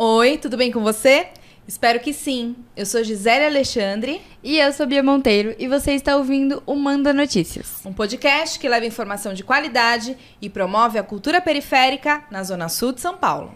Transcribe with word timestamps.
Oi, 0.00 0.38
tudo 0.38 0.56
bem 0.56 0.70
com 0.70 0.80
você? 0.80 1.26
Espero 1.66 1.98
que 1.98 2.12
sim. 2.12 2.54
Eu 2.76 2.86
sou 2.86 3.02
Gisele 3.02 3.46
Alexandre. 3.46 4.22
E 4.44 4.56
eu 4.56 4.72
sou 4.72 4.86
Bia 4.86 5.02
Monteiro 5.02 5.56
e 5.58 5.66
você 5.66 5.90
está 5.90 6.14
ouvindo 6.14 6.62
o 6.64 6.76
Manda 6.76 7.12
Notícias. 7.12 7.84
Um 7.84 7.92
podcast 7.92 8.60
que 8.60 8.68
leva 8.68 8.86
informação 8.86 9.34
de 9.34 9.42
qualidade 9.42 10.16
e 10.40 10.48
promove 10.48 11.00
a 11.00 11.02
cultura 11.02 11.40
periférica 11.40 12.22
na 12.30 12.44
Zona 12.44 12.68
Sul 12.68 12.92
de 12.92 13.00
São 13.00 13.16
Paulo. 13.16 13.52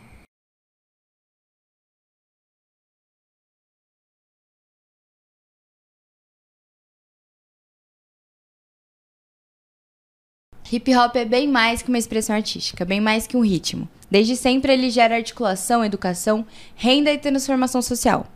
Hip 10.72 10.96
hop 10.96 11.16
é 11.16 11.26
bem 11.26 11.46
mais 11.46 11.82
que 11.82 11.90
uma 11.90 11.98
expressão 11.98 12.34
artística, 12.34 12.82
bem 12.82 12.98
mais 12.98 13.26
que 13.26 13.36
um 13.36 13.44
ritmo. 13.44 13.86
Desde 14.10 14.34
sempre 14.34 14.72
ele 14.72 14.88
gera 14.88 15.16
articulação, 15.16 15.84
educação, 15.84 16.46
renda 16.74 17.12
e 17.12 17.18
transformação 17.18 17.82
social. 17.82 18.26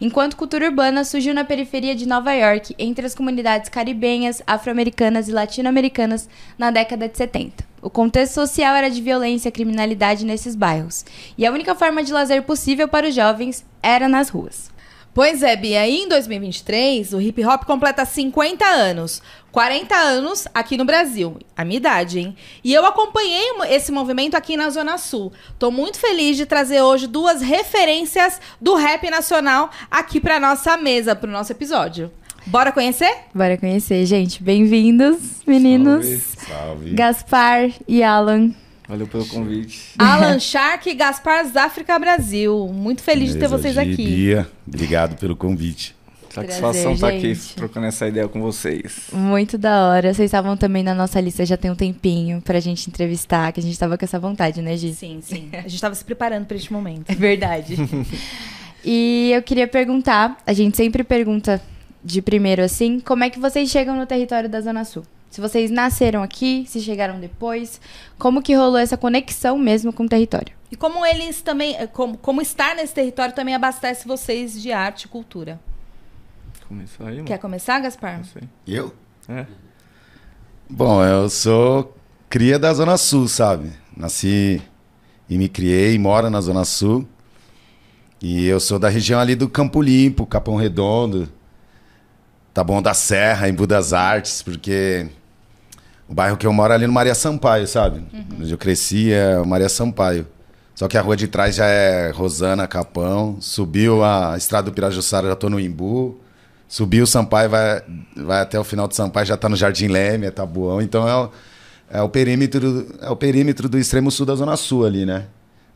Enquanto 0.00 0.38
cultura 0.38 0.64
urbana 0.64 1.04
surgiu 1.04 1.34
na 1.34 1.44
periferia 1.44 1.94
de 1.94 2.08
Nova 2.08 2.32
York, 2.32 2.74
entre 2.78 3.04
as 3.04 3.14
comunidades 3.14 3.68
caribenhas, 3.68 4.42
afro-americanas 4.46 5.28
e 5.28 5.32
latino-americanas 5.32 6.30
na 6.56 6.70
década 6.70 7.06
de 7.10 7.18
70. 7.18 7.62
O 7.82 7.90
contexto 7.90 8.36
social 8.36 8.74
era 8.74 8.88
de 8.88 9.02
violência 9.02 9.50
e 9.50 9.52
criminalidade 9.52 10.24
nesses 10.24 10.56
bairros, 10.56 11.04
e 11.36 11.44
a 11.44 11.52
única 11.52 11.74
forma 11.74 12.02
de 12.02 12.10
lazer 12.10 12.42
possível 12.44 12.88
para 12.88 13.08
os 13.08 13.14
jovens 13.14 13.66
era 13.82 14.08
nas 14.08 14.30
ruas. 14.30 14.72
Pois 15.14 15.42
é, 15.42 15.54
Bia, 15.54 15.86
em 15.86 16.08
2023 16.08 17.12
o 17.12 17.20
hip 17.20 17.44
hop 17.44 17.64
completa 17.64 18.02
50 18.02 18.64
anos. 18.64 19.20
40 19.52 19.94
anos 19.94 20.48
aqui 20.54 20.78
no 20.78 20.84
Brasil. 20.84 21.36
A 21.54 21.62
minha 21.62 21.76
idade, 21.76 22.18
hein? 22.18 22.34
E 22.64 22.72
eu 22.72 22.86
acompanhei 22.86 23.44
esse 23.68 23.92
movimento 23.92 24.34
aqui 24.34 24.56
na 24.56 24.70
Zona 24.70 24.96
Sul. 24.96 25.30
Tô 25.58 25.70
muito 25.70 25.98
feliz 25.98 26.38
de 26.38 26.46
trazer 26.46 26.80
hoje 26.80 27.06
duas 27.06 27.42
referências 27.42 28.40
do 28.58 28.74
rap 28.74 29.08
nacional 29.10 29.70
aqui 29.90 30.18
para 30.18 30.40
nossa 30.40 30.78
mesa, 30.78 31.14
pro 31.14 31.30
nosso 31.30 31.52
episódio. 31.52 32.10
Bora 32.46 32.72
conhecer? 32.72 33.14
Bora 33.34 33.58
conhecer, 33.58 34.04
gente. 34.06 34.42
Bem-vindos, 34.42 35.18
meninos. 35.46 36.06
Salve, 36.06 36.22
salve. 36.48 36.90
Gaspar 36.94 37.70
e 37.86 38.02
Alan. 38.02 38.52
Valeu 38.88 39.06
pelo 39.06 39.26
convite. 39.26 39.92
Alan 39.98 40.40
Shark 40.40 40.88
e 40.88 40.94
Gaspar 40.94 41.44
Záfrica 41.46 41.98
Brasil. 41.98 42.68
Muito 42.72 43.02
feliz 43.02 43.34
Beleza, 43.34 43.38
de 43.38 43.40
ter 43.40 43.48
vocês 43.48 43.78
aqui. 43.78 43.96
Bia, 43.96 44.50
obrigado 44.66 45.16
pelo 45.18 45.36
convite. 45.36 45.94
Satisfação 46.32 46.94
estar 46.94 47.10
tá 47.10 47.16
aqui 47.16 47.36
trocando 47.54 47.86
essa 47.86 48.08
ideia 48.08 48.26
com 48.26 48.40
vocês. 48.40 49.08
Muito 49.12 49.58
da 49.58 49.88
hora. 49.88 50.14
Vocês 50.14 50.26
estavam 50.26 50.56
também 50.56 50.82
na 50.82 50.94
nossa 50.94 51.20
lista 51.20 51.44
já 51.44 51.58
tem 51.58 51.70
um 51.70 51.74
tempinho 51.74 52.40
pra 52.40 52.58
gente 52.58 52.88
entrevistar, 52.88 53.52
que 53.52 53.60
a 53.60 53.62
gente 53.62 53.78
tava 53.78 53.98
com 53.98 54.04
essa 54.04 54.18
vontade, 54.18 54.62
né, 54.62 54.76
Gi? 54.76 54.94
Sim, 54.94 55.20
sim. 55.20 55.50
A 55.52 55.68
gente 55.68 55.80
tava 55.80 55.94
se 55.94 56.04
preparando 56.04 56.46
para 56.46 56.56
este 56.56 56.72
momento. 56.72 57.10
É 57.10 57.14
verdade. 57.14 57.76
e 58.84 59.30
eu 59.34 59.42
queria 59.42 59.68
perguntar, 59.68 60.38
a 60.46 60.52
gente 60.52 60.76
sempre 60.76 61.04
pergunta 61.04 61.60
de 62.02 62.22
primeiro 62.22 62.62
assim, 62.62 62.98
como 63.00 63.24
é 63.24 63.30
que 63.30 63.38
vocês 63.38 63.70
chegam 63.70 63.96
no 63.96 64.06
território 64.06 64.48
da 64.48 64.60
Zona 64.60 64.84
Sul? 64.84 65.04
Se 65.30 65.40
vocês 65.40 65.70
nasceram 65.70 66.22
aqui, 66.22 66.64
se 66.66 66.80
chegaram 66.80 67.18
depois, 67.18 67.80
como 68.18 68.42
que 68.42 68.54
rolou 68.54 68.78
essa 68.78 68.96
conexão 68.96 69.56
mesmo 69.56 69.92
com 69.92 70.04
o 70.04 70.08
território? 70.08 70.54
E 70.70 70.76
como 70.76 71.04
eles 71.06 71.40
também, 71.42 71.76
como, 71.88 72.18
como 72.18 72.42
estar 72.42 72.74
nesse 72.74 72.94
território 72.94 73.34
também 73.34 73.54
abastece 73.54 74.06
vocês 74.06 74.60
de 74.60 74.72
arte 74.72 75.04
e 75.04 75.08
cultura. 75.08 75.60
Começou 76.72 77.06
aí, 77.06 77.16
mano? 77.16 77.26
Quer 77.26 77.36
começar, 77.36 77.80
Gaspar? 77.80 78.16
Não 78.16 78.24
sei. 78.24 78.42
Eu? 78.66 78.94
É. 79.28 79.44
Bom, 80.70 81.04
eu 81.04 81.28
sou 81.28 81.94
cria 82.30 82.58
da 82.58 82.72
Zona 82.72 82.96
Sul, 82.96 83.28
sabe? 83.28 83.70
Nasci 83.94 84.62
e 85.28 85.36
me 85.36 85.50
criei, 85.50 85.98
moro 85.98 86.30
na 86.30 86.40
Zona 86.40 86.64
Sul. 86.64 87.06
E 88.22 88.46
eu 88.46 88.58
sou 88.58 88.78
da 88.78 88.88
região 88.88 89.20
ali 89.20 89.34
do 89.34 89.50
Campo 89.50 89.82
Limpo, 89.82 90.24
Capão 90.24 90.56
Redondo, 90.56 91.28
Taboão 92.54 92.80
da 92.80 92.94
Serra, 92.94 93.50
em 93.50 93.52
Budas 93.52 93.92
Artes, 93.92 94.40
porque 94.40 95.06
o 96.08 96.14
bairro 96.14 96.38
que 96.38 96.46
eu 96.46 96.54
moro 96.54 96.72
é 96.72 96.76
ali 96.76 96.86
no 96.86 96.92
Maria 96.94 97.14
Sampaio, 97.14 97.66
sabe? 97.66 98.02
Onde 98.40 98.50
eu 98.50 98.56
cresci 98.56 99.12
é 99.12 99.38
o 99.38 99.46
Maria 99.46 99.68
Sampaio. 99.68 100.26
Só 100.74 100.88
que 100.88 100.96
a 100.96 101.02
rua 101.02 101.18
de 101.18 101.28
trás 101.28 101.54
já 101.54 101.66
é 101.66 102.10
Rosana, 102.12 102.66
Capão. 102.66 103.36
Subiu 103.42 104.02
a 104.02 104.38
estrada 104.38 104.70
do 104.70 104.74
Pirajussara, 104.74 105.28
já 105.28 105.36
tô 105.36 105.50
no 105.50 105.60
Imbu. 105.60 106.18
Subiu 106.72 107.04
o 107.04 107.06
Sampaio, 107.06 107.50
vai, 107.50 107.82
vai 108.16 108.40
até 108.40 108.58
o 108.58 108.64
final 108.64 108.88
do 108.88 108.94
Sampaio, 108.94 109.26
já 109.26 109.36
tá 109.36 109.46
no 109.46 109.54
Jardim 109.54 109.88
Leme, 109.88 110.24
é 110.24 110.30
Tabuão. 110.30 110.80
Então 110.80 111.06
é 111.06 111.14
o, 111.14 111.30
é 111.90 112.00
o 112.00 112.08
perímetro 112.08 112.86
é 113.02 113.10
o 113.10 113.14
perímetro 113.14 113.68
do 113.68 113.78
extremo 113.78 114.10
sul 114.10 114.24
da 114.24 114.34
Zona 114.34 114.56
Sul 114.56 114.86
ali, 114.86 115.04
né? 115.04 115.26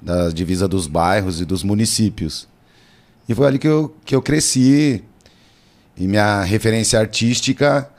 Da 0.01 0.31
divisa 0.31 0.67
dos 0.67 0.87
bairros 0.87 1.39
e 1.39 1.45
dos 1.45 1.63
municípios. 1.63 2.49
E 3.29 3.35
foi 3.35 3.47
ali 3.47 3.59
que 3.59 3.69
eu, 3.69 3.95
que 4.07 4.17
eu 4.17 4.23
cresci. 4.23 5.05
E 5.99 6.09
minha 6.09 6.41
referência 6.41 6.99
artística 6.99 7.91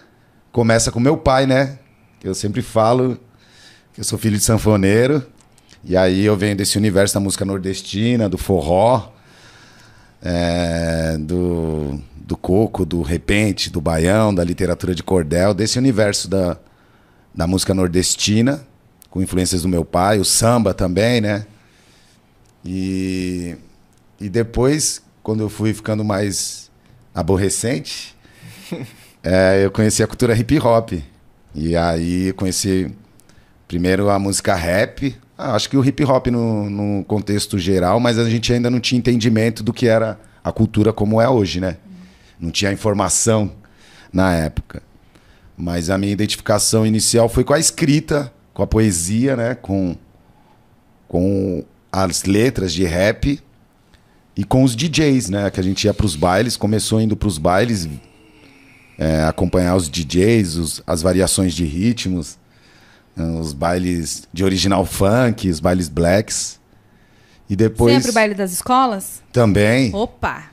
começa 0.51 0.91
com 0.91 0.99
meu 0.99 1.17
pai, 1.17 1.45
né? 1.45 1.77
Eu 2.23 2.33
sempre 2.33 2.63
falo 2.63 3.19
que 3.93 4.01
eu 4.01 4.03
sou 4.03 4.17
filho 4.17 4.39
de 4.39 4.43
sanfoneiro. 4.43 5.23
E 5.83 5.95
aí 5.95 6.25
eu 6.25 6.35
venho 6.35 6.55
desse 6.55 6.79
universo 6.79 7.13
da 7.13 7.19
música 7.19 7.45
nordestina, 7.45 8.27
do 8.27 8.39
forró, 8.39 9.11
é, 10.21 11.17
do, 11.19 11.99
do 12.15 12.35
coco, 12.35 12.85
do 12.85 13.01
repente, 13.01 13.69
do 13.69 13.79
baião, 13.79 14.33
da 14.33 14.43
literatura 14.43 14.93
de 14.93 15.03
cordel, 15.03 15.53
desse 15.53 15.77
universo 15.77 16.29
da, 16.29 16.57
da 17.33 17.47
música 17.47 17.73
nordestina, 17.73 18.65
com 19.09 19.21
influências 19.21 19.61
do 19.61 19.69
meu 19.69 19.85
pai, 19.85 20.19
o 20.19 20.25
samba 20.25 20.73
também, 20.73 21.21
né? 21.21 21.45
E, 22.65 23.55
e 24.19 24.27
depois, 24.29 25.01
quando 25.23 25.41
eu 25.41 25.49
fui 25.49 25.73
ficando 25.73 26.03
mais 26.03 26.69
aborrecente, 27.13 28.15
é, 29.23 29.63
eu 29.63 29.71
conheci 29.71 30.03
a 30.03 30.07
cultura 30.07 30.35
hip 30.35 30.59
hop. 30.59 30.91
E 31.55 31.75
aí 31.75 32.27
eu 32.27 32.33
conheci 32.33 32.91
primeiro 33.67 34.09
a 34.09 34.19
música 34.19 34.53
rap, 34.53 35.15
ah, 35.37 35.53
acho 35.53 35.69
que 35.69 35.77
o 35.77 35.85
hip 35.85 36.03
hop 36.03 36.27
no, 36.27 36.67
no, 36.69 37.03
contexto 37.03 37.59
geral, 37.59 37.99
mas 37.99 38.17
a 38.17 38.27
gente 38.27 38.51
ainda 38.51 38.71
não 38.71 38.79
tinha 38.79 38.97
entendimento 38.97 39.61
do 39.61 39.71
que 39.71 39.87
era 39.87 40.19
a 40.43 40.51
cultura 40.51 40.91
como 40.91 41.21
é 41.21 41.29
hoje, 41.29 41.59
né? 41.59 41.77
Não 42.39 42.49
tinha 42.49 42.71
informação 42.71 43.51
na 44.11 44.33
época. 44.33 44.81
Mas 45.55 45.91
a 45.91 45.97
minha 45.97 46.11
identificação 46.11 46.85
inicial 46.85 47.29
foi 47.29 47.43
com 47.43 47.53
a 47.53 47.59
escrita, 47.59 48.33
com 48.51 48.63
a 48.63 48.67
poesia, 48.67 49.35
né? 49.35 49.53
Com, 49.53 49.95
com 51.07 51.63
as 51.91 52.23
letras 52.23 52.73
de 52.73 52.83
rap 52.83 53.39
e 54.35 54.43
com 54.43 54.63
os 54.63 54.75
DJs, 54.75 55.29
né? 55.29 55.51
Que 55.51 55.59
a 55.59 55.63
gente 55.63 55.83
ia 55.83 55.93
para 55.93 56.05
os 56.05 56.15
bailes, 56.15 56.57
começou 56.57 56.99
indo 56.99 57.15
para 57.15 57.27
os 57.27 57.37
bailes, 57.37 57.87
é, 58.97 59.23
acompanhar 59.23 59.75
os 59.75 59.87
DJs, 59.87 60.55
os, 60.55 60.83
as 60.87 61.03
variações 61.03 61.53
de 61.53 61.63
ritmos 61.63 62.39
os 63.17 63.53
bailes 63.53 64.27
de 64.31 64.43
original 64.43 64.85
funk, 64.85 65.49
os 65.49 65.59
bailes 65.59 65.89
blacks. 65.89 66.59
E 67.49 67.55
depois. 67.55 67.93
Sempre 67.93 68.11
o 68.11 68.13
baile 68.13 68.33
das 68.35 68.51
escolas? 68.51 69.23
Também. 69.31 69.93
Opa! 69.93 70.45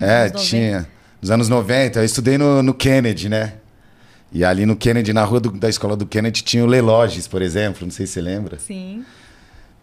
É, 0.00 0.28
tinha. 0.30 0.88
Nos 1.20 1.30
anos 1.30 1.48
90, 1.48 2.00
eu 2.00 2.04
estudei 2.04 2.36
no, 2.36 2.62
no, 2.62 2.74
Kennedy, 2.74 3.28
né? 3.28 3.54
E 4.32 4.44
ali 4.44 4.66
no 4.66 4.74
Kennedy, 4.74 5.12
na 5.12 5.24
rua 5.24 5.38
do, 5.38 5.52
da 5.52 5.68
escola 5.68 5.96
do 5.96 6.04
Kennedy, 6.04 6.42
tinha 6.42 6.64
o 6.64 6.66
Leloges, 6.66 7.28
por 7.28 7.40
exemplo. 7.42 7.84
Não 7.84 7.92
sei 7.92 8.06
se 8.06 8.14
você 8.14 8.20
lembra. 8.20 8.58
Sim. 8.58 9.04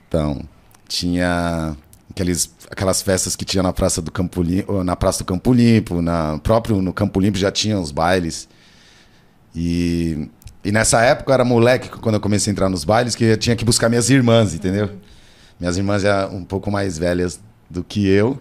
Então, 0.08 0.42
tinha 0.88 1.78
aqueles, 2.10 2.52
aquelas 2.70 3.02
festas 3.02 3.36
que 3.36 3.46
tinha 3.46 3.64
na 3.64 3.72
Praça 3.72 4.02
do 4.02 4.12
Campo 4.12 4.42
Limpo, 4.42 4.84
na 4.84 4.96
Praça 4.96 5.20
do 5.20 5.26
Campo 5.26 5.54
Limpo, 5.54 6.02
na, 6.02 6.38
próprio 6.40 6.82
no 6.82 6.92
Campo 6.92 7.20
Limpo 7.20 7.38
já 7.38 7.52
tinha 7.52 7.80
os 7.80 7.92
bailes. 7.92 8.50
E 9.56 10.30
e 10.64 10.72
nessa 10.72 11.02
época 11.02 11.32
eu 11.32 11.34
era 11.34 11.46
moleque, 11.46 11.90
quando 11.90 12.16
eu 12.16 12.22
comecei 12.22 12.52
a 12.52 12.54
entrar 12.54 12.70
nos 12.70 12.84
bailes, 12.84 13.16
que 13.16 13.24
eu 13.24 13.38
tinha 13.38 13.56
que 13.56 13.64
buscar 13.64 13.88
minhas 13.90 14.10
irmãs, 14.10 14.54
entendeu? 14.54 14.90
Minhas 15.60 15.78
irmãs 15.78 16.04
eram 16.04 16.36
um 16.36 16.44
pouco 16.44 16.70
mais 16.70 16.98
velhas 16.98 17.40
do 17.70 17.84
que 17.84 18.08
eu. 18.08 18.38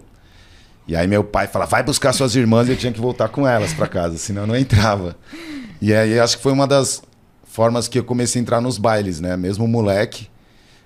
E 0.87 0.95
aí 0.95 1.07
meu 1.07 1.23
pai 1.23 1.47
falava, 1.47 1.71
vai 1.71 1.83
buscar 1.83 2.13
suas 2.13 2.35
irmãs 2.35 2.67
e 2.67 2.71
eu 2.71 2.77
tinha 2.77 2.91
que 2.91 2.99
voltar 2.99 3.29
com 3.29 3.47
elas 3.47 3.73
para 3.73 3.87
casa, 3.87 4.17
senão 4.17 4.43
eu 4.43 4.47
não 4.47 4.55
entrava. 4.55 5.15
E 5.81 5.93
aí 5.93 6.19
acho 6.19 6.37
que 6.37 6.43
foi 6.43 6.51
uma 6.51 6.67
das 6.67 7.01
formas 7.43 7.87
que 7.87 7.99
eu 7.99 8.03
comecei 8.03 8.39
a 8.39 8.41
entrar 8.41 8.59
nos 8.59 8.77
bailes, 8.77 9.19
né? 9.19 9.37
Mesmo 9.37 9.67
moleque, 9.67 10.27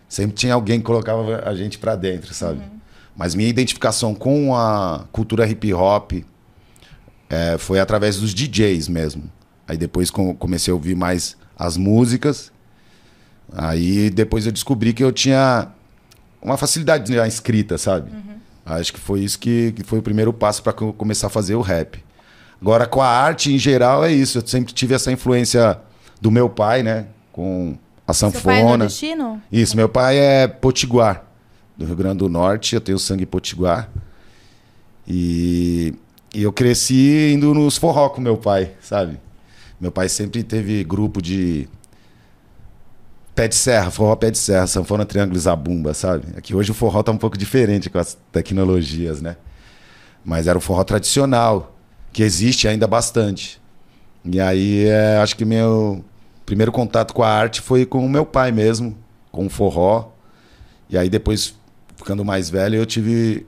sempre 0.08 0.36
tinha 0.36 0.54
alguém 0.54 0.80
que 0.80 0.86
colocava 0.86 1.42
a 1.46 1.56
gente 1.56 1.78
para 1.78 1.96
dentro, 1.96 2.34
sabe? 2.34 2.60
Uhum. 2.60 2.80
Mas 3.16 3.34
minha 3.34 3.50
identificação 3.50 4.14
com 4.14 4.56
a 4.56 5.06
cultura 5.12 5.48
hip 5.48 5.74
hop 5.74 6.14
é, 7.30 7.58
foi 7.58 7.80
através 7.80 8.18
dos 8.18 8.34
DJs 8.34 8.88
mesmo. 8.88 9.24
Aí 9.68 9.78
depois 9.78 10.12
comecei 10.12 10.72
a 10.72 10.76
ouvir 10.76 10.96
mais 10.96 11.38
as 11.58 11.78
músicas. 11.78 12.52
Aí 13.52 14.10
depois 14.10 14.46
eu 14.46 14.52
descobri 14.52 14.94
que 14.94 15.04
eu 15.04 15.12
tinha 15.12 15.68
uma 16.42 16.58
facilidade 16.58 17.14
na 17.16 17.28
escrita, 17.28 17.78
sabe? 17.78 18.12
Uhum. 18.12 18.34
Acho 18.66 18.94
que 18.94 19.00
foi 19.00 19.22
isso 19.22 19.40
que, 19.40 19.74
que 19.74 19.84
foi 19.84 20.00
o 20.00 20.02
primeiro 20.02 20.34
passo 20.34 20.64
para 20.64 20.74
começar 20.74 21.28
a 21.28 21.30
fazer 21.30 21.56
o 21.56 21.62
rap. 21.62 22.04
Agora, 22.62 22.86
com 22.86 23.02
a 23.02 23.08
arte 23.08 23.54
em 23.54 23.58
geral, 23.58 24.06
é 24.06 24.12
isso. 24.12 24.38
Eu 24.38 24.48
sempre 24.48 24.74
tive 24.74 24.94
essa 24.94 25.12
influência 25.12 25.80
do 26.22 26.32
meu 26.32 26.50
pai, 26.50 26.82
né? 26.82 27.08
Com 27.32 27.78
a 28.08 28.14
sanfona. 28.14 28.40
Seu 28.40 28.44
pai 28.44 28.62
é 28.62 28.64
nordestino? 28.64 29.42
Isso, 29.52 29.76
meu 29.76 29.90
pai 29.90 30.18
é 30.18 30.48
potiguar. 30.48 31.26
do 31.78 31.86
Rio 31.86 31.96
Grande 31.96 32.20
do 32.20 32.30
Norte, 32.30 32.76
eu 32.76 32.82
tenho 32.82 32.98
sangue 32.98 33.26
potiguar. 33.26 33.90
E, 35.06 35.94
e 36.34 36.42
eu 36.44 36.54
cresci 36.54 37.34
indo 37.34 37.54
nos 37.54 37.78
forró 37.78 38.08
com 38.08 38.22
meu 38.22 38.38
pai, 38.38 38.72
sabe? 38.80 39.20
Meu 39.84 39.92
pai 39.92 40.08
sempre 40.08 40.44
teve 40.44 40.82
grupo 40.82 41.22
de 41.22 41.68
pé 43.36 43.50
de 43.50 43.56
serra, 43.56 43.92
forró 43.92 44.16
pé 44.16 44.32
de 44.32 44.38
serra, 44.38 44.66
sanfona, 44.66 45.06
triângulo 45.06 45.38
zabumba, 45.38 45.94
sabe? 45.94 46.28
Aqui 46.38 46.56
hoje 46.56 46.72
o 46.72 46.74
forró 46.74 47.04
tá 47.04 47.12
um 47.12 47.18
pouco 47.18 47.38
diferente 47.38 47.90
com 47.90 48.00
as 48.00 48.18
tecnologias, 48.32 49.22
né? 49.22 49.36
Mas 50.24 50.48
era 50.48 50.58
o 50.58 50.62
forró 50.62 50.86
tradicional, 50.86 51.76
que 52.14 52.24
existe 52.24 52.66
ainda 52.66 52.88
bastante. 52.88 53.62
E 54.24 54.40
aí, 54.40 54.86
é, 54.86 55.18
acho 55.18 55.36
que 55.36 55.44
meu 55.44 56.02
primeiro 56.46 56.72
contato 56.72 57.14
com 57.14 57.22
a 57.22 57.28
arte 57.28 57.60
foi 57.60 57.86
com 57.86 58.06
o 58.06 58.10
meu 58.10 58.26
pai 58.26 58.54
mesmo, 58.54 58.98
com 59.34 59.48
o 59.48 59.50
forró. 59.50 60.14
E 60.90 60.98
aí 60.98 61.10
depois, 61.10 61.56
ficando 61.98 62.24
mais 62.24 62.50
velho, 62.50 62.78
eu 62.78 62.86
tive 62.86 63.46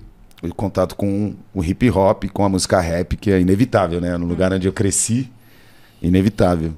contato 0.58 0.98
com 0.98 1.34
o 1.54 1.64
hip 1.64 1.90
hop, 1.92 2.26
com 2.34 2.44
a 2.44 2.50
música 2.50 2.82
rap, 2.82 3.16
que 3.16 3.32
é 3.32 3.40
inevitável, 3.40 4.02
né? 4.02 4.18
No 4.18 4.26
lugar 4.26 4.52
onde 4.52 4.68
eu 4.68 4.74
cresci, 4.74 5.32
inevitável. 6.06 6.74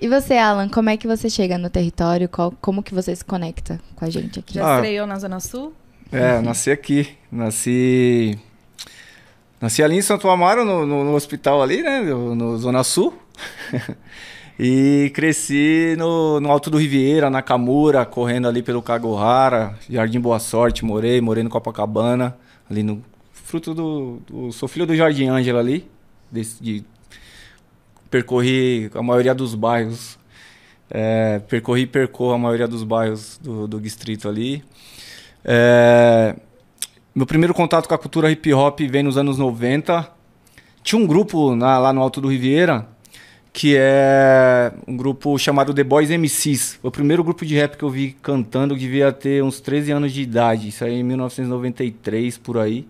E 0.00 0.08
você, 0.08 0.34
Alan, 0.36 0.68
como 0.68 0.90
é 0.90 0.96
que 0.96 1.06
você 1.06 1.30
chega 1.30 1.56
no 1.56 1.70
território? 1.70 2.28
Qual- 2.28 2.52
como 2.60 2.82
que 2.82 2.92
você 2.94 3.16
se 3.16 3.24
conecta 3.24 3.80
com 3.94 4.04
a 4.04 4.10
gente 4.10 4.38
aqui? 4.38 4.54
Já 4.54 4.74
Ah. 4.74 4.76
estreou 4.76 5.06
na 5.06 5.18
Zona 5.18 5.40
Sul? 5.40 5.72
É, 6.12 6.40
nasci 6.40 6.70
aqui. 6.70 7.16
Nasci. 7.32 8.38
Nasci 9.60 9.82
ali 9.82 9.96
em 9.96 10.02
Santo 10.02 10.28
Amaro, 10.28 10.64
no, 10.64 10.84
no- 10.84 11.02
no 11.04 11.14
hospital 11.14 11.62
ali, 11.62 11.82
né? 11.82 12.00
No, 12.02 12.34
no 12.34 12.58
Zona 12.58 12.84
Sul. 12.84 13.14
e 14.58 15.10
cresci 15.14 15.94
no, 15.98 16.40
no 16.40 16.50
Alto 16.50 16.68
do 16.70 16.76
Riviera, 16.76 17.30
na 17.30 17.40
Camura, 17.40 18.04
correndo 18.04 18.46
ali 18.48 18.62
pelo 18.62 18.82
Cagohara, 18.82 19.78
Jardim 19.88 20.20
Boa 20.20 20.38
Sorte, 20.38 20.84
morei, 20.84 21.20
morei 21.22 21.42
no 21.42 21.50
Copacabana, 21.50 22.36
ali 22.70 22.82
no. 22.82 23.02
Fruto 23.46 23.72
do. 23.72 24.18
do 24.26 24.50
sou 24.52 24.68
filho 24.68 24.84
do 24.86 24.96
Jardim 24.96 25.28
Ângela 25.28 25.60
ali. 25.60 25.88
desse- 26.28 26.60
de- 26.60 26.84
percorri 28.10 28.90
a 28.92 29.00
maioria 29.02 29.32
dos 29.32 29.54
bairros. 29.54 30.18
É, 30.90 31.38
percorri 31.48 31.82
e 31.82 31.86
percorro 31.86 32.32
a 32.34 32.38
maioria 32.38 32.66
dos 32.66 32.82
bairros 32.82 33.38
do, 33.40 33.68
do 33.68 33.80
distrito 33.80 34.28
ali. 34.28 34.64
É, 35.44 36.34
meu 37.14 37.24
primeiro 37.24 37.54
contato 37.54 37.86
com 37.88 37.94
a 37.94 37.98
cultura 37.98 38.28
hip 38.30 38.52
hop 38.52 38.80
vem 38.80 39.04
nos 39.04 39.16
anos 39.16 39.38
90. 39.38 40.10
Tinha 40.82 41.00
um 41.00 41.06
grupo 41.06 41.54
na- 41.54 41.78
lá 41.78 41.92
no 41.92 42.00
Alto 42.00 42.20
do 42.20 42.26
Riviera, 42.28 42.88
que 43.52 43.76
é 43.78 44.72
um 44.88 44.96
grupo 44.96 45.38
chamado 45.38 45.72
The 45.72 45.84
Boys 45.84 46.10
MCs. 46.10 46.78
Foi 46.82 46.88
o 46.88 46.92
primeiro 46.92 47.22
grupo 47.22 47.46
de 47.46 47.54
rap 47.54 47.76
que 47.76 47.84
eu 47.84 47.90
vi 47.90 48.16
cantando, 48.20 48.76
devia 48.76 49.12
ter 49.12 49.42
uns 49.44 49.60
13 49.60 49.92
anos 49.92 50.12
de 50.12 50.22
idade. 50.22 50.66
Isso 50.68 50.84
aí 50.84 50.94
em 50.94 51.04
1993, 51.04 52.36
por 52.38 52.58
aí. 52.58 52.86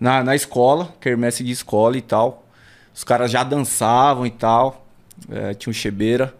Na, 0.00 0.24
na 0.24 0.34
escola, 0.34 0.92
quermesse 1.00 1.44
de 1.44 1.52
escola 1.52 1.96
e 1.96 2.00
tal. 2.00 2.44
Os 2.94 3.04
caras 3.04 3.30
já 3.30 3.44
dançavam 3.44 4.26
e 4.26 4.30
tal. 4.30 4.86
É, 5.30 5.54
tinha 5.54 5.70
um 5.70 5.74
chebeira. 5.74 6.34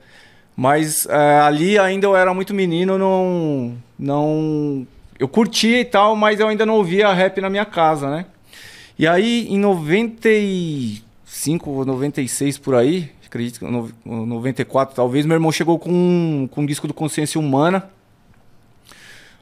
Mas 0.56 1.06
é, 1.06 1.40
ali 1.40 1.78
ainda 1.78 2.06
eu 2.06 2.16
era 2.16 2.34
muito 2.34 2.52
menino, 2.52 2.98
não, 2.98 3.76
não. 3.98 4.86
Eu 5.18 5.26
curtia 5.28 5.80
e 5.80 5.84
tal, 5.84 6.16
mas 6.16 6.40
eu 6.40 6.48
ainda 6.48 6.66
não 6.66 6.74
ouvia 6.74 7.12
rap 7.12 7.40
na 7.40 7.50
minha 7.50 7.64
casa, 7.64 8.10
né? 8.10 8.26
E 8.98 9.06
aí, 9.06 9.46
em 9.48 9.58
95 9.58 11.70
ou 11.70 11.84
96 11.86 12.58
por 12.58 12.74
aí, 12.74 13.10
acredito 13.24 13.60
que 13.60 13.64
no, 13.64 13.90
94 14.04 14.94
talvez, 14.94 15.24
meu 15.24 15.36
irmão 15.36 15.52
chegou 15.52 15.78
com, 15.78 16.48
com 16.50 16.62
um 16.62 16.66
disco 16.66 16.86
do 16.86 16.92
Consciência 16.92 17.40
Humana. 17.40 17.88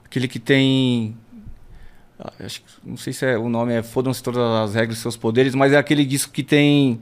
Aquele 0.05 0.29
que 0.29 0.39
tem. 0.39 1.17
Ah, 2.19 2.33
Acho, 2.45 2.63
não 2.85 2.97
sei 2.97 3.13
se 3.13 3.25
é, 3.25 3.39
o 3.39 3.49
nome 3.49 3.73
é 3.73 3.83
Fodam-se 3.83 4.23
Todas 4.23 4.41
as 4.41 4.75
Regras 4.75 4.99
e 4.99 5.01
Seus 5.01 5.17
Poderes, 5.17 5.55
mas 5.55 5.73
é 5.73 5.77
aquele 5.77 6.05
disco 6.05 6.33
que 6.33 6.43
tem. 6.43 7.01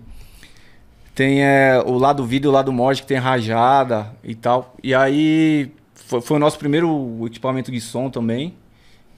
Tem 1.14 1.42
é, 1.42 1.82
o 1.86 1.96
lado 1.96 2.26
vida 2.26 2.46
e 2.46 2.48
o 2.48 2.52
lado 2.52 2.70
morte, 2.70 3.00
que 3.00 3.08
tem 3.08 3.16
rajada 3.16 4.12
e 4.22 4.34
tal. 4.34 4.76
E 4.82 4.94
aí 4.94 5.72
foi, 5.94 6.20
foi 6.20 6.36
o 6.36 6.40
nosso 6.40 6.58
primeiro 6.58 7.24
equipamento 7.26 7.72
de 7.72 7.80
som 7.80 8.10
também. 8.10 8.54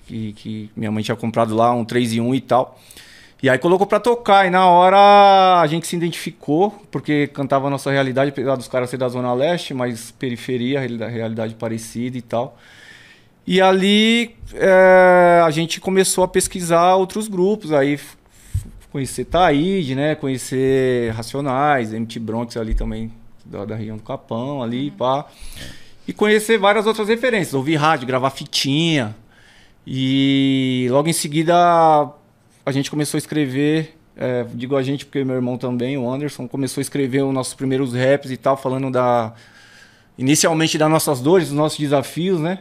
Que, 0.07 0.33
que 0.35 0.71
minha 0.77 0.91
mãe 0.91 1.03
tinha 1.03 1.17
comprado 1.17 1.55
lá, 1.55 1.73
um 1.75 1.85
3 1.85 2.15
em 2.15 2.21
1 2.21 2.35
e 2.37 2.41
tal. 2.41 2.79
E 3.43 3.51
aí 3.51 3.59
colocou 3.59 3.87
pra 3.87 3.99
tocar. 3.99 4.47
E 4.47 4.51
na 4.51 4.67
hora 4.67 5.61
a 5.61 5.67
gente 5.67 5.87
se 5.89 5.97
identificou, 5.97 6.71
porque 6.91 7.27
cantava 7.27 7.67
a 7.67 7.71
nossa 7.71 7.91
realidade, 7.91 8.31
apesar 8.31 8.57
dos 8.57 8.69
caras 8.69 8.91
ser 8.91 8.97
da 8.97 9.09
Zona 9.09 9.35
Leste, 9.35 9.75
mas 9.75 10.13
periferia, 10.13 10.81
realidade 10.81 11.55
parecida 11.57 12.17
e 12.17 12.23
tal. 12.23 12.57
E 13.51 13.63
ali 13.63 14.37
é, 14.53 15.41
a 15.43 15.51
gente 15.51 15.81
começou 15.81 16.23
a 16.23 16.29
pesquisar 16.29 16.97
outros 16.97 17.29
grupos, 17.29 17.73
aí 17.73 17.99
conhecer 18.93 19.25
Taíde, 19.25 19.95
né? 19.95 20.15
Conhecer 20.15 21.15
Racionais, 21.15 21.95
MT 21.95 22.19
Bronx 22.21 22.59
ali 22.59 22.75
também, 22.75 23.11
da, 23.47 23.65
da 23.65 23.75
região 23.75 23.97
do 23.97 24.03
Capão 24.03 24.63
ali, 24.63 24.91
pá. 24.91 25.25
E 26.07 26.13
conhecer 26.13 26.59
várias 26.59 26.87
outras 26.87 27.09
referências, 27.09 27.55
ouvir 27.55 27.77
rádio, 27.77 28.07
gravar 28.07 28.29
fitinha. 28.29 29.17
E 29.87 30.87
logo 30.91 31.09
em 31.09 31.15
seguida 31.15 31.55
a 31.57 32.71
gente 32.71 32.91
começou 32.91 33.17
a 33.17 33.21
escrever, 33.21 33.97
é, 34.15 34.45
digo 34.53 34.77
a 34.77 34.83
gente 34.83 35.07
porque 35.07 35.25
meu 35.25 35.37
irmão 35.37 35.57
também, 35.57 35.97
o 35.97 36.07
Anderson, 36.11 36.47
começou 36.47 36.83
a 36.83 36.83
escrever 36.83 37.25
os 37.25 37.33
nossos 37.33 37.55
primeiros 37.55 37.95
raps 37.95 38.31
e 38.31 38.37
tal, 38.37 38.59
falando 38.59 38.91
da. 38.91 39.33
Inicialmente 40.19 40.77
das 40.77 40.91
nossas 40.91 41.23
dores, 41.23 41.49
dos 41.49 41.57
nossos 41.57 41.79
desafios, 41.79 42.39
né? 42.39 42.59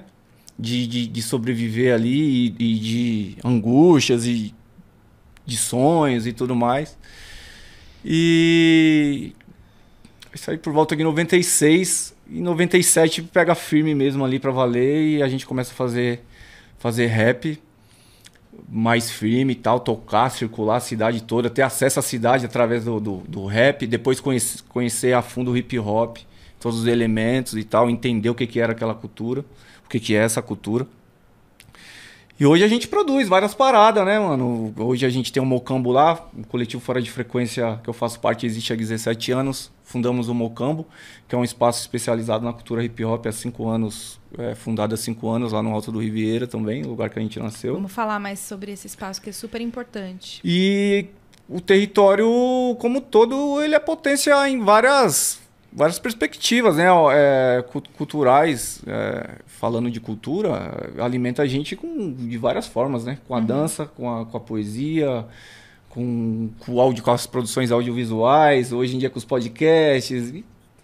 De, 0.60 0.88
de, 0.88 1.08
de 1.08 1.22
sobreviver 1.22 1.94
ali 1.94 2.48
e, 2.48 2.56
e 2.60 2.80
de 2.80 3.38
angústias 3.44 4.26
e 4.26 4.56
de 5.46 5.58
sonhos 5.58 6.28
e 6.28 6.34
tudo 6.34 6.56
mais. 6.56 6.98
E. 8.04 9.34
Isso 10.34 10.52
aí 10.52 10.58
por 10.58 10.74
volta 10.74 10.96
de 10.96 11.04
96. 11.04 12.16
E 12.30 12.42
97 12.42 13.22
pega 13.24 13.56
firme 13.56 13.96
mesmo 13.96 14.26
ali 14.26 14.40
pra 14.40 14.52
valer 14.52 15.18
e 15.18 15.24
a 15.24 15.30
gente 15.30 15.46
começa 15.46 15.72
a 15.72 15.76
fazer, 15.76 16.22
fazer 16.78 17.06
rap 17.08 17.58
mais 18.68 19.10
firme 19.10 19.54
e 19.54 19.56
tal, 19.56 19.80
tocar, 19.80 20.30
circular 20.30 20.78
a 20.78 20.80
cidade 20.80 21.24
toda, 21.24 21.50
ter 21.50 21.62
acesso 21.62 22.00
à 22.00 22.02
cidade 22.02 22.46
através 22.46 22.84
do, 22.84 23.00
do, 23.00 23.18
do 23.28 23.46
rap, 23.46 23.86
depois 23.88 24.20
conhecer, 24.20 24.62
conhecer 24.68 25.14
a 25.14 25.22
fundo 25.22 25.52
o 25.52 25.58
hip 25.58 25.78
hop, 25.80 26.18
todos 26.60 26.82
os 26.82 26.88
elementos 26.88 27.54
e 27.54 27.64
tal, 27.64 27.90
entender 27.90 28.30
o 28.30 28.36
que, 28.36 28.48
que 28.48 28.60
era 28.60 28.74
aquela 28.74 28.96
cultura, 28.96 29.46
o 29.86 29.90
que, 29.90 30.00
que 30.00 30.16
é 30.16 30.20
essa 30.20 30.42
cultura. 30.42 30.88
E 32.40 32.46
hoje 32.46 32.64
a 32.64 32.68
gente 32.68 32.88
produz 32.88 33.28
várias 33.28 33.56
paradas, 33.56 34.06
né, 34.06 34.20
mano? 34.20 34.72
Hoje 34.78 35.08
a 35.08 35.10
gente 35.10 35.34
tem 35.34 35.42
um 35.42 35.46
Mocambo 35.46 35.92
lá, 35.92 36.24
o 36.38 36.46
coletivo 36.46 36.80
Fora 36.80 37.02
de 37.02 37.10
Frequência 37.10 37.80
que 37.84 37.90
eu 37.90 37.94
faço 37.94 38.20
parte 38.20 38.46
existe 38.46 38.72
há 38.72 38.76
17 38.76 39.32
anos. 39.32 39.72
Fundamos 39.84 40.30
o 40.30 40.36
Mocambo, 40.36 40.86
que 41.28 41.34
é 41.34 41.38
um 41.38 41.44
espaço 41.44 41.82
especializado 41.82 42.46
na 42.46 42.54
cultura 42.54 42.84
hip 42.84 43.04
hop 43.04 43.26
há 43.26 43.32
5 43.32 43.68
anos, 43.68 44.20
é, 44.38 44.54
fundado 44.54 44.94
há 44.94 44.98
5 44.98 45.28
anos 45.28 45.52
lá 45.52 45.64
no 45.64 45.72
Alto 45.72 45.92
do 45.92 46.00
Riviera 46.00 46.46
também, 46.46 46.84
lugar 46.84 47.10
que 47.10 47.18
a 47.18 47.22
gente 47.24 47.40
nasceu. 47.40 47.74
Vamos 47.74 47.92
falar 47.92 48.20
mais 48.20 48.38
sobre 48.38 48.72
esse 48.72 48.86
espaço 48.86 49.20
que 49.20 49.32
é 49.32 49.34
super 49.34 49.60
importante. 49.60 50.40
E 50.46 51.08
o 51.50 51.60
território, 51.60 52.28
como 52.80 53.02
todo, 53.02 53.64
ele 53.64 53.74
é 53.74 53.80
potência 53.80 54.48
em 54.48 54.60
várias, 54.64 55.40
várias 55.78 56.00
perspectivas, 56.00 56.76
né? 56.78 56.88
É, 57.14 57.64
cu- 57.72 57.84
culturais, 57.96 58.82
é, 58.88 59.36
falando 59.46 59.90
de 59.92 60.00
cultura, 60.00 60.92
alimenta 61.00 61.44
a 61.44 61.46
gente 61.46 61.76
com, 61.76 62.12
de 62.12 62.38
várias 62.38 62.66
formas, 62.68 63.06
né? 63.06 63.20
Com 63.28 63.36
a 63.36 63.40
dança, 63.40 63.86
com 63.86 64.12
a, 64.14 64.26
com 64.26 64.36
a 64.36 64.40
poesia, 64.40 65.24
com, 65.88 66.50
com, 66.60 66.82
áudio, 66.82 67.04
com 67.04 67.12
as 67.12 67.28
produções 67.28 67.72
audiovisuais, 67.72 68.74
hoje 68.74 68.96
em 68.96 69.00
dia 69.00 69.10
com 69.10 69.20
os 69.20 69.26
podcasts, 69.26 70.30
e, 70.30 70.44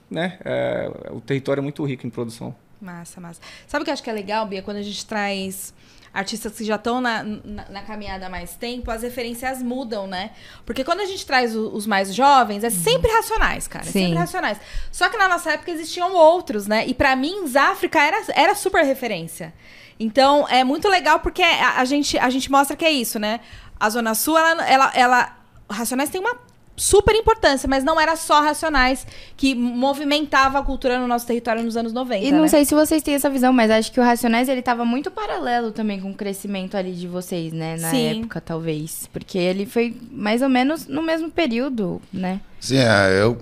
né? 0.10 0.38
É, 0.46 0.92
o 1.12 1.20
território 1.20 1.60
é 1.60 1.64
muito 1.64 1.84
rico 1.84 2.06
em 2.06 2.10
produção. 2.12 2.56
Massa, 2.80 3.20
massa. 3.20 3.42
Sabe 3.66 3.82
o 3.82 3.86
que 3.86 3.90
eu 3.90 3.94
acho 3.94 4.04
que 4.04 4.10
é 4.10 4.14
legal, 4.14 4.46
Bia? 4.46 4.62
Quando 4.62 4.78
a 4.78 4.82
gente 4.84 5.06
traz 5.06 5.74
artistas 6.14 6.56
que 6.56 6.64
já 6.64 6.76
estão 6.76 7.02
na, 7.02 7.24
na, 7.24 7.66
na 7.70 7.82
caminhada 7.82 8.28
há 8.28 8.30
mais 8.30 8.56
tempo, 8.56 8.92
as 8.92 9.02
referências 9.02 9.64
mudam, 9.64 10.06
né? 10.06 10.32
Porque 10.66 10.84
quando 10.84 11.00
a 11.00 11.06
gente 11.06 11.26
traz 11.26 11.56
o- 11.56 11.70
os 11.74 11.88
mais 11.88 12.14
jovens, 12.14 12.64
é 12.64 12.70
sempre 12.70 13.12
racionais, 13.12 13.68
cara. 13.68 13.84
É 13.86 13.92
sempre 13.92 14.18
racionais. 14.18 14.58
Só 14.92 15.10
que 15.10 15.18
na 15.18 15.28
nossa 15.28 15.52
época 15.54 15.72
existiam 15.72 16.14
outros, 16.16 16.68
né? 16.68 16.86
E 16.86 16.94
pra 16.94 17.16
mim, 17.16 17.48
Záfrica 17.48 18.00
era, 18.00 18.22
era 18.36 18.54
super 18.56 18.86
referência. 18.86 19.54
Então, 20.00 20.48
é 20.50 20.64
muito 20.64 20.88
legal 20.88 21.20
porque 21.20 21.42
a, 21.42 21.80
a 21.80 21.86
gente, 21.86 22.18
a 22.18 22.30
gente 22.30 22.52
mostra 22.52 22.76
que 22.76 22.86
é 22.86 22.92
isso, 22.92 23.18
né? 23.18 23.40
A 23.80 23.90
Zona 23.90 24.14
Sul, 24.14 24.38
ela, 24.38 24.66
ela, 24.68 24.92
ela... 24.96 25.38
Racionais 25.70 26.10
tem 26.10 26.22
uma 26.22 26.36
super 26.76 27.16
importância, 27.16 27.68
mas 27.70 27.84
não 27.84 28.00
era 28.02 28.16
só 28.16 28.42
Racionais 28.42 29.06
que 29.38 29.54
movimentava 29.54 30.60
a 30.60 30.64
cultura 30.64 31.00
no 31.00 31.08
nosso 31.08 31.28
território 31.28 31.62
nos 31.64 31.78
anos 31.78 31.94
90, 31.94 32.26
E 32.26 32.32
não 32.32 32.42
né? 32.42 32.48
sei 32.48 32.66
se 32.66 32.74
vocês 32.74 33.04
têm 33.04 33.14
essa 33.14 33.30
visão, 33.30 33.54
mas 33.54 33.70
acho 33.70 33.92
que 33.92 34.00
o 34.00 34.04
Racionais 34.04 34.50
ele 34.50 34.62
tava 34.62 34.84
muito 34.84 35.12
paralelo 35.12 35.72
também 35.72 36.00
com 36.00 36.10
o 36.12 36.14
crescimento 36.16 36.76
ali 36.76 36.94
de 36.94 37.08
vocês, 37.08 37.54
né? 37.54 37.78
Na 37.78 37.90
Sim. 37.92 38.20
época, 38.20 38.42
talvez. 38.42 39.08
Porque 39.14 39.38
ele 39.38 39.66
foi 39.66 39.96
mais 40.12 40.42
ou 40.42 40.50
menos 40.50 40.88
no 40.88 41.02
mesmo 41.04 41.30
período, 41.30 42.02
né? 42.12 42.40
Sim, 42.60 42.78
é, 42.78 43.22
eu, 43.22 43.38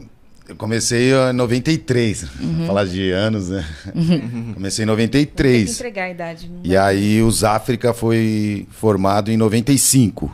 Eu 0.50 0.55
comecei 0.57 1.11
em 1.13 1.33
93. 1.33 2.23
Uhum. 2.41 2.67
Falar 2.67 2.85
de 2.85 3.11
anos, 3.11 3.47
né? 3.50 3.65
Uhum. 3.95 4.53
Comecei 4.55 4.83
em 4.83 4.85
93. 4.85 5.55
Tem 5.55 5.65
que 5.65 5.71
entregar 5.71 6.03
a 6.05 6.09
idade. 6.09 6.51
E 6.63 6.75
aí 6.75 7.21
o 7.21 7.31
Záfrica 7.31 7.93
foi 7.93 8.67
formado 8.71 9.31
em 9.31 9.38
95, 9.38 10.29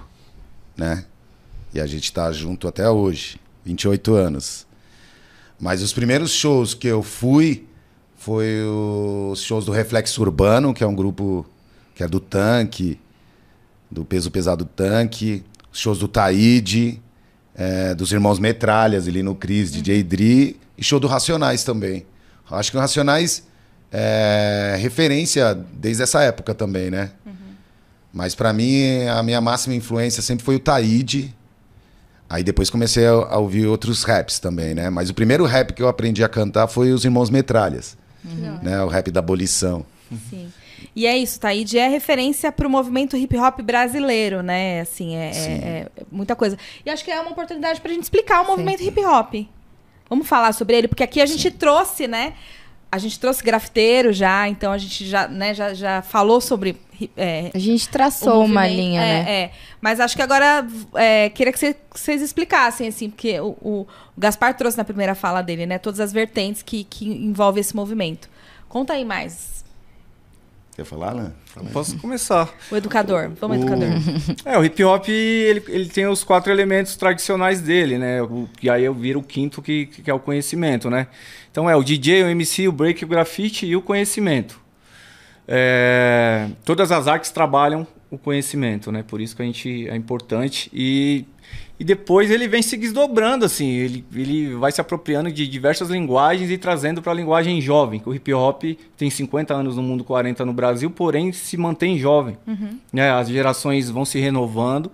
né? 0.76 1.04
E 1.74 1.80
a 1.80 1.88
gente 1.88 2.12
tá 2.12 2.32
junto 2.32 2.68
até 2.68 2.90
hoje, 2.90 3.40
28 3.66 4.14
anos. 4.16 4.66
Mas 5.60 5.82
os 5.82 5.92
primeiros 5.92 6.32
shows 6.32 6.74
que 6.74 6.88
eu 6.88 7.02
fui 7.02 7.68
foi 8.16 8.62
os 9.32 9.42
shows 9.42 9.66
do 9.66 9.72
Reflexo 9.72 10.22
Urbano, 10.22 10.74
que 10.74 10.84
é 10.84 10.88
um 10.88 10.96
grupo 10.96 11.46
que 11.96 12.04
é 12.04 12.08
do 12.08 12.20
Tanque, 12.20 13.00
do 13.90 14.06
Peso 14.06 14.30
Pesado 14.30 14.66
Tanque, 14.66 15.44
shows 15.72 16.00
do 16.00 16.08
Taíde, 16.08 17.02
é, 17.56 17.96
dos 17.96 18.12
Irmãos 18.12 18.38
Metralhas 18.38 19.08
ali 19.08 19.24
no 19.24 19.34
Cris, 19.34 19.72
uhum. 19.72 19.82
DJ 19.82 20.04
Dri, 20.04 20.60
e 20.78 20.84
show 20.84 21.00
do 21.00 21.08
Racionais 21.08 21.64
também. 21.64 22.06
Acho 22.50 22.72
que 22.72 22.78
o 22.78 22.80
Racionais 22.80 23.44
é 23.92 24.78
referência 24.80 25.54
desde 25.74 26.04
essa 26.04 26.22
época 26.22 26.54
também, 26.54 26.92
né? 26.92 27.12
Uhum. 27.26 27.34
Mas 28.14 28.36
para 28.36 28.54
mim, 28.54 29.06
a 29.08 29.24
minha 29.24 29.42
máxima 29.42 29.76
influência 29.76 30.22
sempre 30.22 30.46
foi 30.46 30.56
o 30.56 30.60
Taíde. 30.60 31.36
Aí 32.30 32.44
depois 32.44 32.70
comecei 32.70 33.06
a, 33.06 33.12
a, 33.12 33.38
ouvir 33.38 33.68
outros 33.68 34.04
raps 34.04 34.40
também, 34.40 34.74
né? 34.74 34.90
Mas 34.90 35.10
o 35.10 35.14
primeiro 35.14 35.46
rap 35.46 35.74
que 35.74 35.82
eu 35.82 35.88
aprendi 35.88 36.24
a 36.24 36.30
cantar 36.30 36.68
foi 36.68 36.92
os 36.92 37.06
Irmãos 37.06 37.30
Metralhas. 37.30 37.98
Uhum. 38.26 38.60
Né? 38.62 38.82
O 38.84 38.88
rap 38.88 39.10
da 39.12 39.20
abolição. 39.20 39.86
Sim. 40.30 40.52
E 40.96 41.06
é 41.06 41.18
isso, 41.18 41.40
Taíde 41.40 41.78
é 41.78 41.88
referência 41.88 42.52
para 42.52 42.68
o 42.68 42.70
movimento 42.70 43.16
hip 43.16 43.38
hop 43.38 43.62
brasileiro, 43.62 44.42
né? 44.42 44.82
Assim, 44.82 45.16
é, 45.16 45.30
é, 45.30 45.52
é, 45.52 45.88
muita 46.12 46.36
coisa. 46.36 46.58
E 46.86 46.90
acho 46.90 47.04
que 47.06 47.12
é 47.12 47.22
uma 47.22 47.32
oportunidade 47.32 47.80
para 47.80 47.92
a 47.92 47.94
gente 47.94 48.04
explicar 48.04 48.42
o 48.42 48.48
movimento 48.48 48.80
Sim. 48.80 48.88
hip 48.88 49.06
hop. 49.06 49.34
Vamos 50.10 50.28
falar 50.28 50.54
sobre 50.54 50.76
ele, 50.76 50.88
porque 50.88 51.04
aqui 51.04 51.22
a 51.22 51.26
gente 51.26 51.52
Sim. 51.52 51.52
trouxe, 51.52 52.08
né? 52.08 52.34
A 52.92 52.98
gente 52.98 53.20
trouxe 53.20 53.44
grafiteiro 53.44 54.14
já, 54.14 54.48
então 54.48 54.72
a 54.72 54.78
gente 54.78 55.06
já, 55.06 55.28
né, 55.28 55.54
já, 55.54 55.74
já 55.74 56.02
falou 56.02 56.40
sobre. 56.40 56.78
É, 57.16 57.52
a 57.54 57.60
gente 57.60 57.90
traçou 57.90 58.44
uma 58.46 58.68
linha, 58.68 59.02
é, 59.02 59.24
né? 59.24 59.32
É. 59.32 59.52
Mas 59.80 60.00
acho 60.00 60.16
que 60.16 60.22
agora 60.22 60.66
é, 60.96 61.30
queria 61.30 61.54
que 61.54 61.76
vocês 61.94 62.22
explicassem, 62.22 62.88
assim, 62.88 63.10
porque 63.10 63.40
o, 63.40 63.56
o, 63.62 63.88
Gaspar 64.18 64.56
trouxe 64.56 64.78
na 64.78 64.84
primeira 64.84 65.14
fala 65.14 65.42
dele, 65.42 65.66
né? 65.66 65.78
Todas 65.78 66.00
as 66.00 66.12
vertentes 66.12 66.64
que, 66.64 66.84
que 66.86 67.06
envolvem 67.06 67.62
esse 67.62 67.76
movimento. 67.76 68.30
Conta 68.68 68.94
aí 68.94 69.06
mais 69.06 69.57
Quer 70.78 70.86
falar, 70.86 71.16
né? 71.16 71.32
Fala 71.48 71.70
Posso 71.72 71.98
começar. 71.98 72.54
O 72.70 72.76
educador. 72.76 73.32
Vamos, 73.42 73.58
o... 73.58 73.62
educador. 73.62 73.88
É, 74.46 74.60
o 74.60 74.64
hip 74.64 74.84
hop, 74.84 75.10
ele, 75.10 75.64
ele 75.70 75.90
tem 75.90 76.06
os 76.06 76.24
quatro 76.24 76.52
elementos 76.52 76.96
tradicionais 76.96 77.60
dele, 77.60 77.98
né? 77.98 78.22
O, 78.22 78.48
e 78.62 78.70
aí 78.70 78.86
eu 78.86 78.94
viro 78.94 79.20
o 79.20 79.24
quinto, 79.24 79.60
que, 79.60 79.88
que 79.88 80.08
é 80.08 80.14
o 80.14 80.20
conhecimento, 80.20 80.88
né? 80.88 81.08
Então 81.52 81.68
é 81.68 81.76
o 81.76 81.82
DJ, 81.82 82.26
o 82.26 82.28
MC, 82.28 82.68
o 82.68 82.72
break, 82.72 83.04
o 83.04 83.08
grafite 83.08 83.66
e 83.66 83.76
o 83.76 83.82
conhecimento. 83.82 84.62
É, 85.48 86.48
todas 86.64 86.92
as 86.92 87.08
artes 87.08 87.32
trabalham 87.32 87.88
o 88.12 88.18
conhecimento, 88.20 88.92
né? 88.92 89.02
Por 89.02 89.20
isso 89.20 89.36
que 89.36 89.42
a 89.42 89.46
gente 89.46 89.90
é 89.90 89.96
importante. 89.96 90.70
E 90.72 91.26
e 91.80 91.84
depois 91.84 92.32
ele 92.32 92.48
vem 92.48 92.62
se 92.62 92.76
desdobrando, 92.76 93.46
assim, 93.46 93.70
ele, 93.70 94.04
ele 94.14 94.56
vai 94.56 94.72
se 94.72 94.82
apropriando 94.82 95.32
de 95.32 95.48
diversas 95.48 95.90
linguagens 95.90 96.50
e 96.50 96.58
trazendo 96.58 97.02
para 97.02 97.12
a 97.12 97.16
linguagem 97.16 97.62
jovem. 97.62 98.02
O 98.04 98.14
hip 98.14 98.34
hop 98.34 98.64
tem 98.98 99.10
50 99.10 99.54
anos 99.54 99.76
no 99.76 99.84
mundo, 99.84 100.04
40 100.04 100.44
no 100.44 100.54
Brasil, 100.54 100.90
porém 100.90 101.32
se 101.32 101.56
mantém 101.56 102.00
jovem. 102.00 102.36
Uhum. 102.48 102.80
Né? 102.92 103.12
As 103.12 103.28
gerações 103.28 103.90
vão 103.90 104.06
se 104.06 104.20
renovando. 104.20 104.92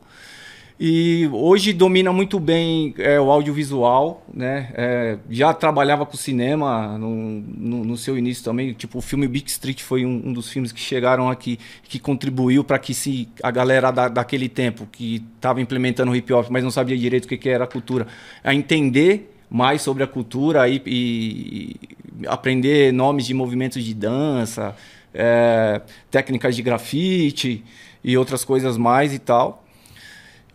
E 0.80 1.30
hoje 1.32 1.72
domina 1.72 2.12
muito 2.12 2.39
bem 2.39 2.96
é, 2.98 3.20
o 3.20 3.30
audiovisual, 3.32 4.25
né? 4.34 4.72
É, 4.74 5.18
já 5.30 5.53
trabalhava 5.53 6.06
com 6.06 6.18
cinema 6.18 6.98
no, 6.98 7.15
no, 7.42 7.86
no, 7.86 7.98
seu 7.98 8.18
início 8.18 8.44
também. 8.44 8.74
Tipo, 8.74 8.98
o 8.98 9.01
filme 9.01 9.27
Beat 9.27 9.48
Street 9.48 9.82
foi 9.82 10.03
um, 10.03 10.22
um 10.25 10.34
dos 10.34 10.50
filmes 10.50 10.72
que 10.72 10.80
chegaram 10.80 11.30
aqui, 11.30 11.60
que 11.84 12.00
contribuiu 12.00 12.63
para 12.63 12.80
que 12.80 12.94
se 12.94 13.30
a 13.42 13.51
galera 13.51 13.92
da, 13.92 14.08
daquele 14.08 14.50
tempo 14.50 14.88
que 14.92 15.24
estava 15.36 15.62
implementando 15.62 16.15
hip 16.15 16.34
hop, 16.34 16.48
mas 16.50 16.63
não 16.63 16.72
sabia 16.72 16.98
direito 16.98 17.25
o 17.25 17.27
que, 17.27 17.38
que 17.38 17.50
era 17.50 17.65
a 17.65 17.68
cultura, 17.68 18.08
a 18.44 18.53
entender 18.53 19.32
mais 19.50 19.84
sobre 19.84 20.03
a 20.03 20.08
cultura 20.08 20.68
e, 20.68 20.82
e, 20.86 21.75
e 22.22 22.27
aprender 22.27 22.92
nomes 22.92 23.27
de 23.27 23.34
movimentos 23.36 23.84
de 23.84 23.94
dança, 23.94 24.75
é, 25.13 25.82
técnicas 26.10 26.56
de 26.56 26.63
grafite 26.63 27.63
e 28.03 28.18
outras 28.18 28.44
coisas 28.44 28.77
mais 28.77 29.13
e 29.13 29.20
tal. 29.20 29.62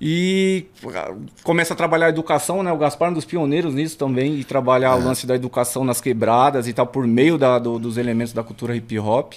E 0.01 0.67
começa 1.43 1.75
a 1.75 1.77
trabalhar 1.77 2.07
a 2.07 2.09
educação, 2.11 2.63
né? 2.63 2.71
O 2.71 2.79
Gaspar 2.79 3.09
é 3.09 3.11
um 3.11 3.15
dos 3.15 3.25
pioneiros 3.25 3.75
nisso 3.75 3.97
também, 3.99 4.39
e 4.39 4.45
trabalhar 4.45 4.91
é. 4.91 4.95
o 4.95 5.05
lance 5.05 5.27
da 5.27 5.35
educação 5.35 5.85
nas 5.85 6.01
quebradas 6.01 6.69
e 6.69 6.73
tal, 6.73 6.87
por 6.87 7.07
meio 7.07 7.37
da, 7.37 7.59
do, 7.59 7.79
dos 7.79 7.97
elementos 7.97 8.33
da 8.33 8.45
cultura 8.45 8.77
hip 8.77 8.97
hop. 8.99 9.35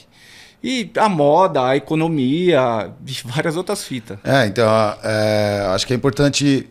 E 0.63 0.91
a 0.95 1.09
moda, 1.09 1.65
a 1.65 1.75
economia, 1.75 2.93
várias 3.25 3.57
outras 3.57 3.83
fitas. 3.83 4.19
É, 4.23 4.45
então, 4.45 4.69
é, 5.03 5.65
acho 5.69 5.87
que 5.87 5.93
é 5.93 5.95
importante, 5.95 6.69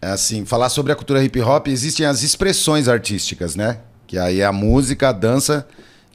é 0.00 0.08
assim, 0.08 0.46
falar 0.46 0.70
sobre 0.70 0.90
a 0.90 0.96
cultura 0.96 1.22
hip 1.22 1.38
hop. 1.42 1.68
Existem 1.68 2.06
as 2.06 2.22
expressões 2.22 2.88
artísticas, 2.88 3.54
né? 3.54 3.80
Que 4.06 4.18
aí 4.18 4.40
é 4.40 4.46
a 4.46 4.52
música, 4.52 5.10
a 5.10 5.12
dança 5.12 5.68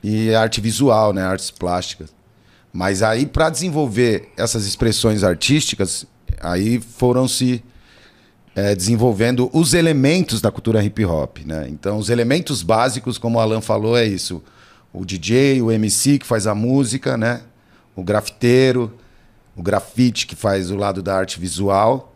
e 0.03 0.33
a 0.33 0.41
arte 0.41 0.59
visual, 0.59 1.13
né? 1.13 1.21
Artes 1.21 1.51
plásticas. 1.51 2.13
Mas 2.73 3.03
aí, 3.03 3.27
para 3.27 3.51
desenvolver 3.51 4.33
essas 4.35 4.65
expressões 4.65 5.23
artísticas, 5.23 6.05
aí 6.41 6.79
foram 6.79 7.27
se 7.27 7.63
é, 8.55 8.73
desenvolvendo 8.73 9.49
os 9.53 9.73
elementos 9.73 10.41
da 10.41 10.51
cultura 10.51 10.83
hip 10.83 11.03
hop. 11.05 11.39
Né? 11.45 11.67
Então, 11.69 11.97
os 11.97 12.09
elementos 12.09 12.63
básicos, 12.63 13.17
como 13.17 13.37
o 13.37 13.41
Alan 13.41 13.61
falou, 13.61 13.97
é 13.97 14.05
isso. 14.05 14.41
O 14.93 15.05
DJ, 15.05 15.61
o 15.61 15.71
MC 15.71 16.19
que 16.19 16.25
faz 16.25 16.47
a 16.47 16.55
música, 16.55 17.17
né? 17.17 17.41
o 17.95 18.03
grafiteiro, 18.03 18.93
o 19.55 19.63
grafite 19.63 20.27
que 20.27 20.35
faz 20.35 20.69
o 20.69 20.75
lado 20.75 21.01
da 21.01 21.15
arte 21.15 21.39
visual 21.39 22.13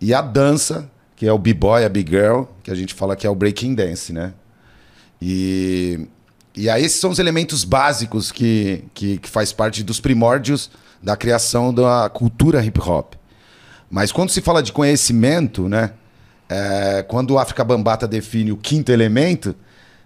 e 0.00 0.12
a 0.12 0.20
dança, 0.20 0.90
que 1.16 1.26
é 1.26 1.32
o 1.32 1.38
b-boy, 1.38 1.84
a 1.84 1.88
big 1.88 2.10
girl, 2.10 2.42
que 2.62 2.70
a 2.70 2.74
gente 2.74 2.92
fala 2.92 3.16
que 3.16 3.26
é 3.26 3.30
o 3.30 3.34
breaking 3.34 3.74
dance, 3.74 4.12
né? 4.12 4.34
E, 5.20 6.06
e 6.54 6.68
aí 6.68 6.84
esses 6.84 7.00
são 7.00 7.10
os 7.10 7.18
elementos 7.18 7.64
básicos 7.64 8.30
que, 8.30 8.84
que, 8.92 9.16
que 9.16 9.28
faz 9.28 9.52
parte 9.52 9.82
dos 9.82 9.98
primórdios 9.98 10.70
da 11.02 11.16
criação 11.16 11.72
da 11.72 12.10
cultura 12.10 12.62
hip 12.62 12.78
hop. 12.80 13.14
Mas 13.90 14.12
quando 14.12 14.30
se 14.30 14.40
fala 14.40 14.62
de 14.62 14.72
conhecimento, 14.72 15.68
né? 15.68 15.92
É, 16.48 17.04
quando 17.08 17.32
o 17.32 17.38
África 17.38 17.64
Bambata 17.64 18.06
define 18.06 18.52
o 18.52 18.56
quinto 18.56 18.92
elemento, 18.92 19.54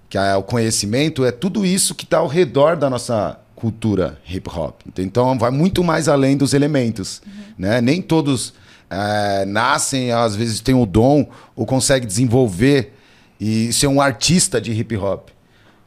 que 0.08 0.16
é 0.16 0.34
o 0.34 0.42
conhecimento, 0.42 1.25
é 1.25 1.30
tudo 1.30 1.64
isso 1.64 1.94
que 1.94 2.04
está 2.04 2.18
ao 2.18 2.26
redor 2.26 2.76
da 2.76 2.88
nossa 2.88 3.38
cultura 3.54 4.18
hip 4.28 4.49
hop. 4.49 4.80
Então 4.99 5.38
vai 5.38 5.50
muito 5.50 5.84
mais 5.84 6.08
além 6.08 6.37
dos 6.37 6.54
elementos. 6.54 7.20
Uhum. 7.26 7.32
Né? 7.58 7.80
Nem 7.80 8.00
todos 8.00 8.54
é, 8.88 9.44
nascem, 9.44 10.10
às 10.10 10.34
vezes 10.34 10.60
têm 10.60 10.75
o 10.75 10.87
dom 10.87 11.28
ou 11.54 11.66
conseguem 11.66 12.08
desenvolver 12.08 12.94
e 13.38 13.72
ser 13.72 13.87
um 13.87 14.00
artista 14.00 14.60
de 14.60 14.72
hip 14.72 14.96
hop. 14.96 15.28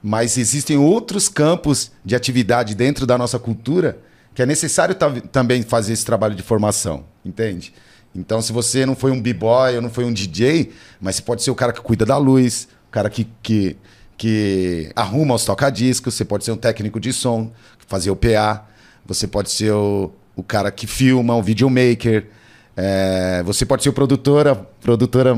Mas 0.01 0.37
existem 0.37 0.77
outros 0.77 1.27
campos 1.27 1.91
de 2.05 2.15
atividade 2.15 2.75
dentro 2.75 3.05
da 3.05 3.17
nossa 3.17 3.39
cultura 3.39 3.97
que 4.35 4.41
é 4.41 4.45
necessário 4.45 4.95
também 5.31 5.61
fazer 5.61 5.93
esse 5.93 6.03
trabalho 6.05 6.33
de 6.33 6.41
formação, 6.41 7.05
entende? 7.25 7.73
Então, 8.15 8.41
se 8.41 8.53
você 8.53 8.85
não 8.85 8.95
foi 8.95 9.11
um 9.11 9.19
b-boy 9.19 9.75
ou 9.75 9.81
não 9.81 9.89
foi 9.89 10.05
um 10.05 10.13
DJ, 10.13 10.71
mas 11.01 11.15
você 11.15 11.21
pode 11.21 11.43
ser 11.43 11.51
o 11.51 11.55
cara 11.55 11.73
que 11.73 11.81
cuida 11.81 12.05
da 12.05 12.17
luz, 12.17 12.67
o 12.87 12.91
cara 12.91 13.09
que, 13.09 13.27
que, 13.41 13.75
que 14.15 14.91
arruma 14.95 15.33
os 15.33 15.45
toca-discos, 15.45 16.13
você 16.13 16.23
pode 16.23 16.45
ser 16.45 16.51
um 16.51 16.57
técnico 16.57 16.99
de 16.99 17.11
som, 17.11 17.51
fazer 17.87 18.11
o 18.11 18.15
PA, 18.15 18.65
você 19.05 19.27
pode 19.27 19.51
ser 19.51 19.71
o, 19.71 20.11
o 20.35 20.43
cara 20.43 20.71
que 20.71 20.85
filma, 20.85 21.35
o 21.35 21.41
videomaker, 21.41 22.27
é, 22.75 23.43
você 23.43 23.65
pode 23.65 23.83
ser 23.83 23.89
o 23.89 23.93
produtora, 23.93 24.55
produtora 24.81 25.35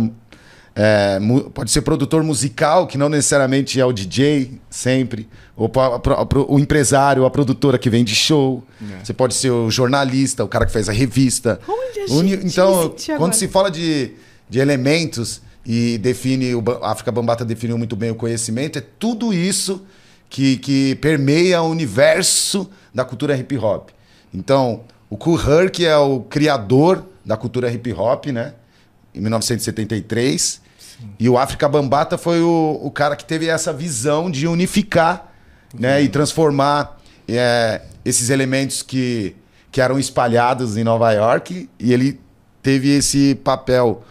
é, 0.75 1.19
pode 1.53 1.71
ser 1.71 1.81
produtor 1.81 2.21
musical, 2.21 2.85
que 2.85 2.97
não 2.97 3.07
necessariamente 3.07 3.79
é 3.79 3.85
o 3.85 3.93
DJ, 3.93 4.59
sempre. 4.69 5.27
Ou 5.55 5.71
o 6.49 6.59
empresário, 6.59 7.23
a 7.23 7.31
produtora 7.31 7.77
que 7.77 7.89
vende 7.89 8.13
show. 8.13 8.61
É. 8.81 9.05
Você 9.05 9.13
pode 9.13 9.35
ser 9.35 9.51
o 9.51 9.71
jornalista, 9.71 10.43
o 10.43 10.49
cara 10.49 10.65
que 10.65 10.73
faz 10.73 10.89
a 10.89 10.91
revista. 10.91 11.61
Onde 12.09 12.33
a 12.33 12.37
então, 12.37 12.93
quando 13.17 13.33
se 13.35 13.47
fala 13.47 13.71
de, 13.71 14.11
de 14.49 14.59
elementos 14.59 15.41
e 15.65 15.97
define, 15.97 16.53
o 16.53 16.63
África 16.81 17.09
Bambata 17.09 17.45
definiu 17.45 17.77
muito 17.77 17.95
bem 17.95 18.11
o 18.11 18.15
conhecimento, 18.15 18.77
é 18.77 18.83
tudo 18.99 19.33
isso 19.33 19.81
que, 20.29 20.57
que 20.57 20.95
permeia 20.95 21.61
o 21.61 21.69
universo 21.69 22.69
da 22.93 23.05
cultura 23.05 23.35
hip 23.37 23.57
hop. 23.57 23.91
Então, 24.33 24.81
o 25.09 25.15
Kool 25.15 25.39
Herc 25.39 25.79
é 25.85 25.95
o 25.95 26.19
criador 26.19 27.05
da 27.23 27.37
cultura 27.37 27.71
hip 27.71 27.93
hop, 27.93 28.25
né? 28.25 28.53
Em 29.13 29.21
1973. 29.21 30.64
E 31.19 31.29
o 31.29 31.37
África 31.37 31.67
Bambata 31.69 32.17
foi 32.17 32.41
o, 32.41 32.79
o 32.83 32.91
cara 32.91 33.15
que 33.15 33.23
teve 33.25 33.47
essa 33.47 33.71
visão 33.71 34.29
de 34.29 34.47
unificar 34.47 35.31
né, 35.77 36.01
e 36.01 36.09
transformar 36.09 36.99
é, 37.27 37.81
esses 38.03 38.29
elementos 38.29 38.81
que, 38.81 39.35
que 39.71 39.81
eram 39.81 39.97
espalhados 39.99 40.77
em 40.77 40.83
Nova 40.83 41.11
York. 41.11 41.69
E 41.79 41.93
ele 41.93 42.19
teve 42.61 42.89
esse 42.89 43.35
papel 43.35 44.03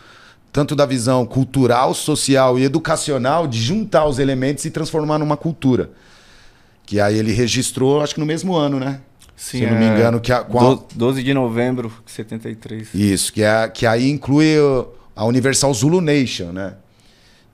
tanto 0.52 0.76
da 0.76 0.86
visão 0.86 1.26
cultural, 1.26 1.92
social 1.94 2.58
e 2.58 2.62
educacional, 2.64 3.46
de 3.46 3.60
juntar 3.60 4.06
os 4.06 4.18
elementos 4.20 4.64
e 4.64 4.70
transformar 4.70 5.18
numa 5.18 5.36
cultura. 5.36 5.90
Que 6.86 7.00
aí 7.00 7.18
ele 7.18 7.32
registrou, 7.32 8.00
acho 8.02 8.14
que 8.14 8.20
no 8.20 8.26
mesmo 8.26 8.54
ano, 8.54 8.78
né? 8.78 9.00
Sim, 9.36 9.58
Se 9.58 9.64
eu 9.64 9.70
não 9.70 9.78
me 9.78 9.84
é 9.84 9.88
engano, 9.88 10.20
que 10.20 10.32
a, 10.32 10.42
do- 10.42 10.84
12 10.94 11.22
de 11.24 11.34
novembro 11.34 11.92
de 12.06 12.12
73. 12.12 12.94
Isso, 12.94 13.32
que, 13.32 13.42
é, 13.42 13.68
que 13.68 13.84
aí 13.84 14.08
inclui 14.08 14.54
a 15.16 15.24
Universal 15.24 15.74
Zulu 15.74 16.00
Nation, 16.00 16.52
né? 16.52 16.74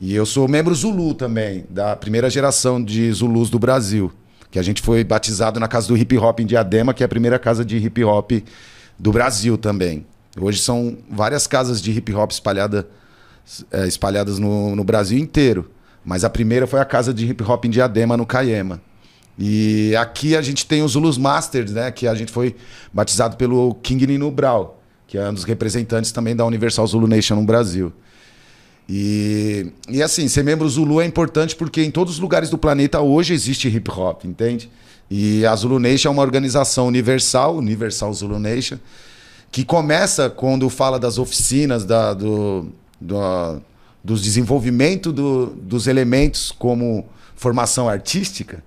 E 0.00 0.14
eu 0.14 0.24
sou 0.24 0.48
membro 0.48 0.74
Zulu 0.74 1.12
também, 1.12 1.66
da 1.68 1.94
primeira 1.94 2.30
geração 2.30 2.82
de 2.82 3.12
Zulus 3.12 3.50
do 3.50 3.58
Brasil. 3.58 4.10
Que 4.50 4.58
a 4.58 4.62
gente 4.62 4.80
foi 4.80 5.04
batizado 5.04 5.60
na 5.60 5.68
casa 5.68 5.88
do 5.88 5.96
hip 5.96 6.16
hop 6.16 6.40
em 6.40 6.46
Diadema, 6.46 6.94
que 6.94 7.02
é 7.02 7.06
a 7.06 7.08
primeira 7.08 7.38
casa 7.38 7.62
de 7.64 7.76
hip 7.76 8.02
hop 8.02 8.32
do 8.98 9.12
Brasil 9.12 9.58
também. 9.58 10.06
Hoje 10.40 10.58
são 10.58 10.96
várias 11.10 11.46
casas 11.46 11.82
de 11.82 11.90
hip 11.90 12.14
hop 12.14 12.30
espalhada, 12.30 12.88
é, 13.70 13.86
espalhadas 13.86 14.38
no, 14.38 14.74
no 14.74 14.82
Brasil 14.82 15.18
inteiro. 15.18 15.70
Mas 16.02 16.24
a 16.24 16.30
primeira 16.30 16.66
foi 16.66 16.80
a 16.80 16.84
casa 16.84 17.12
de 17.12 17.26
hip 17.26 17.44
hop 17.44 17.66
em 17.66 17.70
Diadema, 17.70 18.16
no 18.16 18.24
Caiema. 18.24 18.80
E 19.38 19.94
aqui 19.96 20.34
a 20.34 20.40
gente 20.40 20.64
tem 20.66 20.82
os 20.82 20.92
Zulus 20.92 21.18
Masters, 21.18 21.72
né? 21.72 21.90
Que 21.90 22.06
a 22.06 22.14
gente 22.14 22.32
foi 22.32 22.56
batizado 22.90 23.36
pelo 23.36 23.74
King 23.74 24.06
Nino 24.06 24.30
Brau, 24.30 24.82
que 25.06 25.18
é 25.18 25.28
um 25.28 25.34
dos 25.34 25.44
representantes 25.44 26.10
também 26.10 26.34
da 26.34 26.46
Universal 26.46 26.86
Zulu 26.86 27.06
Nation 27.06 27.36
no 27.36 27.44
Brasil. 27.44 27.92
E, 28.92 29.68
e 29.88 30.02
assim, 30.02 30.26
ser 30.26 30.42
membro 30.42 30.68
Zulu 30.68 31.00
é 31.00 31.06
importante 31.06 31.54
porque 31.54 31.80
em 31.80 31.92
todos 31.92 32.14
os 32.14 32.18
lugares 32.18 32.50
do 32.50 32.58
planeta 32.58 33.00
hoje 33.00 33.32
existe 33.32 33.68
hip 33.68 33.88
hop, 33.88 34.24
entende? 34.24 34.68
E 35.08 35.46
a 35.46 35.54
Zulu 35.54 35.78
Nation 35.78 36.08
é 36.08 36.10
uma 36.10 36.22
organização 36.22 36.88
universal, 36.88 37.56
Universal 37.56 38.12
Zulu 38.12 38.40
Nation, 38.40 38.78
que 39.52 39.64
começa 39.64 40.28
quando 40.28 40.68
fala 40.68 40.98
das 40.98 41.18
oficinas, 41.18 41.84
da, 41.84 42.12
do, 42.12 42.66
do, 43.00 43.62
dos 44.02 44.22
desenvolvimento 44.22 45.12
do, 45.12 45.46
dos 45.46 45.86
elementos 45.86 46.50
como 46.50 47.06
formação 47.36 47.88
artística. 47.88 48.60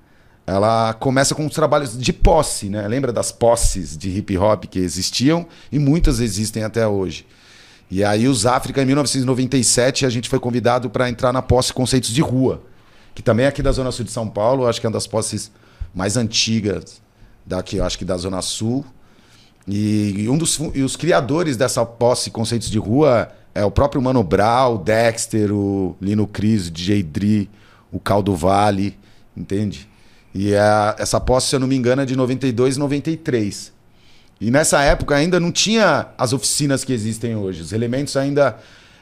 Ela 0.48 0.94
começa 0.94 1.36
com 1.36 1.46
os 1.46 1.54
trabalhos 1.54 1.98
de 1.98 2.14
posse, 2.14 2.70
né? 2.70 2.88
Lembra 2.88 3.12
das 3.12 3.34
posses 3.34 3.98
de 3.98 4.10
hip 4.10 4.38
hop 4.38 4.64
que 4.68 4.80
existiam 4.80 5.46
e 5.70 5.78
muitas 5.78 6.22
existem 6.22 6.64
até 6.64 6.88
hoje. 6.88 7.26
E 7.96 8.04
aí 8.04 8.28
os 8.28 8.48
África 8.48 8.82
em 8.82 8.86
1997 8.88 10.04
a 10.04 10.10
gente 10.10 10.28
foi 10.28 10.40
convidado 10.40 10.90
para 10.90 11.08
entrar 11.08 11.32
na 11.32 11.44
posse 11.44 11.72
Conceitos 11.72 12.10
de 12.10 12.22
Rua, 12.24 12.60
que 13.14 13.22
também 13.22 13.46
é 13.46 13.50
aqui 13.50 13.62
da 13.62 13.72
Zona 13.72 13.92
Sul 13.92 14.04
de 14.04 14.10
São 14.12 14.28
Paulo, 14.28 14.66
acho 14.66 14.82
que 14.82 14.88
é 14.88 14.90
uma 14.90 14.96
das 14.96 15.06
posses 15.06 15.52
mais 15.94 16.18
antigas 16.18 17.00
daqui, 17.46 17.80
acho 17.80 17.96
que 18.00 18.04
da 18.04 18.18
Zona 18.18 18.42
Sul. 18.42 18.84
E 19.68 20.28
um 20.28 20.40
dos 20.40 20.60
e 20.74 20.82
os 20.82 20.96
criadores 20.96 21.56
dessa 21.56 21.86
posse 21.86 22.32
Conceitos 22.32 22.68
de 22.68 22.80
Rua 22.80 23.30
é 23.54 23.64
o 23.64 23.70
próprio 23.70 24.02
Mano 24.02 24.24
Brown, 24.24 24.74
o 24.74 24.78
Dexter, 24.80 25.52
o 25.54 25.96
Lino 26.02 26.26
Cris, 26.26 26.70
o 26.70 26.72
DJ 26.72 27.04
Dri, 27.04 27.48
o 27.92 28.00
Caldo 28.00 28.36
Vale, 28.36 28.98
entende? 29.38 29.88
E 30.34 30.56
a- 30.56 30.96
essa 30.98 31.20
posse, 31.20 31.50
se 31.50 31.56
eu 31.56 31.60
não 31.60 31.68
me 31.68 31.76
engano, 31.76 32.02
é 32.02 32.06
de 32.06 32.16
92 32.16 32.76
e 32.76 32.80
93. 32.80 33.72
E 34.40 34.52
nessa 34.52 34.82
época 34.82 35.16
ainda 35.16 35.40
não 35.40 35.52
tinha 35.52 36.08
as 36.18 36.34
oficinas 36.34 36.84
que 36.84 36.92
existem 36.92 37.36
hoje. 37.36 37.62
Os 37.62 37.72
elementos 37.72 38.18
ainda 38.18 38.58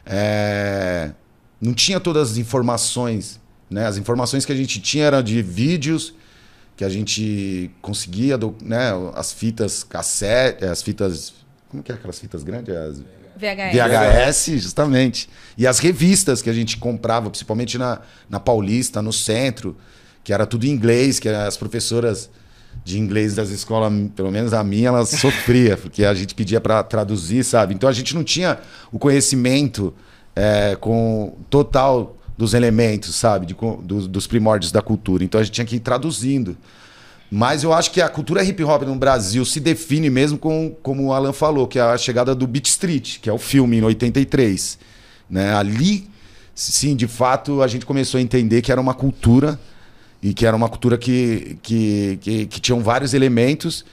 é, 0.06 1.12
não 1.60 1.74
tinha 1.74 2.00
todas 2.00 2.32
as 2.32 2.38
informações. 2.38 3.40
Né? 3.70 3.86
As 3.86 3.98
informações 3.98 4.46
que 4.46 4.52
a 4.52 4.56
gente 4.56 4.80
tinha 4.80 5.06
eram 5.06 5.24
de 5.24 5.42
vídeos 5.42 6.14
que 6.76 6.86
a 6.86 6.90
gente 6.90 7.70
conseguia, 7.82 8.38
do, 8.38 8.56
né? 8.62 8.92
as 9.14 9.32
fitas 9.32 9.84
cassete, 9.84 10.66
as 10.66 10.82
fitas. 10.82 11.34
Como 11.70 11.84
que 11.84 11.92
é 11.92 11.96
aquelas 11.96 12.20
fitas 12.20 12.44
grandes? 12.44 12.76
As 12.76 13.02
VHS. 13.42 13.74
VHS, 13.74 14.62
justamente. 14.62 15.30
E 15.58 15.66
as 15.66 15.80
revistas 15.80 16.42
que 16.42 16.50
a 16.50 16.54
gente 16.54 16.78
comprava, 16.78 17.30
principalmente 17.30 17.78
na, 17.78 18.02
na 18.30 18.40
Paulista, 18.40 19.02
no 19.02 19.12
centro, 19.12 19.76
que 20.24 20.32
era 20.34 20.46
tudo 20.46 20.66
em 20.66 20.70
inglês, 20.70 21.20
que 21.20 21.28
as 21.28 21.58
professoras 21.58 22.30
de 22.84 23.00
inglês 23.00 23.36
das 23.36 23.50
escolas, 23.50 23.92
pelo 24.16 24.32
menos 24.32 24.54
a 24.54 24.64
minha, 24.64 24.88
ela 24.90 25.06
sofria, 25.06 25.78
porque 25.78 26.04
a 26.04 26.14
gente 26.14 26.34
pedia 26.34 26.60
para 26.60 26.84
traduzir, 26.84 27.44
sabe? 27.44 27.74
Então 27.74 27.88
a 27.88 27.94
gente 27.94 28.16
não 28.16 28.24
tinha 28.24 28.60
o 28.92 28.98
conhecimento 28.98 29.94
é, 30.36 30.76
com 30.80 31.36
total 31.50 32.18
dos 32.38 32.54
elementos, 32.54 33.16
sabe? 33.16 33.46
De 33.46 33.56
dos, 33.84 34.08
dos 34.08 34.26
primórdios 34.26 34.72
da 34.72 34.82
cultura. 34.82 35.24
Então 35.24 35.40
a 35.40 35.44
gente 35.44 35.54
tinha 35.54 35.66
que 35.66 35.76
ir 35.76 35.80
traduzindo. 35.80 36.58
Mas 37.30 37.64
eu 37.64 37.72
acho 37.72 37.92
que 37.92 38.02
a 38.02 38.10
cultura 38.10 38.44
hip 38.44 38.62
hop 38.64 38.82
no 38.82 38.96
Brasil 38.96 39.46
se 39.46 39.60
define 39.60 40.10
mesmo 40.10 40.38
com, 40.38 40.76
como 40.82 41.06
o 41.06 41.14
Alan 41.14 41.32
falou, 41.32 41.66
que 41.68 41.80
é 41.80 41.82
a 41.82 41.98
chegada 41.98 42.36
do 42.36 42.46
Beat 42.46 42.66
Street, 42.66 43.20
que 43.20 43.30
é 43.30 43.34
o 43.34 43.38
filme 43.38 43.78
em 43.78 43.84
83. 43.84 44.78
Né? 45.30 45.54
Ali, 45.54 46.10
sim, 46.54 46.94
de 46.94 47.08
fato, 47.08 47.62
a 47.62 47.68
gente 47.68 47.86
começou 47.86 48.18
a 48.18 48.22
entender 48.22 48.62
que 48.62 48.72
era 48.72 48.82
uma 48.82 48.94
cultura 48.94 49.58
e 50.22 50.34
que 50.34 50.46
era 50.46 50.56
uma 50.56 50.70
cultura 50.70 50.98
que, 50.98 51.58
que, 51.64 52.18
que, 52.22 52.46
que 52.46 52.60
tinham 52.62 52.82
vários 52.82 53.14
elementos 53.14 53.84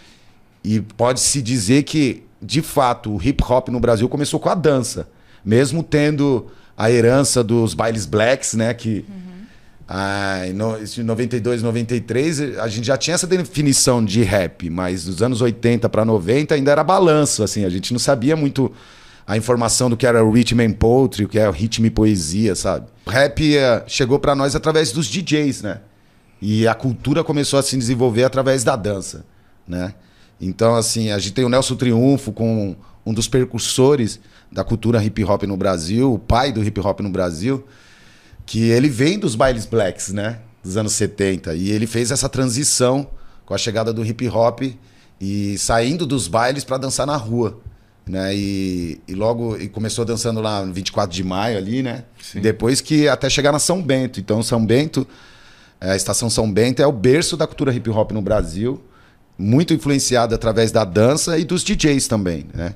e 0.62 0.80
pode-se 0.80 1.40
dizer 1.40 1.84
que, 1.84 2.22
de 2.42 2.60
fato, 2.62 3.14
o 3.14 3.22
hip 3.22 3.42
hop 3.48 3.68
no 3.68 3.80
Brasil 3.80 4.08
começou 4.08 4.38
com 4.38 4.48
a 4.48 4.54
dança, 4.54 5.08
mesmo 5.44 5.82
tendo 5.82 6.46
a 6.76 6.90
herança 6.90 7.42
dos 7.42 7.74
bailes 7.74 8.04
blacks, 8.06 8.54
né, 8.54 8.74
que 8.74 9.04
ah, 9.88 10.42
em 10.46 10.52
no- 10.52 10.76
em 10.76 11.02
92, 11.02 11.62
93, 11.62 12.58
a 12.58 12.68
gente 12.68 12.86
já 12.86 12.96
tinha 12.98 13.14
essa 13.14 13.26
definição 13.26 14.04
de 14.04 14.22
rap, 14.22 14.68
mas 14.68 15.04
dos 15.04 15.22
anos 15.22 15.40
80 15.40 15.88
para 15.88 16.04
90 16.04 16.54
ainda 16.54 16.70
era 16.70 16.84
balanço, 16.84 17.42
assim, 17.42 17.64
a 17.64 17.70
gente 17.70 17.92
não 17.92 17.98
sabia 17.98 18.36
muito 18.36 18.70
a 19.26 19.36
informação 19.36 19.88
do 19.88 19.96
que 19.96 20.06
era 20.06 20.22
o 20.22 20.30
rhythm 20.30 20.60
and 20.60 20.72
poetry, 20.72 21.24
o 21.24 21.28
que 21.28 21.38
é 21.38 21.48
o 21.48 21.52
ritmo 21.52 21.86
e 21.86 21.90
poesia, 21.90 22.54
sabe? 22.54 22.86
O 23.06 23.10
rap 23.10 23.56
eh, 23.56 23.82
chegou 23.86 24.18
para 24.18 24.34
nós 24.34 24.54
através 24.54 24.92
dos 24.92 25.06
DJs, 25.06 25.62
né? 25.62 25.78
E 26.40 26.66
a 26.68 26.74
cultura 26.74 27.24
começou 27.24 27.58
a 27.58 27.62
se 27.62 27.76
desenvolver 27.76 28.24
através 28.24 28.62
da 28.62 28.76
dança, 28.76 29.24
né? 29.66 29.94
Então, 30.40 30.76
assim, 30.76 31.10
a 31.10 31.18
gente 31.18 31.32
tem 31.32 31.44
o 31.44 31.48
Nelson 31.48 31.74
Triunfo 31.74 32.32
com 32.32 32.76
um 33.04 33.12
dos 33.12 33.26
percursores 33.26 34.20
da 34.50 34.62
cultura 34.62 35.02
hip 35.02 35.24
hop 35.24 35.42
no 35.44 35.56
Brasil, 35.56 36.12
o 36.12 36.18
pai 36.18 36.52
do 36.52 36.62
hip 36.62 36.78
hop 36.80 37.00
no 37.00 37.10
Brasil, 37.10 37.66
que 38.46 38.70
ele 38.70 38.88
vem 38.88 39.18
dos 39.18 39.34
bailes 39.34 39.66
blacks, 39.66 40.12
né? 40.12 40.38
Dos 40.62 40.76
anos 40.76 40.92
70. 40.92 41.54
E 41.54 41.70
ele 41.70 41.86
fez 41.86 42.10
essa 42.10 42.28
transição 42.28 43.08
com 43.44 43.54
a 43.54 43.58
chegada 43.58 43.92
do 43.92 44.04
hip 44.04 44.28
hop 44.28 44.62
e 45.20 45.58
saindo 45.58 46.06
dos 46.06 46.28
bailes 46.28 46.64
para 46.64 46.78
dançar 46.78 47.06
na 47.06 47.16
rua. 47.16 47.58
Né? 48.06 48.34
E, 48.34 49.00
e 49.06 49.14
logo 49.14 49.56
e 49.58 49.68
começou 49.68 50.02
dançando 50.04 50.40
lá 50.40 50.64
no 50.64 50.72
24 50.72 51.14
de 51.14 51.22
maio 51.22 51.58
ali, 51.58 51.82
né? 51.82 52.04
Sim. 52.22 52.40
Depois 52.40 52.80
que 52.80 53.06
até 53.06 53.28
chegar 53.28 53.52
na 53.52 53.58
São 53.58 53.82
Bento. 53.82 54.18
Então, 54.18 54.42
São 54.42 54.64
Bento, 54.64 55.06
a 55.80 55.94
estação 55.94 56.28
São 56.28 56.50
Bento 56.50 56.82
é 56.82 56.86
o 56.86 56.92
berço 56.92 57.36
da 57.36 57.46
cultura 57.46 57.72
hip 57.72 57.88
hop 57.90 58.12
no 58.12 58.22
Brasil, 58.22 58.82
muito 59.38 59.72
influenciada 59.72 60.34
através 60.34 60.72
da 60.72 60.84
dança 60.84 61.38
e 61.38 61.44
dos 61.44 61.62
DJs 61.62 62.08
também, 62.08 62.46
né? 62.52 62.74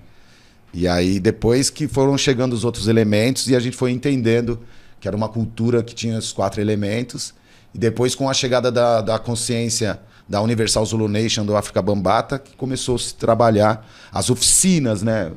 E 0.73 0.89
aí 0.89 1.21
depois 1.21 1.69
que 1.69 1.87
foram 1.87 2.17
chegando 2.17 2.53
os 2.53 2.65
outros 2.65 2.89
elementos 2.89 3.49
e 3.49 3.57
a 3.57 3.61
gente 3.61 3.77
foi 3.77 3.91
entendendo 3.91 4.61
que 5.01 5.09
era 5.09 5.17
uma 5.17 5.29
cultura 5.29 5.83
que 5.83 5.95
tinha 5.95 6.17
os 6.17 6.33
quatro 6.33 6.61
elementos. 6.61 7.35
E 7.75 7.79
depois 7.79 8.15
com 8.15 8.31
a 8.31 8.35
chegada 8.35 8.71
da, 8.71 9.01
da 9.01 9.19
consciência 9.19 10.01
da 10.29 10.41
Universal 10.41 10.87
Zulu 10.87 11.09
Nation 11.09 11.45
do 11.45 11.57
África 11.57 11.83
Bambata, 11.83 12.39
que 12.39 12.57
começou 12.57 12.95
a 12.95 12.99
se 12.99 13.15
trabalhar 13.15 13.87
as 14.13 14.31
oficinas, 14.31 15.03
né? 15.03 15.33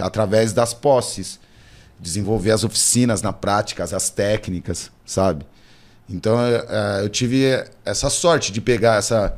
Através 0.00 0.52
das 0.52 0.72
posses. 0.72 1.38
Desenvolver 2.00 2.50
as 2.50 2.64
oficinas 2.64 3.22
na 3.22 3.32
prática, 3.32 3.84
as 3.84 4.10
técnicas, 4.10 4.90
sabe? 5.04 5.46
Então 6.08 6.40
eh, 6.40 6.66
eh, 6.68 7.00
eu 7.04 7.08
tive 7.08 7.64
essa 7.84 8.08
sorte 8.08 8.52
de 8.52 8.60
pegar 8.60 8.96
essa. 8.96 9.36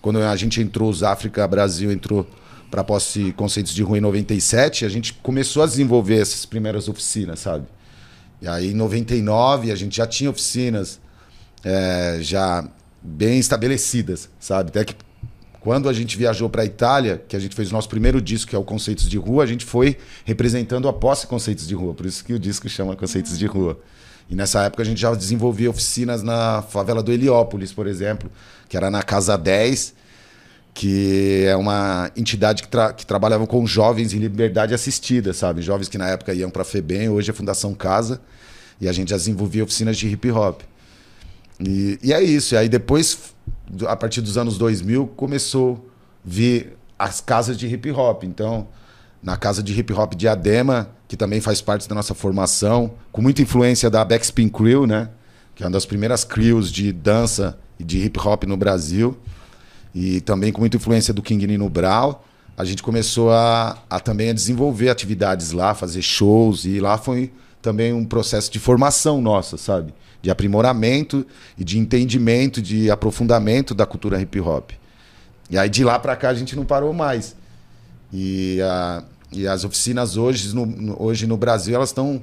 Quando 0.00 0.18
a 0.18 0.36
gente 0.36 0.60
entrou, 0.60 0.88
os 0.88 1.02
África 1.02 1.46
Brasil 1.46 1.92
entrou 1.92 2.26
para 2.70 2.82
posse 2.82 3.32
Conceitos 3.32 3.74
de 3.74 3.82
Rua 3.82 3.98
em 3.98 4.00
97, 4.00 4.84
a 4.84 4.88
gente 4.88 5.12
começou 5.14 5.62
a 5.62 5.66
desenvolver 5.66 6.20
essas 6.20 6.46
primeiras 6.46 6.88
oficinas, 6.88 7.40
sabe? 7.40 7.66
E 8.40 8.48
aí 8.48 8.70
em 8.70 8.74
99 8.74 9.70
a 9.70 9.74
gente 9.74 9.96
já 9.96 10.06
tinha 10.06 10.30
oficinas 10.30 11.00
eh, 11.64 12.18
já 12.22 12.66
bem 13.02 13.38
estabelecidas, 13.38 14.30
sabe? 14.38 14.70
Até 14.70 14.84
que 14.84 14.94
quando 15.60 15.88
a 15.88 15.92
gente 15.92 16.16
viajou 16.16 16.48
para 16.48 16.62
a 16.62 16.64
Itália, 16.64 17.22
que 17.28 17.36
a 17.36 17.38
gente 17.38 17.54
fez 17.54 17.70
o 17.70 17.74
nosso 17.74 17.88
primeiro 17.88 18.20
disco, 18.20 18.48
que 18.48 18.56
é 18.56 18.58
o 18.58 18.64
Conceitos 18.64 19.08
de 19.08 19.18
Rua, 19.18 19.44
a 19.44 19.46
gente 19.46 19.64
foi 19.64 19.98
representando 20.24 20.88
a 20.88 20.92
posse 20.92 21.26
Conceitos 21.26 21.68
de 21.68 21.74
Rua, 21.74 21.92
por 21.92 22.06
isso 22.06 22.24
que 22.24 22.32
o 22.32 22.38
disco 22.38 22.66
chama 22.68 22.96
Conceitos 22.96 23.38
de 23.38 23.46
Rua. 23.46 23.78
E 24.30 24.36
nessa 24.36 24.62
época 24.62 24.84
a 24.84 24.86
gente 24.86 25.00
já 25.00 25.12
desenvolvia 25.12 25.68
oficinas 25.68 26.22
na 26.22 26.62
favela 26.62 27.02
do 27.02 27.12
Heliópolis, 27.12 27.72
por 27.72 27.88
exemplo, 27.88 28.30
que 28.68 28.76
era 28.76 28.88
na 28.88 29.02
Casa 29.02 29.36
10, 29.36 29.92
que 30.72 31.44
é 31.46 31.56
uma 31.56 32.12
entidade 32.16 32.62
que, 32.62 32.68
tra 32.68 32.92
que 32.92 33.04
trabalhava 33.04 33.44
com 33.44 33.66
jovens 33.66 34.14
em 34.14 34.18
liberdade 34.18 34.72
assistida, 34.72 35.32
sabe? 35.34 35.62
Jovens 35.62 35.88
que 35.88 35.98
na 35.98 36.08
época 36.08 36.32
iam 36.32 36.48
para 36.48 36.62
a 36.62 36.64
FEBEM, 36.64 37.08
hoje 37.08 37.30
é 37.30 37.34
Fundação 37.34 37.74
Casa, 37.74 38.20
e 38.80 38.88
a 38.88 38.92
gente 38.92 39.10
já 39.10 39.16
desenvolvia 39.16 39.64
oficinas 39.64 39.96
de 39.98 40.06
hip 40.06 40.30
hop. 40.30 40.60
E, 41.58 41.98
e 42.00 42.12
é 42.12 42.22
isso. 42.22 42.54
E 42.54 42.56
aí 42.56 42.68
depois, 42.68 43.34
a 43.86 43.96
partir 43.96 44.20
dos 44.20 44.38
anos 44.38 44.56
2000, 44.56 45.08
começou 45.08 45.74
a 45.74 46.00
vir 46.24 46.76
as 46.96 47.20
casas 47.20 47.58
de 47.58 47.66
hip 47.66 47.90
hop. 47.90 48.22
Então, 48.22 48.68
na 49.22 49.36
casa 49.36 49.62
de 49.62 49.78
hip 49.78 49.92
hop 49.92 50.14
Diadema, 50.14 50.90
que 51.06 51.16
também 51.16 51.40
faz 51.40 51.60
parte 51.60 51.88
da 51.88 51.94
nossa 51.94 52.14
formação, 52.14 52.92
com 53.12 53.20
muita 53.20 53.42
influência 53.42 53.90
da 53.90 54.04
Backspin 54.04 54.48
Crew, 54.48 54.86
né? 54.86 55.10
Que 55.54 55.62
é 55.62 55.66
uma 55.66 55.72
das 55.72 55.84
primeiras 55.84 56.24
crews 56.24 56.70
de 56.70 56.92
dança 56.92 57.58
e 57.78 57.84
de 57.84 57.98
hip 57.98 58.18
hop 58.18 58.44
no 58.44 58.56
Brasil. 58.56 59.18
E 59.94 60.20
também 60.20 60.52
com 60.52 60.60
muita 60.60 60.76
influência 60.76 61.12
do 61.12 61.20
King 61.20 61.46
Nino 61.46 61.68
Brau. 61.68 62.24
A 62.56 62.64
gente 62.64 62.82
começou 62.82 63.32
a, 63.32 63.78
a 63.88 64.00
também 64.00 64.30
a 64.30 64.32
desenvolver 64.32 64.88
atividades 64.88 65.52
lá, 65.52 65.74
fazer 65.74 66.02
shows, 66.02 66.64
e 66.64 66.78
lá 66.78 66.96
foi 66.96 67.32
também 67.60 67.92
um 67.92 68.04
processo 68.04 68.50
de 68.50 68.58
formação 68.58 69.20
nossa, 69.20 69.56
sabe? 69.56 69.92
De 70.22 70.30
aprimoramento 70.30 71.26
e 71.58 71.64
de 71.64 71.78
entendimento, 71.78 72.60
de 72.62 72.90
aprofundamento 72.90 73.74
da 73.74 73.84
cultura 73.84 74.20
hip 74.20 74.40
hop. 74.40 74.70
E 75.50 75.58
aí 75.58 75.68
de 75.68 75.82
lá 75.82 75.98
para 75.98 76.14
cá 76.16 76.28
a 76.28 76.34
gente 76.34 76.54
não 76.54 76.64
parou 76.64 76.92
mais. 76.92 77.34
E, 78.12 78.60
a, 78.62 79.02
e 79.32 79.46
as 79.46 79.64
oficinas 79.64 80.16
hoje 80.16 80.54
no, 80.54 80.66
no 80.66 81.02
hoje 81.02 81.26
no 81.26 81.36
Brasil 81.36 81.74
elas 81.74 81.90
estão 81.90 82.22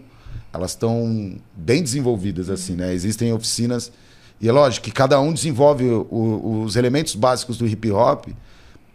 elas 0.53 0.71
estão 0.71 1.37
bem 1.55 1.81
desenvolvidas 1.81 2.49
assim, 2.49 2.73
né? 2.75 2.93
Existem 2.93 3.31
oficinas 3.31 3.91
e 4.39 4.47
é 4.47 4.51
lógico 4.51 4.85
que 4.85 4.91
cada 4.91 5.19
um 5.19 5.33
desenvolve 5.33 5.85
o, 5.85 6.07
o, 6.09 6.63
os 6.63 6.75
elementos 6.75 7.15
básicos 7.15 7.57
do 7.57 7.67
hip 7.67 7.91
hop 7.91 8.27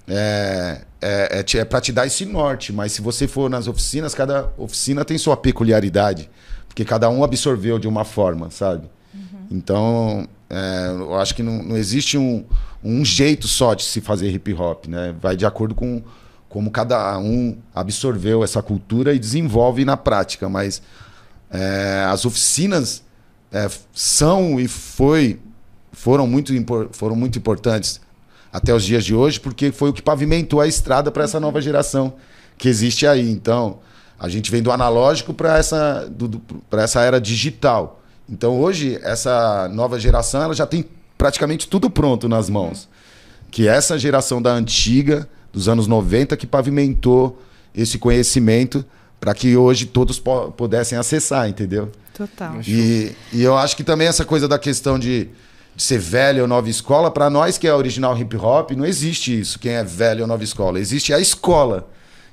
é, 0.07 0.83
é, 1.01 1.45
é, 1.45 1.59
é 1.59 1.65
para 1.65 1.81
te 1.81 1.93
dar 1.93 2.07
esse 2.07 2.25
norte, 2.25 2.73
mas 2.73 2.93
se 2.93 3.01
você 3.01 3.27
for 3.29 3.49
nas 3.49 3.67
oficinas, 3.67 4.15
cada 4.15 4.51
oficina 4.57 5.05
tem 5.05 5.17
sua 5.19 5.37
peculiaridade, 5.37 6.29
porque 6.69 6.85
cada 6.85 7.09
um 7.09 7.23
absorveu 7.23 7.79
de 7.79 7.89
uma 7.89 8.05
forma, 8.05 8.51
sabe? 8.51 8.89
Uhum. 9.15 9.47
Então, 9.51 10.29
é, 10.51 10.89
eu 10.91 11.15
acho 11.15 11.35
que 11.35 11.43
não, 11.43 11.63
não 11.63 11.77
existe 11.77 12.19
um, 12.19 12.45
um 12.83 13.05
jeito 13.05 13.47
só 13.47 13.75
de 13.75 13.85
se 13.85 14.01
fazer 14.01 14.31
hip 14.31 14.53
hop, 14.55 14.87
né? 14.87 15.15
Vai 15.21 15.37
de 15.37 15.47
acordo 15.47 15.75
com 15.75 16.03
como 16.53 16.71
cada 16.71 17.19
um 17.19 17.57
absorveu 17.75 18.45
essa 18.45 18.63
cultura 18.63 19.15
e 19.15 19.19
desenvolve 19.19 19.87
na 19.87 19.97
prática, 19.97 20.51
mas 20.51 20.83
é, 21.51 22.07
as 22.11 22.27
oficinas 22.27 23.03
é, 23.51 23.71
são 23.95 24.61
e 24.61 24.69
foi 24.69 25.41
foram 25.93 26.27
muito, 26.27 26.53
foram 26.93 27.17
muito 27.17 27.39
importantes 27.39 28.03
até 28.53 28.75
os 28.75 28.85
dias 28.85 29.03
de 29.03 29.15
hoje, 29.15 29.41
porque 29.41 29.73
foi 29.73 29.89
o 29.89 29.93
que 29.95 30.03
pavimentou 30.03 30.61
a 30.61 30.67
estrada 30.67 31.11
para 31.11 31.25
essa 31.25 31.41
nova 31.41 31.59
geração 31.59 32.13
que 32.59 32.69
existe 32.69 33.07
aí. 33.07 33.31
Então, 33.31 33.79
a 34.19 34.29
gente 34.29 34.51
vem 34.51 34.63
do 34.63 34.71
analógico 34.71 35.33
para 35.33 35.57
essa, 35.57 36.07
essa 36.73 37.01
era 37.01 37.19
digital. 37.19 38.03
Então, 38.29 38.61
hoje, 38.61 38.99
essa 39.03 39.71
nova 39.73 39.99
geração 39.99 40.43
ela 40.43 40.55
já 40.55 40.67
tem 40.67 40.85
praticamente 41.17 41.67
tudo 41.67 41.89
pronto 41.89 42.29
nas 42.29 42.51
mãos. 42.51 42.91
Que 43.51 43.67
essa 43.67 43.99
geração 43.99 44.43
da 44.43 44.53
antiga, 44.53 45.27
dos 45.53 45.69
anos 45.69 45.87
90, 45.87 46.37
que 46.37 46.47
pavimentou 46.47 47.41
esse 47.75 47.99
conhecimento 47.99 48.85
para 49.21 49.35
que 49.35 49.57
hoje 49.57 49.87
todos 49.87 50.21
pudessem 50.57 50.99
acessar, 50.99 51.49
entendeu? 51.49 51.91
Total. 52.15 52.61
E, 52.67 53.13
e 53.33 53.43
eu 53.43 53.57
acho 53.57 53.77
que 53.77 53.85
também 53.85 54.09
essa 54.09 54.25
coisa 54.25 54.49
da 54.49 54.59
questão 54.59 54.99
de 54.99 55.31
de 55.75 55.83
ser 55.83 55.99
velho 55.99 56.43
ou 56.43 56.49
nova 56.49 56.69
escola, 56.69 57.11
para 57.11 57.31
nós 57.31 57.57
que 57.57 57.67
é 57.67 57.75
original 57.75 58.17
hip 58.17 58.37
hop, 58.37 58.73
não 58.73 58.85
existe 58.85 59.41
isso, 59.41 59.59
quem 59.59 59.73
é 59.73 59.85
velho 59.85 60.23
ou 60.23 60.27
nova 60.27 60.45
escola. 60.45 60.79
Existe 60.79 61.13
a 61.15 61.19
escola. 61.19 61.89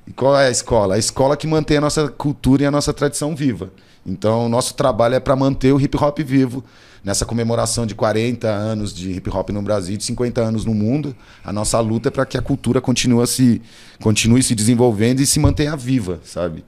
E 0.06 0.12
qual 0.12 0.38
é 0.38 0.48
a 0.48 0.52
escola? 0.52 0.96
A 0.96 0.98
escola 0.98 1.38
que 1.38 1.48
mantém 1.48 1.78
a 1.78 1.82
nossa 1.82 2.08
cultura 2.10 2.64
e 2.64 2.66
a 2.66 2.72
nossa 2.72 2.92
tradição 2.92 3.36
viva. 3.36 3.72
Então, 4.06 4.46
o 4.46 4.50
nosso 4.50 4.74
trabalho 4.74 5.16
é 5.16 5.20
para 5.20 5.36
manter 5.36 5.72
o 5.72 5.80
hip 5.80 5.96
hop 5.98 6.20
vivo. 6.20 6.64
Nessa 7.10 7.26
comemoração 7.26 7.88
de 7.88 7.96
40 7.96 8.48
anos 8.48 8.94
de 8.94 9.14
hip 9.14 9.32
hop 9.32 9.50
no 9.50 9.64
Brasil, 9.64 9.98
de 9.98 10.04
50 10.04 10.42
anos 10.42 10.64
no 10.64 10.76
mundo, 10.76 11.16
a 11.44 11.52
nossa 11.52 11.80
luta 11.80 12.10
é 12.10 12.12
para 12.12 12.24
que 12.24 12.38
a 12.38 12.42
cultura 12.42 12.80
continue 12.80 13.26
se, 13.26 13.64
continue 14.00 14.44
se 14.44 14.54
desenvolvendo 14.54 15.20
e 15.20 15.26
se 15.26 15.40
mantenha 15.40 15.76
viva, 15.76 16.22
sabe? 16.24 16.64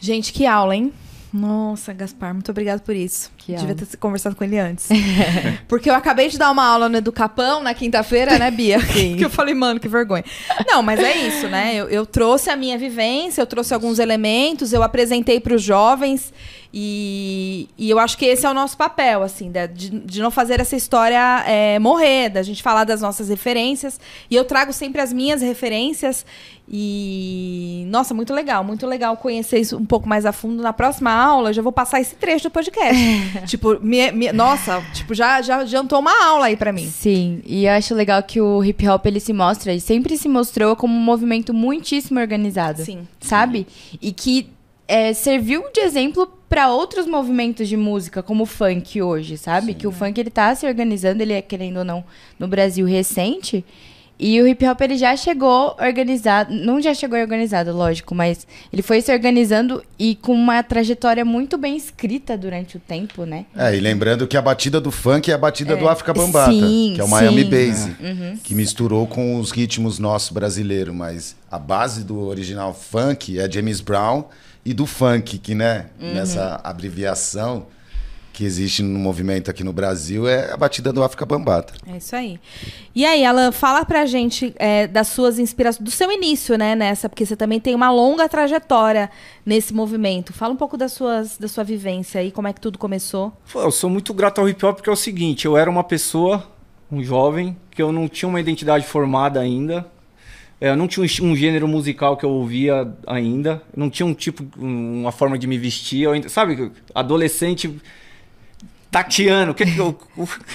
Gente, 0.00 0.32
que 0.32 0.44
aula, 0.44 0.74
hein? 0.74 0.92
Nossa, 1.32 1.92
Gaspar, 1.92 2.34
muito 2.34 2.50
obrigado 2.50 2.80
por 2.80 2.94
isso. 2.94 3.30
Que 3.36 3.54
Devia 3.54 3.74
ter 3.74 3.96
conversado 3.96 4.34
com 4.34 4.42
ele 4.42 4.58
antes. 4.58 4.88
Porque 5.68 5.88
eu 5.88 5.94
acabei 5.94 6.28
de 6.28 6.36
dar 6.36 6.50
uma 6.50 6.64
aula 6.64 6.88
no 6.88 6.96
Educapão 6.96 7.62
na 7.62 7.72
quinta-feira, 7.72 8.38
né, 8.38 8.50
Bia? 8.50 8.80
Sim. 8.92 9.16
que 9.16 9.24
eu 9.24 9.30
falei, 9.30 9.54
mano, 9.54 9.78
que 9.78 9.88
vergonha. 9.88 10.24
Não, 10.66 10.82
mas 10.82 10.98
é 10.98 11.16
isso, 11.16 11.46
né? 11.48 11.74
Eu, 11.76 11.88
eu 11.88 12.04
trouxe 12.04 12.50
a 12.50 12.56
minha 12.56 12.76
vivência, 12.76 13.40
eu 13.40 13.46
trouxe 13.46 13.72
alguns 13.72 13.98
elementos, 13.98 14.72
eu 14.72 14.82
apresentei 14.82 15.38
para 15.38 15.54
os 15.54 15.62
jovens 15.62 16.32
e, 16.72 17.68
e 17.76 17.90
eu 17.90 17.98
acho 17.98 18.16
que 18.16 18.24
esse 18.24 18.46
é 18.46 18.50
o 18.50 18.54
nosso 18.54 18.76
papel, 18.76 19.24
assim, 19.24 19.50
de, 19.50 19.90
de 19.90 20.20
não 20.20 20.30
fazer 20.30 20.60
essa 20.60 20.76
história 20.76 21.42
é, 21.44 21.78
morrer, 21.80 22.28
da 22.28 22.42
gente 22.42 22.62
falar 22.62 22.84
das 22.84 23.00
nossas 23.00 23.28
referências. 23.28 23.98
E 24.30 24.36
eu 24.36 24.44
trago 24.44 24.72
sempre 24.72 25.00
as 25.00 25.12
minhas 25.12 25.42
referências. 25.42 26.24
E, 26.72 27.84
nossa, 27.88 28.14
muito 28.14 28.32
legal, 28.32 28.62
muito 28.62 28.86
legal 28.86 29.16
conhecer 29.16 29.58
isso 29.58 29.76
um 29.76 29.84
pouco 29.84 30.08
mais 30.08 30.24
a 30.24 30.30
fundo. 30.30 30.62
Na 30.62 30.72
próxima 30.72 31.10
aula, 31.10 31.50
eu 31.50 31.54
já 31.54 31.62
vou 31.62 31.72
passar 31.72 32.00
esse 32.00 32.14
trecho 32.14 32.44
do 32.44 32.52
podcast. 32.52 33.02
tipo, 33.48 33.80
me, 33.80 34.12
me, 34.12 34.32
nossa, 34.32 34.80
tipo, 34.94 35.12
já, 35.12 35.42
já 35.42 35.58
adiantou 35.58 35.98
uma 35.98 36.24
aula 36.24 36.46
aí 36.46 36.56
para 36.56 36.72
mim. 36.72 36.86
Sim, 36.86 37.42
e 37.44 37.64
eu 37.66 37.72
acho 37.72 37.92
legal 37.96 38.22
que 38.22 38.40
o 38.40 38.62
hip 38.62 38.86
hop 38.88 39.04
ele 39.06 39.18
se 39.18 39.32
mostra 39.32 39.74
e 39.74 39.80
sempre 39.80 40.16
se 40.16 40.28
mostrou 40.28 40.76
como 40.76 40.94
um 40.94 41.00
movimento 41.00 41.52
muitíssimo 41.52 42.20
organizado. 42.20 42.84
Sim. 42.84 43.08
Sabe? 43.20 43.66
E 44.00 44.12
que 44.12 44.48
é, 44.90 45.12
serviu 45.12 45.62
de 45.72 45.80
exemplo 45.80 46.26
para 46.48 46.68
outros 46.68 47.06
movimentos 47.06 47.68
de 47.68 47.76
música, 47.76 48.24
como 48.24 48.42
o 48.42 48.46
funk 48.46 49.00
hoje, 49.00 49.38
sabe? 49.38 49.68
Sim, 49.68 49.74
que 49.74 49.86
o 49.86 49.92
funk 49.92 50.18
ele 50.18 50.30
tá 50.30 50.52
se 50.52 50.66
organizando, 50.66 51.22
ele 51.22 51.32
é, 51.32 51.40
querendo 51.40 51.76
ou 51.78 51.84
não, 51.84 52.04
no 52.36 52.48
Brasil 52.48 52.84
recente. 52.84 53.64
E 54.18 54.38
o 54.42 54.46
hip 54.46 54.66
hop 54.66 54.80
ele 54.82 54.98
já 54.98 55.16
chegou 55.16 55.76
organizado, 55.80 56.52
não 56.52 56.82
já 56.82 56.92
chegou 56.92 57.18
organizado, 57.18 57.72
lógico, 57.72 58.14
mas 58.16 58.46
ele 58.70 58.82
foi 58.82 59.00
se 59.00 59.10
organizando 59.10 59.82
e 59.98 60.16
com 60.16 60.34
uma 60.34 60.62
trajetória 60.62 61.24
muito 61.24 61.56
bem 61.56 61.76
escrita 61.76 62.36
durante 62.36 62.76
o 62.76 62.80
tempo, 62.80 63.24
né? 63.24 63.46
É, 63.56 63.74
e 63.74 63.80
lembrando 63.80 64.26
que 64.26 64.36
a 64.36 64.42
batida 64.42 64.78
do 64.80 64.90
funk 64.90 65.30
é 65.30 65.34
a 65.34 65.38
batida 65.38 65.72
é. 65.74 65.76
do 65.76 65.88
África 65.88 66.12
Bambata, 66.12 66.50
sim, 66.50 66.92
que 66.96 67.00
é 67.00 67.04
o 67.04 67.08
Miami 67.08 67.44
Bass, 67.44 67.86
uhum. 67.98 68.36
que 68.42 68.54
misturou 68.54 69.06
com 69.06 69.38
os 69.38 69.52
ritmos 69.52 70.00
nossos 70.00 70.30
brasileiros, 70.30 70.94
mas 70.94 71.36
a 71.50 71.58
base 71.58 72.04
do 72.04 72.26
original 72.26 72.74
funk 72.74 73.38
é 73.38 73.50
James 73.50 73.80
Brown 73.80 74.24
e 74.64 74.74
do 74.74 74.86
funk, 74.86 75.38
que, 75.38 75.54
né, 75.54 75.86
uhum. 76.00 76.14
nessa 76.14 76.60
abreviação 76.62 77.66
que 78.32 78.44
existe 78.44 78.82
no 78.82 78.98
movimento 78.98 79.50
aqui 79.50 79.62
no 79.62 79.72
Brasil, 79.72 80.26
é 80.26 80.50
a 80.50 80.56
batida 80.56 80.92
do 80.92 81.02
África 81.02 81.26
Bambata. 81.26 81.74
É 81.86 81.98
isso 81.98 82.16
aí. 82.16 82.40
E 82.94 83.04
aí, 83.04 83.22
Alan, 83.22 83.52
fala 83.52 83.84
pra 83.84 84.06
gente 84.06 84.54
é, 84.56 84.86
das 84.86 85.08
suas 85.08 85.38
inspirações, 85.38 85.84
do 85.84 85.90
seu 85.90 86.10
início, 86.10 86.56
né, 86.56 86.74
nessa, 86.74 87.06
porque 87.06 87.26
você 87.26 87.36
também 87.36 87.60
tem 87.60 87.74
uma 87.74 87.90
longa 87.90 88.26
trajetória 88.30 89.10
nesse 89.44 89.74
movimento. 89.74 90.32
Fala 90.32 90.54
um 90.54 90.56
pouco 90.56 90.78
das 90.78 90.92
suas, 90.92 91.36
da 91.36 91.48
sua 91.48 91.64
vivência 91.64 92.20
aí, 92.20 92.30
como 92.30 92.48
é 92.48 92.52
que 92.52 92.60
tudo 92.60 92.78
começou. 92.78 93.30
Eu 93.54 93.70
sou 93.70 93.90
muito 93.90 94.14
grato 94.14 94.40
ao 94.40 94.48
hip 94.48 94.64
hop 94.64 94.76
porque 94.76 94.88
é 94.88 94.92
o 94.92 94.96
seguinte, 94.96 95.44
eu 95.44 95.54
era 95.56 95.68
uma 95.68 95.84
pessoa, 95.84 96.48
um 96.90 97.02
jovem, 97.02 97.54
que 97.70 97.82
eu 97.82 97.92
não 97.92 98.08
tinha 98.08 98.28
uma 98.28 98.40
identidade 98.40 98.86
formada 98.86 99.38
ainda, 99.38 99.86
eu 100.60 100.76
não 100.76 100.86
tinha 100.86 101.04
um, 101.04 101.30
um, 101.30 101.34
gênero 101.34 101.66
musical 101.66 102.16
que 102.16 102.24
eu 102.24 102.30
ouvia 102.30 102.92
ainda. 103.06 103.62
Não 103.74 103.88
tinha 103.88 104.06
um 104.06 104.12
tipo, 104.12 104.44
uma 104.58 105.10
forma 105.10 105.38
de 105.38 105.46
me 105.46 105.56
vestir. 105.56 106.02
Eu 106.02 106.12
ainda, 106.12 106.28
sabe, 106.28 106.70
adolescente 106.94 107.80
tateando. 108.90 109.54
Que, 109.54 109.64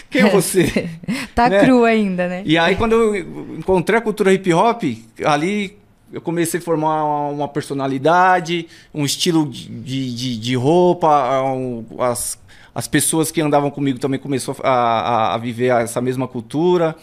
quem 0.09 0.21
é 0.21 0.29
você? 0.29 0.89
tá 1.33 1.49
né? 1.49 1.65
cru 1.65 1.83
ainda, 1.85 2.27
né? 2.27 2.43
E 2.45 2.55
aí, 2.55 2.75
quando 2.75 2.93
eu 2.93 3.15
encontrei 3.57 3.97
a 3.97 4.01
cultura 4.01 4.31
hip 4.31 4.53
hop, 4.53 4.83
ali 5.25 5.77
eu 6.13 6.21
comecei 6.21 6.59
a 6.59 6.63
formar 6.63 7.03
uma 7.31 7.47
personalidade, 7.47 8.67
um 8.93 9.03
estilo 9.03 9.49
de, 9.49 9.67
de, 9.67 10.37
de 10.37 10.55
roupa, 10.55 11.41
um, 11.41 11.83
as, 11.99 12.37
as 12.75 12.87
pessoas 12.87 13.31
que 13.31 13.41
andavam 13.41 13.71
comigo 13.71 13.97
também 13.97 14.19
começaram 14.19 14.59
a, 14.63 14.69
a, 14.69 15.33
a 15.33 15.37
viver 15.39 15.71
essa 15.81 15.99
mesma 15.99 16.27
cultura 16.27 16.95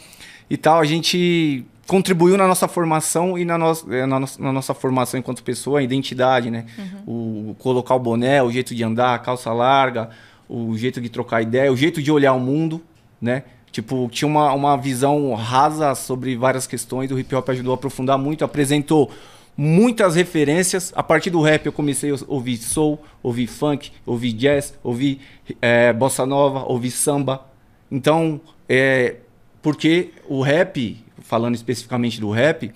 e 0.49 0.57
tal. 0.57 0.79
A 0.79 0.85
gente 0.85 1.65
contribuiu 1.93 2.39
na 2.39 2.49
nossa 2.49 2.67
formação 2.67 3.39
e 3.39 3.45
na, 3.45 3.59
no, 3.59 3.71
eh, 3.91 4.07
na, 4.07 4.19
no, 4.19 4.27
na, 4.39 4.51
nossa 4.51 4.73
formação 4.73 5.21
enquanto 5.21 5.43
pessoa, 5.43 5.81
a 5.81 5.83
identidade, 5.83 6.51
né? 6.51 6.65
Uhum. 7.07 7.51
O 7.51 7.55
colocar 7.57 7.95
o 7.95 7.99
boné, 7.99 8.43
o 8.43 8.51
jeito 8.51 8.75
de 8.75 8.83
andar, 8.83 9.15
a 9.15 9.19
calça 9.19 9.53
larga, 9.53 10.09
o 10.49 10.75
jeito 10.75 11.03
de 11.03 11.11
trocar 11.11 11.43
ideia, 11.43 11.71
o 11.71 11.77
jeito 11.77 12.01
de 12.01 12.11
olhar 12.11 12.33
o 12.33 12.41
mundo, 12.41 12.81
né? 13.21 13.43
Tipo, 13.71 14.09
tinha 14.11 14.27
uma, 14.27 14.55
uma 14.55 14.75
visão 14.75 15.35
rasa 15.35 15.95
sobre 15.95 16.35
várias 16.35 16.67
questões, 16.67 17.11
o 17.11 17.19
hip 17.19 17.35
hop 17.35 17.47
ajudou 17.51 17.73
a 17.73 17.75
aprofundar 17.75 18.17
muito, 18.17 18.43
apresentou 18.43 19.11
muitas 19.55 20.15
referências. 20.15 20.95
A 20.97 21.03
partir 21.03 21.29
do 21.29 21.43
rap 21.43 21.67
eu 21.67 21.73
comecei 21.73 22.11
a 22.11 22.17
ouvir 22.27 22.57
soul, 22.57 22.99
ouvir 23.23 23.49
funk, 23.49 23.93
ouvir 24.07 24.33
jazz, 24.33 24.73
ouvir 24.83 25.21
é, 25.61 25.93
bossa 25.93 26.25
nova, 26.25 26.65
ouvir 26.65 26.91
samba. 26.91 27.47
Então, 27.91 28.41
é, 28.67 29.17
porque 29.61 30.11
o 30.27 30.41
rap 30.41 31.03
falando 31.33 31.55
especificamente 31.55 32.21
do 32.21 32.31
rap, 32.31 32.71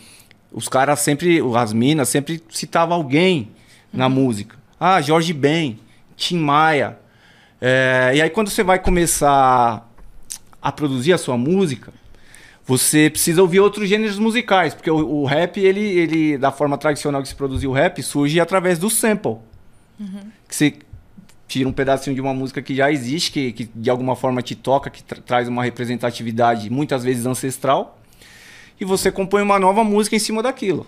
os 0.50 0.66
caras 0.66 1.00
sempre, 1.00 1.42
as 1.54 1.74
minas 1.74 2.08
sempre 2.08 2.42
citavam 2.48 2.96
alguém 2.96 3.50
uhum. 3.92 3.98
na 3.98 4.08
música. 4.08 4.56
Ah, 4.80 4.98
Jorge 5.02 5.34
Ben, 5.34 5.78
Tim 6.16 6.38
Maia. 6.38 6.98
É, 7.60 8.12
e 8.14 8.22
aí 8.22 8.30
quando 8.30 8.48
você 8.48 8.62
vai 8.62 8.78
começar 8.78 9.86
a 10.62 10.72
produzir 10.72 11.12
a 11.12 11.18
sua 11.18 11.36
música, 11.36 11.92
você 12.64 13.10
precisa 13.10 13.42
ouvir 13.42 13.60
outros 13.60 13.90
gêneros 13.90 14.18
musicais, 14.18 14.72
porque 14.72 14.90
o, 14.90 15.06
o 15.06 15.26
rap, 15.26 15.60
ele, 15.60 15.82
ele, 15.82 16.38
da 16.38 16.50
forma 16.50 16.78
tradicional 16.78 17.20
que 17.20 17.28
se 17.28 17.34
produziu 17.34 17.72
o 17.72 17.74
rap, 17.74 18.02
surge 18.02 18.40
através 18.40 18.78
do 18.78 18.88
sample. 18.88 19.36
Que 20.48 20.56
você 20.56 20.74
tira 21.46 21.68
um 21.68 21.72
pedacinho 21.72 22.14
de 22.14 22.22
uma 22.22 22.32
música 22.32 22.62
que 22.62 22.74
já 22.74 22.90
existe, 22.90 23.30
que, 23.30 23.52
que 23.52 23.70
de 23.74 23.90
alguma 23.90 24.16
forma 24.16 24.40
te 24.40 24.54
toca, 24.54 24.88
que 24.88 25.02
tra- 25.02 25.20
traz 25.20 25.46
uma 25.46 25.62
representatividade 25.62 26.70
muitas 26.70 27.04
vezes 27.04 27.26
ancestral, 27.26 27.92
e 28.80 28.84
você 28.84 29.10
compõe 29.10 29.42
uma 29.42 29.58
nova 29.58 29.82
música 29.82 30.16
em 30.16 30.18
cima 30.18 30.42
daquilo. 30.42 30.86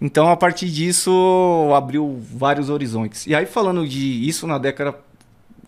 Então, 0.00 0.30
a 0.30 0.36
partir 0.36 0.68
disso, 0.68 1.10
abriu 1.74 2.20
vários 2.32 2.68
horizontes. 2.68 3.26
E 3.26 3.34
aí, 3.34 3.46
falando 3.46 3.86
de 3.86 4.28
isso 4.28 4.46
na 4.46 4.58
década, 4.58 4.94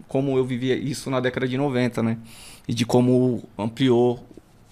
como 0.06 0.36
eu 0.36 0.44
vivia 0.44 0.76
isso 0.76 1.10
na 1.10 1.18
década 1.18 1.48
de 1.48 1.56
90, 1.56 2.02
né? 2.02 2.18
E 2.66 2.74
de 2.74 2.84
como 2.84 3.42
ampliou 3.56 4.22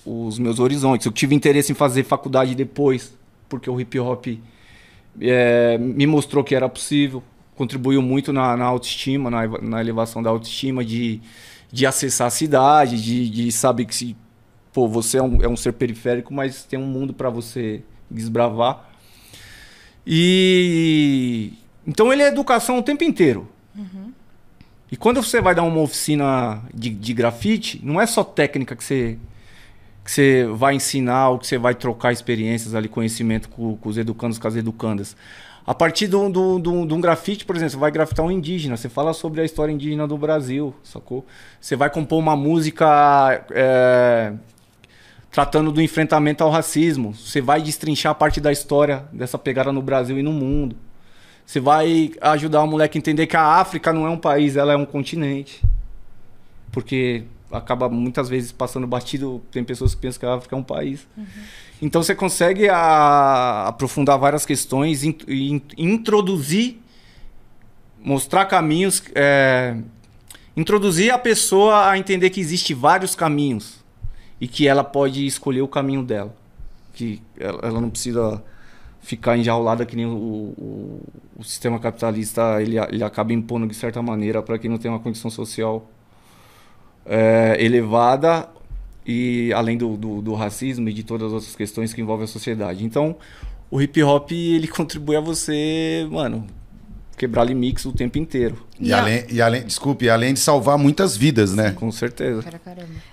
os 0.04 0.38
meus 0.38 0.58
horizontes. 0.58 1.06
Eu 1.06 1.12
tive 1.12 1.34
interesse 1.34 1.72
em 1.72 1.74
fazer 1.74 2.04
faculdade 2.04 2.54
depois, 2.54 3.16
porque 3.48 3.68
o 3.68 3.80
hip 3.80 3.98
hop 3.98 4.26
é, 5.20 5.78
me 5.78 6.06
mostrou 6.06 6.44
que 6.44 6.54
era 6.54 6.68
possível, 6.68 7.22
contribuiu 7.56 8.02
muito 8.02 8.32
na, 8.32 8.56
na 8.56 8.66
autoestima, 8.66 9.30
na, 9.30 9.46
na 9.60 9.80
elevação 9.80 10.22
da 10.22 10.30
autoestima, 10.30 10.84
de, 10.84 11.20
de 11.72 11.86
acessar 11.86 12.28
a 12.28 12.30
cidade, 12.30 13.02
de, 13.02 13.30
de 13.30 13.50
saber 13.50 13.86
que 13.86 13.94
se, 13.94 14.16
pô, 14.76 14.86
você 14.86 15.16
é 15.16 15.22
um, 15.22 15.42
é 15.42 15.48
um 15.48 15.56
ser 15.56 15.72
periférico, 15.72 16.34
mas 16.34 16.62
tem 16.62 16.78
um 16.78 16.84
mundo 16.84 17.14
para 17.14 17.30
você 17.30 17.82
desbravar. 18.10 18.90
E 20.06 21.54
então 21.86 22.12
ele 22.12 22.20
é 22.20 22.28
educação 22.28 22.78
o 22.78 22.82
tempo 22.82 23.02
inteiro. 23.02 23.48
E 24.92 24.96
quando 24.98 25.22
você 25.22 25.40
vai 25.40 25.54
dar 25.54 25.62
uma 25.62 25.80
oficina 25.80 26.62
de, 26.74 26.90
de 26.90 27.14
grafite, 27.14 27.80
não 27.82 27.98
é 27.98 28.04
só 28.04 28.22
técnica 28.22 28.76
que 28.76 28.84
você, 28.84 29.18
que 30.04 30.10
você 30.10 30.46
vai 30.52 30.74
ensinar 30.74 31.30
ou 31.30 31.38
que 31.38 31.46
você 31.46 31.56
vai 31.56 31.74
trocar 31.74 32.12
experiências 32.12 32.74
ali, 32.74 32.86
conhecimento 32.86 33.48
com, 33.48 33.78
com 33.78 33.88
os 33.88 33.96
educandos, 33.96 34.38
com 34.38 34.46
as 34.46 34.56
educandas. 34.56 35.16
A 35.66 35.74
partir 35.74 36.06
de 36.06 36.16
um, 36.16 36.30
de 36.30 36.60
de 36.60 36.94
um 36.94 37.00
grafite, 37.00 37.46
por 37.46 37.56
exemplo, 37.56 37.72
você 37.72 37.78
vai 37.78 37.90
grafitar 37.90 38.26
um 38.26 38.30
indígena, 38.30 38.76
você 38.76 38.90
fala 38.90 39.14
sobre 39.14 39.40
a 39.40 39.44
história 39.44 39.72
indígena 39.72 40.06
do 40.06 40.18
Brasil, 40.18 40.74
sacou? 40.84 41.24
Você 41.58 41.74
vai 41.74 41.88
compor 41.88 42.18
uma 42.18 42.36
música 42.36 43.42
é, 43.50 44.34
tratando 45.36 45.70
do 45.70 45.82
enfrentamento 45.82 46.42
ao 46.42 46.48
racismo, 46.48 47.12
você 47.12 47.42
vai 47.42 47.60
destrinchar 47.60 48.14
parte 48.14 48.40
da 48.40 48.50
história 48.50 49.04
dessa 49.12 49.36
pegada 49.36 49.70
no 49.70 49.82
Brasil 49.82 50.18
e 50.18 50.22
no 50.22 50.32
mundo. 50.32 50.74
Você 51.44 51.60
vai 51.60 52.12
ajudar 52.22 52.62
o 52.62 52.66
moleque 52.66 52.96
a 52.96 53.00
entender 53.00 53.26
que 53.26 53.36
a 53.36 53.42
África 53.44 53.92
não 53.92 54.06
é 54.06 54.08
um 54.08 54.16
país, 54.16 54.56
ela 54.56 54.72
é 54.72 54.76
um 54.78 54.86
continente. 54.86 55.62
Porque 56.72 57.24
acaba 57.52 57.86
muitas 57.86 58.30
vezes 58.30 58.50
passando 58.50 58.86
batido, 58.86 59.42
tem 59.50 59.62
pessoas 59.62 59.94
que 59.94 60.00
pensam 60.00 60.20
que 60.20 60.24
a 60.24 60.32
África 60.36 60.56
é 60.56 60.58
um 60.58 60.62
país. 60.62 61.06
Então 61.82 62.02
você 62.02 62.14
consegue 62.14 62.70
a- 62.70 63.66
aprofundar 63.68 64.18
várias 64.18 64.46
questões 64.46 65.04
in- 65.04 65.18
e 65.28 65.52
in- 65.52 65.62
introduzir, 65.76 66.80
mostrar 68.02 68.46
caminhos, 68.46 69.02
é, 69.14 69.76
introduzir 70.56 71.12
a 71.12 71.18
pessoa 71.18 71.90
a 71.90 71.98
entender 71.98 72.30
que 72.30 72.40
existe 72.40 72.72
vários 72.72 73.14
caminhos 73.14 73.75
e 74.40 74.46
que 74.46 74.68
ela 74.68 74.84
pode 74.84 75.26
escolher 75.26 75.62
o 75.62 75.68
caminho 75.68 76.02
dela. 76.02 76.34
Que 76.92 77.22
ela, 77.38 77.60
ela 77.62 77.80
não 77.80 77.90
precisa 77.90 78.42
ficar 79.00 79.36
enjaulada 79.36 79.86
que 79.86 79.94
nem 79.94 80.04
o, 80.04 80.10
o, 80.10 81.02
o 81.36 81.44
sistema 81.44 81.78
capitalista 81.78 82.60
ele, 82.60 82.76
ele 82.78 83.04
acaba 83.04 83.32
impondo 83.32 83.66
de 83.66 83.74
certa 83.74 84.02
maneira 84.02 84.42
para 84.42 84.58
quem 84.58 84.68
não 84.68 84.78
tem 84.78 84.90
uma 84.90 84.98
condição 84.98 85.30
social 85.30 85.88
é, 87.04 87.56
elevada 87.60 88.48
e 89.06 89.52
além 89.52 89.78
do, 89.78 89.96
do, 89.96 90.20
do 90.20 90.34
racismo 90.34 90.88
e 90.88 90.92
de 90.92 91.04
todas 91.04 91.28
as 91.28 91.32
outras 91.34 91.54
questões 91.54 91.94
que 91.94 92.00
envolvem 92.00 92.24
a 92.24 92.28
sociedade. 92.28 92.84
Então, 92.84 93.16
o 93.70 93.80
hip 93.80 94.02
hop 94.02 94.32
ele 94.32 94.66
contribui 94.66 95.14
a 95.16 95.20
você, 95.20 96.06
mano, 96.10 96.44
quebrar 97.16 97.44
limites 97.44 97.84
o 97.86 97.92
tempo 97.92 98.18
inteiro. 98.18 98.66
E, 98.78 98.88
E 98.88 98.92
a- 98.92 98.98
além, 99.00 99.24
e 99.30 99.40
além, 99.40 99.64
desculpe, 99.64 100.04
e 100.04 100.10
além 100.10 100.34
de 100.34 100.40
salvar 100.40 100.76
muitas 100.76 101.16
vidas, 101.16 101.54
né? 101.54 101.72
Com 101.72 101.90
certeza. 101.90 102.42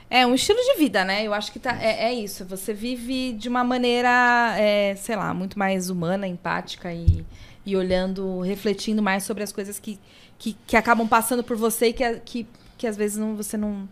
É 0.09 0.25
um 0.27 0.35
estilo 0.35 0.59
de 0.59 0.77
vida, 0.77 1.05
né? 1.05 1.25
Eu 1.25 1.33
acho 1.33 1.51
que 1.51 1.59
tá, 1.59 1.77
é, 1.81 2.05
é 2.05 2.13
isso. 2.13 2.43
Você 2.45 2.73
vive 2.73 3.33
de 3.33 3.47
uma 3.47 3.63
maneira, 3.63 4.55
é, 4.57 4.95
sei 4.95 5.15
lá, 5.15 5.33
muito 5.33 5.57
mais 5.57 5.89
humana, 5.89 6.27
empática 6.27 6.93
e, 6.93 7.25
e 7.65 7.75
olhando, 7.75 8.41
refletindo 8.41 9.01
mais 9.01 9.23
sobre 9.23 9.41
as 9.43 9.51
coisas 9.51 9.79
que, 9.79 9.97
que, 10.37 10.55
que 10.67 10.75
acabam 10.75 11.07
passando 11.07 11.43
por 11.43 11.55
você 11.55 11.87
e 11.87 11.93
que, 11.93 12.13
que, 12.25 12.47
que 12.77 12.85
às 12.87 12.97
vezes 12.97 13.17
não, 13.17 13.35
você 13.37 13.55
não, 13.55 13.87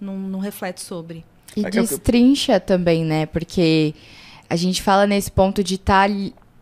não, 0.00 0.16
não 0.18 0.38
reflete 0.40 0.82
sobre. 0.82 1.24
E 1.56 1.64
É 1.64 1.70
destrincha 1.70 2.60
também, 2.60 3.02
né? 3.04 3.24
Porque 3.26 3.94
a 4.50 4.56
gente 4.56 4.82
fala 4.82 5.06
nesse 5.06 5.30
ponto 5.30 5.64
de 5.64 5.76
estar 5.76 6.10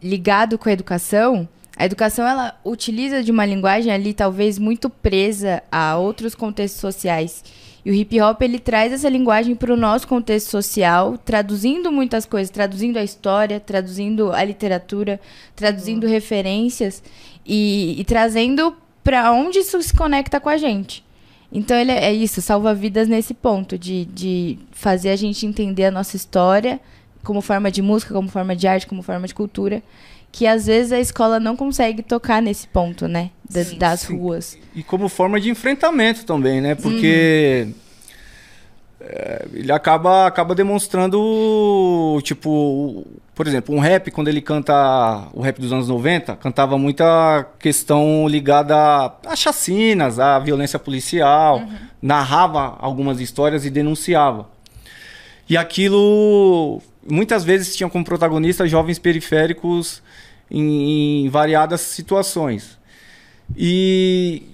ligado 0.01 0.57
com 0.57 0.69
a 0.69 0.73
educação. 0.73 1.49
A 1.77 1.87
educação, 1.87 2.27
ela 2.27 2.55
utiliza 2.65 3.23
de 3.23 3.31
uma 3.31 3.47
linguagem 3.47 3.93
ali, 3.93 4.13
talvez, 4.13 4.59
muito 4.59 4.91
presa 4.91 5.63
a 5.71 5.97
outros 5.97 6.35
contextos 6.35 6.81
sociais. 6.81 7.43
E 7.85 7.91
o 7.91 7.95
hip 7.95 8.21
hop, 8.21 8.41
ele 8.43 8.61
traz 8.61 8.93
essa 8.93 9.09
linguagem 9.09 9.57
para 9.57 9.73
o 9.73 9.77
nosso 9.77 10.07
contexto 10.07 10.49
social, 10.49 11.19
traduzindo 11.19 11.91
muitas 11.91 12.25
coisas, 12.25 12.51
traduzindo 12.51 12.99
a 12.99 13.03
história, 13.03 13.59
traduzindo 13.59 14.33
a 14.33 14.45
literatura, 14.45 15.21
traduzindo 15.57 16.07
referências 16.07 17.03
e, 17.45 17.97
e 17.99 18.05
trazendo 18.05 18.77
para 19.03 19.33
onde 19.33 19.59
isso 19.59 19.83
se 19.83 19.95
conecta 19.95 20.39
com 20.39 20.49
a 20.49 20.57
gente. 20.57 21.05
Então 21.51 21.77
ele 21.77 21.91
é 21.91 22.05
é 22.05 22.15
isso, 22.15 22.41
salva 22.41 22.73
vidas 22.73 23.09
nesse 23.09 23.35
ponto, 23.35 23.77
de, 23.77 24.05
de 24.07 24.59
fazer 24.71 25.11
a 25.11 25.17
gente 25.17 25.45
entender 25.45 25.85
a 25.87 25.91
nossa 25.91 26.17
história 26.17 26.81
como 27.23 27.41
forma 27.41 27.71
de 27.71 27.83
música, 27.83 28.15
como 28.15 28.29
forma 28.29 28.57
de 28.57 28.67
arte, 28.67 28.87
como 28.87 29.03
forma 29.03 29.27
de 29.27 29.35
cultura, 29.35 29.83
que 30.33 30.47
às 30.47 30.65
vezes 30.67 30.91
a 30.93 30.99
escola 30.99 31.39
não 31.39 31.55
consegue 31.55 32.03
tocar 32.03 32.41
nesse 32.43 32.67
ponto, 32.67 33.07
né? 33.07 33.31
da- 33.49 33.63
Sim, 33.65 33.79
das 33.79 34.01
sim. 34.01 34.17
ruas. 34.17 34.59
E 34.75 34.83
como 34.83 35.09
forma 35.09 35.39
de 35.39 35.51
enfrentamento 35.51 36.25
também, 36.25 36.59
né? 36.61 36.75
Porque 36.75 37.69
é, 39.01 39.47
ele 39.53 39.71
acaba, 39.73 40.27
acaba 40.27 40.55
demonstrando, 40.55 42.19
tipo, 42.23 43.05
por 43.35 43.47
exemplo, 43.47 43.75
um 43.75 43.79
rap, 43.79 44.11
quando 44.11 44.29
ele 44.29 44.41
canta 44.41 45.29
o 45.35 45.41
rap 45.43 45.61
dos 45.61 45.73
anos 45.73 45.89
90, 45.89 46.37
cantava 46.37 46.79
muita 46.79 47.47
questão 47.59 48.27
ligada 48.29 48.77
a, 48.77 49.13
a 49.27 49.37
chacinas, 49.37 50.19
à 50.19 50.39
violência 50.39 50.79
policial, 50.79 51.63
narrava 52.01 52.77
algumas 52.79 53.21
histórias 53.21 53.65
e 53.65 53.71
denunciava. 53.71 54.49
E 55.49 55.57
aquilo 55.57 56.81
muitas 57.07 57.45
vezes 57.45 57.75
tinha 57.77 57.91
como 57.91 58.05
protagonista 58.05 58.67
jovens 58.67 58.99
periféricos 58.99 60.01
em, 60.53 61.25
em 61.25 61.29
variadas 61.31 61.81
situações. 61.81 62.79
E 63.57 64.51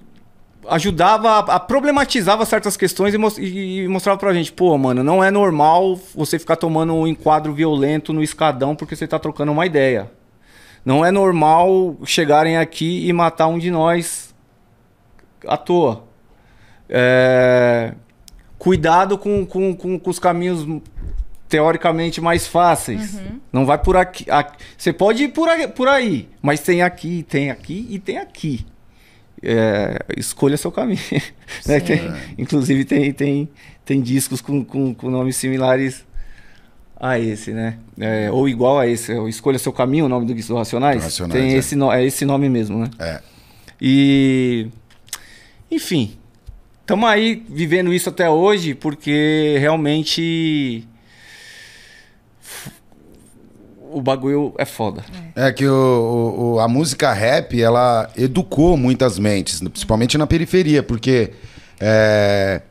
ajudava, 0.67 1.39
a, 1.39 1.59
problematizava 1.59 2.45
certas 2.45 2.77
questões 2.77 3.13
e 3.37 3.87
mostrava 3.87 4.17
pra 4.17 4.33
gente, 4.33 4.51
pô, 4.51 4.77
mano, 4.77 5.03
não 5.03 5.23
é 5.23 5.29
normal 5.29 5.99
você 6.15 6.39
ficar 6.39 6.55
tomando 6.55 6.93
um 6.93 7.05
enquadro 7.05 7.53
violento 7.53 8.13
no 8.13 8.23
escadão 8.23 8.75
porque 8.75 8.95
você 8.95 9.05
tá 9.07 9.19
trocando 9.19 9.51
uma 9.51 9.65
ideia. 9.65 10.09
Não 10.85 11.03
é 11.03 11.11
normal 11.11 11.97
chegarem 12.05 12.57
aqui 12.57 13.05
e 13.07 13.11
matar 13.11 13.47
um 13.47 13.59
de 13.59 13.69
nós 13.69 14.33
à 15.45 15.57
toa. 15.57 16.05
É, 16.87 17.93
Cuidado 18.59 19.17
com, 19.17 19.45
com, 19.45 19.73
com, 19.73 19.97
com 19.97 20.09
os 20.09 20.19
caminhos 20.19 20.67
teoricamente 21.49 22.21
mais 22.21 22.45
fáceis. 22.47 23.19
Não 23.51 23.65
vai 23.65 23.77
por 23.77 23.97
aqui. 23.97 24.25
Você 24.77 24.93
pode 24.93 25.23
ir 25.23 25.29
por 25.29 25.49
aí, 25.49 25.67
por 25.67 25.87
aí, 25.87 26.29
mas 26.41 26.59
tem 26.61 26.81
aqui, 26.83 27.25
tem 27.27 27.49
aqui 27.49 27.87
e 27.89 27.97
tem 27.99 28.17
aqui. 28.19 28.65
É, 29.41 29.99
escolha 30.17 30.57
seu 30.57 30.71
caminho. 30.71 30.99
né? 31.65 31.79
Tem- 31.79 32.11
inclusive 32.37 32.85
tem, 32.85 33.11
tem, 33.11 33.49
tem 33.83 34.01
discos 34.01 34.41
com, 34.41 34.63
com, 34.63 34.93
com 34.93 35.09
nomes 35.09 35.35
similares 35.37 36.05
a 36.99 37.17
esse, 37.17 37.51
né? 37.51 37.77
É, 37.97 38.29
ou 38.29 38.47
igual 38.47 38.77
a 38.77 38.85
esse. 38.85 39.11
é 39.11 39.29
Escolha 39.29 39.57
seu 39.57 39.71
caminho, 39.73 40.05
o 40.05 40.09
nome 40.09 40.25
do 40.25 40.33
disco 40.35 40.53
Racionais. 40.55 41.01
Racionais, 41.03 41.41
tem 41.41 41.53
é. 41.53 41.57
esse, 41.57 41.75
no- 41.75 41.91
é 41.91 42.03
esse 42.05 42.25
nome 42.25 42.47
mesmo, 42.49 42.79
né? 42.79 42.89
É. 42.99 43.21
E. 43.81 44.67
Enfim. 45.71 46.15
Estamos 46.81 47.07
aí 47.07 47.45
vivendo 47.47 47.93
isso 47.93 48.09
até 48.09 48.29
hoje 48.29 48.75
porque 48.75 49.55
realmente. 49.59 50.85
O 53.91 54.01
bagulho 54.01 54.53
é 54.57 54.65
foda. 54.65 55.03
É 55.35 55.51
que 55.51 55.65
o, 55.67 56.53
o- 56.55 56.59
a 56.59 56.67
música 56.67 57.11
rap, 57.11 57.59
ela 57.59 58.09
educou 58.15 58.77
muitas 58.77 59.17
mentes, 59.17 59.59
principalmente 59.61 60.17
na 60.17 60.27
periferia, 60.27 60.83
porque 60.83 61.31
é, 61.79 62.61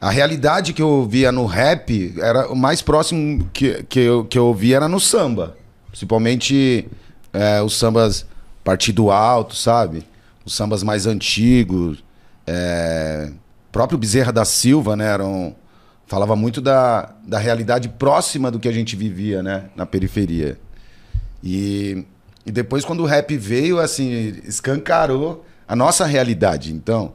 a 0.00 0.08
realidade 0.10 0.72
que 0.72 0.80
eu 0.80 1.04
via 1.10 1.32
no 1.32 1.46
rap 1.46 2.14
era 2.18 2.48
o 2.50 2.54
mais 2.54 2.80
próximo 2.80 3.48
que, 3.52 3.82
que, 3.88 4.00
eu, 4.00 4.24
que 4.24 4.38
eu 4.38 4.46
ouvia 4.46 4.76
era 4.76 4.88
no 4.88 5.00
samba. 5.00 5.56
Principalmente 5.88 6.88
é, 7.32 7.60
os 7.60 7.76
sambas 7.76 8.24
partido 8.62 9.10
alto, 9.10 9.56
sabe? 9.56 10.06
Os 10.44 10.54
sambas 10.54 10.84
mais 10.84 11.06
antigos. 11.06 12.04
É, 12.46 13.30
próprio 13.72 13.98
Bezerra 13.98 14.32
da 14.32 14.44
Silva, 14.44 14.94
né? 14.94 15.06
Era 15.06 15.24
um, 15.26 15.52
falava 16.12 16.36
muito 16.36 16.60
da, 16.60 17.08
da 17.26 17.38
realidade 17.38 17.88
próxima 17.88 18.50
do 18.50 18.60
que 18.60 18.68
a 18.68 18.72
gente 18.72 18.94
vivia, 18.94 19.42
né? 19.42 19.70
Na 19.74 19.86
periferia. 19.86 20.58
E, 21.42 22.04
e 22.44 22.52
depois, 22.52 22.84
quando 22.84 23.00
o 23.02 23.06
rap 23.06 23.34
veio, 23.34 23.80
assim, 23.80 24.38
escancarou 24.44 25.42
a 25.66 25.74
nossa 25.74 26.04
realidade. 26.04 26.70
Então, 26.70 27.14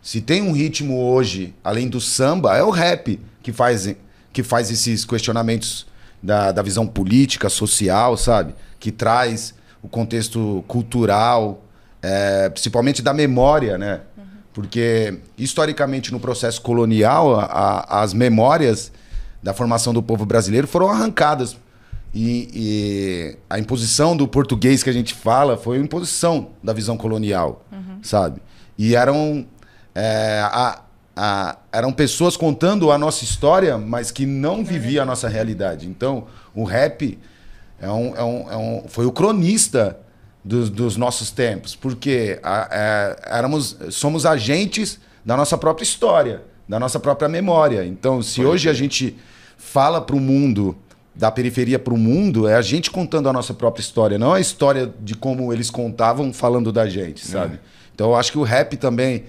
se 0.00 0.22
tem 0.22 0.40
um 0.40 0.52
ritmo 0.52 1.02
hoje, 1.04 1.54
além 1.62 1.86
do 1.86 2.00
samba, 2.00 2.56
é 2.56 2.62
o 2.62 2.70
rap 2.70 3.20
que 3.42 3.52
faz, 3.52 3.94
que 4.32 4.42
faz 4.42 4.70
esses 4.70 5.04
questionamentos 5.04 5.86
da, 6.22 6.50
da 6.50 6.62
visão 6.62 6.86
política, 6.86 7.50
social, 7.50 8.16
sabe? 8.16 8.54
Que 8.78 8.90
traz 8.90 9.52
o 9.82 9.88
contexto 9.88 10.64
cultural, 10.66 11.62
é, 12.00 12.48
principalmente 12.48 13.02
da 13.02 13.12
memória, 13.12 13.76
né? 13.76 14.00
Porque, 14.52 15.18
historicamente, 15.38 16.12
no 16.12 16.18
processo 16.18 16.60
colonial, 16.60 17.38
a, 17.38 17.44
a, 17.44 18.02
as 18.02 18.12
memórias 18.12 18.92
da 19.42 19.54
formação 19.54 19.92
do 19.94 20.02
povo 20.02 20.26
brasileiro 20.26 20.66
foram 20.66 20.88
arrancadas. 20.88 21.56
E, 22.12 22.50
e, 22.52 23.38
a 23.48 23.58
imposição 23.58 24.16
do 24.16 24.26
português 24.26 24.82
que 24.82 24.90
a 24.90 24.92
gente 24.92 25.14
fala 25.14 25.56
foi 25.56 25.78
uma 25.78 25.84
imposição 25.84 26.48
da 26.62 26.72
visão 26.72 26.96
colonial, 26.96 27.64
uhum. 27.70 28.00
sabe? 28.02 28.42
E 28.76 28.96
eram, 28.96 29.46
é, 29.94 30.40
a, 30.44 30.80
a, 31.14 31.56
eram 31.70 31.92
pessoas 31.92 32.36
contando 32.36 32.90
a 32.90 32.98
nossa 32.98 33.22
história, 33.22 33.78
mas 33.78 34.10
que 34.10 34.26
não 34.26 34.64
viviam 34.64 35.04
a 35.04 35.06
nossa 35.06 35.28
realidade. 35.28 35.86
Então, 35.86 36.26
o 36.52 36.64
rap 36.64 37.16
é 37.80 37.88
um, 37.88 38.16
é 38.16 38.24
um, 38.24 38.50
é 38.50 38.56
um 38.56 38.84
foi 38.88 39.06
o 39.06 39.12
cronista 39.12 39.96
dos, 40.44 40.70
dos 40.70 40.96
nossos 40.96 41.30
tempos, 41.30 41.74
porque 41.74 42.38
a, 42.42 42.68
é, 42.70 43.38
éramos, 43.38 43.76
somos 43.90 44.24
agentes 44.24 44.98
da 45.24 45.36
nossa 45.36 45.56
própria 45.58 45.84
história, 45.84 46.42
da 46.68 46.78
nossa 46.78 46.98
própria 46.98 47.28
memória. 47.28 47.84
Então, 47.84 48.22
se 48.22 48.44
hoje 48.44 48.68
a 48.68 48.72
gente 48.72 49.16
fala 49.58 50.00
para 50.00 50.16
o 50.16 50.20
mundo, 50.20 50.76
da 51.14 51.30
periferia 51.30 51.78
para 51.78 51.92
o 51.92 51.98
mundo, 51.98 52.48
é 52.48 52.54
a 52.54 52.62
gente 52.62 52.90
contando 52.90 53.28
a 53.28 53.32
nossa 53.32 53.52
própria 53.52 53.82
história, 53.82 54.18
não 54.18 54.32
a 54.32 54.40
história 54.40 54.92
de 55.00 55.14
como 55.14 55.52
eles 55.52 55.68
contavam 55.68 56.32
falando 56.32 56.72
da 56.72 56.88
gente, 56.88 57.26
sabe? 57.26 57.56
É. 57.56 57.58
Então, 57.94 58.10
eu 58.10 58.16
acho 58.16 58.32
que 58.32 58.38
o 58.38 58.42
rap 58.42 58.76
também, 58.76 59.24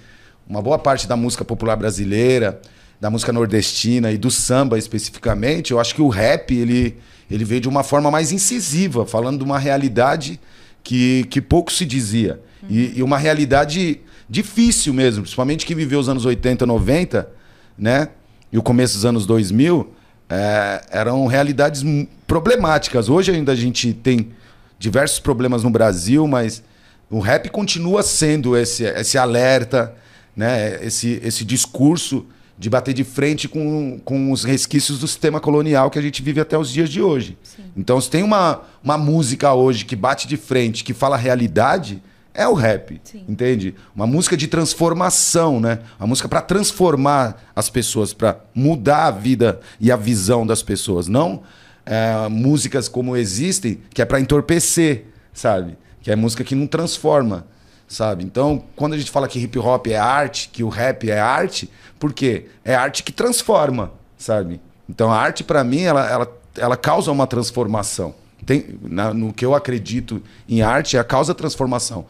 uma 0.48 0.62
boa 0.62 0.80
parte 0.80 1.08
da 1.08 1.18
música 1.18 1.44
popular 1.44 1.76
brasileira, 1.76 2.62
da 3.02 3.10
música 3.10 3.34
nordestina 3.34 4.12
e 4.12 4.18
do 4.18 4.32
samba 4.32 4.78
especificamente, 4.78 5.72
eu 5.72 5.80
acho 5.80 5.94
que 5.94 6.02
o 6.02 6.08
rap 6.08 6.56
ele, 6.56 6.98
ele 7.30 7.44
veio 7.44 7.60
de 7.60 7.68
uma 7.68 7.84
forma 7.84 8.10
mais 8.10 8.32
incisiva, 8.32 9.06
falando 9.06 9.40
de 9.40 9.44
uma 9.44 9.60
realidade 9.60 10.40
que, 10.84 11.26
que 11.30 11.42
pouco 11.42 11.72
se 11.72 11.86
dizia. 11.86 12.40
Uhum. 12.64 12.70
E, 12.70 12.98
e, 12.98 13.04
uma 13.04 13.18
realidade 13.18 14.00
difícil 14.30 14.94
mesmo, 14.94 15.24
principalmente 15.24 15.66
que 15.66 15.76
viveu 15.76 16.00
os 16.00 16.08
anos 16.08 16.26
80, 16.26 16.66
90, 16.66 17.30
né? 17.78 18.10
E 18.52 18.58
o 18.58 18.64
começo 18.64 18.96
dos 18.96 19.06
anos 19.06 19.26
2000, 19.26 19.94
é, 20.30 20.82
eram 20.92 21.26
realidades 21.28 21.84
problemáticas. 22.26 23.10
Hoje 23.10 23.32
ainda 23.32 23.52
a 23.52 23.56
gente 23.56 23.94
tem 23.94 24.30
diversos 24.80 25.20
problemas 25.20 25.64
no 25.64 25.70
Brasil, 25.70 26.26
mas 26.28 26.64
o 27.10 27.20
rap 27.20 27.50
continua 27.50 28.02
sendo 28.02 28.56
esse, 28.56 28.84
esse 28.84 29.18
alerta, 29.18 29.94
né? 30.36 30.80
esse, 30.86 31.20
esse 31.24 31.44
discurso 31.44 32.26
de 32.62 32.70
bater 32.70 32.94
de 32.94 33.04
frente 33.04 33.48
com, 33.48 34.00
com 34.06 34.32
os 34.32 34.44
resquícios 34.44 35.00
do 35.00 35.08
sistema 35.08 35.40
colonial 35.40 35.90
que 35.90 35.98
a 35.98 36.02
gente 36.02 36.22
vive 36.22 36.40
até 36.40 36.56
os 36.56 36.72
dias 36.72 36.92
de 36.92 37.02
hoje. 37.02 37.36
Sim. 37.42 37.64
Então, 37.76 38.00
se 38.00 38.08
tem 38.08 38.22
uma, 38.22 38.62
uma 38.84 39.00
música 39.00 39.52
hoje 39.52 39.84
que 39.84 39.96
bate 39.96 40.28
de 40.28 40.38
frente, 40.38 40.84
que 40.84 40.94
fala 40.94 41.16
a 41.16 41.20
realidade, 41.20 42.04
é 42.36 42.48
o 42.48 42.54
rap, 42.54 43.02
Sim. 43.04 43.26
entende? 43.28 43.74
Uma 43.96 44.06
música 44.06 44.38
de 44.38 44.48
transformação, 44.48 45.60
né? 45.60 45.80
Uma 46.00 46.06
música 46.06 46.30
para 46.30 46.40
transformar 46.40 47.52
as 47.56 47.68
pessoas, 47.68 48.14
para 48.14 48.40
mudar 48.54 49.08
a 49.08 49.12
vida 49.12 49.60
e 49.80 49.92
a 49.92 49.96
visão 49.96 50.46
das 50.46 50.62
pessoas, 50.62 51.08
não 51.08 51.42
é, 51.84 52.28
músicas 52.30 52.88
como 52.88 53.18
existem 53.18 53.80
que 53.90 54.02
é 54.02 54.06
para 54.06 54.20
entorpecer, 54.20 55.06
sabe? 55.34 55.78
Que 56.02 56.12
é 56.12 56.16
música 56.16 56.44
que 56.44 56.56
não 56.56 56.68
transforma, 56.68 57.46
sabe? 57.92 58.24
Então, 58.24 58.64
quando 58.74 58.94
a 58.94 58.98
gente 58.98 59.12
fala 59.12 59.28
que 59.28 59.38
hip 59.38 59.60
hop 59.60 59.88
é 59.88 59.98
arte, 59.98 60.50
que 60.52 60.64
o 60.64 60.70
rap 60.70 61.10
é 61.10 61.20
arte, 61.20 61.70
por 62.00 62.14
quê? 62.14 62.46
É 62.64 62.74
arte 62.74 63.04
que 63.04 63.12
transforma, 63.12 63.92
sabe? 64.18 64.62
Então 64.88 65.12
a 65.12 65.18
arte, 65.18 65.44
para 65.44 65.62
mim, 65.62 65.82
ela, 65.82 66.10
ela, 66.10 66.40
ela 66.58 66.78
causa 66.78 67.12
uma 67.12 67.28
transformação. 67.28 68.16
Tem, 68.46 68.80
na, 68.82 69.14
no 69.14 69.34
que 69.34 69.46
eu 69.46 69.54
acredito 69.54 70.24
em 70.48 70.62
arte, 70.62 70.96
é 70.96 71.00
a 71.02 71.04
causa 71.04 71.36
transformação. 71.36 72.06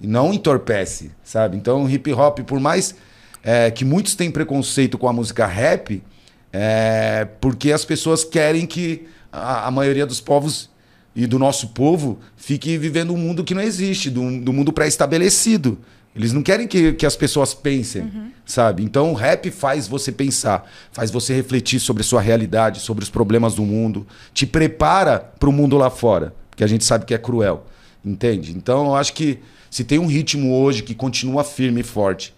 E 0.00 0.06
não 0.06 0.32
entorpece, 0.32 1.10
sabe? 1.22 1.54
Então, 1.54 1.88
hip 1.88 2.10
hop, 2.14 2.38
por 2.40 2.58
mais 2.58 2.94
é, 3.42 3.70
que 3.70 3.84
muitos 3.84 4.14
têm 4.14 4.30
preconceito 4.30 4.96
com 4.96 5.06
a 5.06 5.12
música 5.12 5.44
rap, 5.44 6.02
é 6.50 7.28
porque 7.42 7.72
as 7.72 7.84
pessoas 7.84 8.24
querem 8.24 8.66
que 8.66 9.06
a, 9.30 9.66
a 9.66 9.70
maioria 9.70 10.06
dos 10.06 10.20
povos 10.20 10.70
e 11.14 11.26
do 11.26 11.38
nosso 11.38 11.68
povo 11.68 12.18
fique 12.36 12.76
vivendo 12.78 13.12
um 13.12 13.16
mundo 13.16 13.42
que 13.42 13.54
não 13.54 13.62
existe, 13.62 14.10
do, 14.10 14.40
do 14.40 14.52
mundo 14.52 14.72
pré-estabelecido. 14.72 15.78
Eles 16.14 16.32
não 16.32 16.42
querem 16.42 16.66
que, 16.66 16.92
que 16.92 17.06
as 17.06 17.14
pessoas 17.14 17.54
pensem, 17.54 18.02
uhum. 18.02 18.30
sabe? 18.44 18.82
Então 18.82 19.12
o 19.12 19.14
rap 19.14 19.50
faz 19.50 19.86
você 19.86 20.10
pensar, 20.10 20.68
faz 20.92 21.10
você 21.10 21.34
refletir 21.34 21.78
sobre 21.78 22.02
a 22.02 22.04
sua 22.04 22.20
realidade, 22.20 22.80
sobre 22.80 23.04
os 23.04 23.10
problemas 23.10 23.54
do 23.54 23.62
mundo, 23.62 24.06
te 24.34 24.44
prepara 24.44 25.20
para 25.20 25.48
o 25.48 25.52
mundo 25.52 25.76
lá 25.76 25.88
fora, 25.88 26.34
porque 26.50 26.64
a 26.64 26.66
gente 26.66 26.84
sabe 26.84 27.04
que 27.04 27.14
é 27.14 27.18
cruel, 27.18 27.64
entende? 28.04 28.52
Então 28.56 28.86
eu 28.86 28.94
acho 28.96 29.12
que 29.12 29.38
se 29.70 29.84
tem 29.84 30.00
um 30.00 30.06
ritmo 30.06 30.52
hoje 30.52 30.82
que 30.82 30.96
continua 30.96 31.44
firme 31.44 31.80
e 31.80 31.84
forte, 31.84 32.34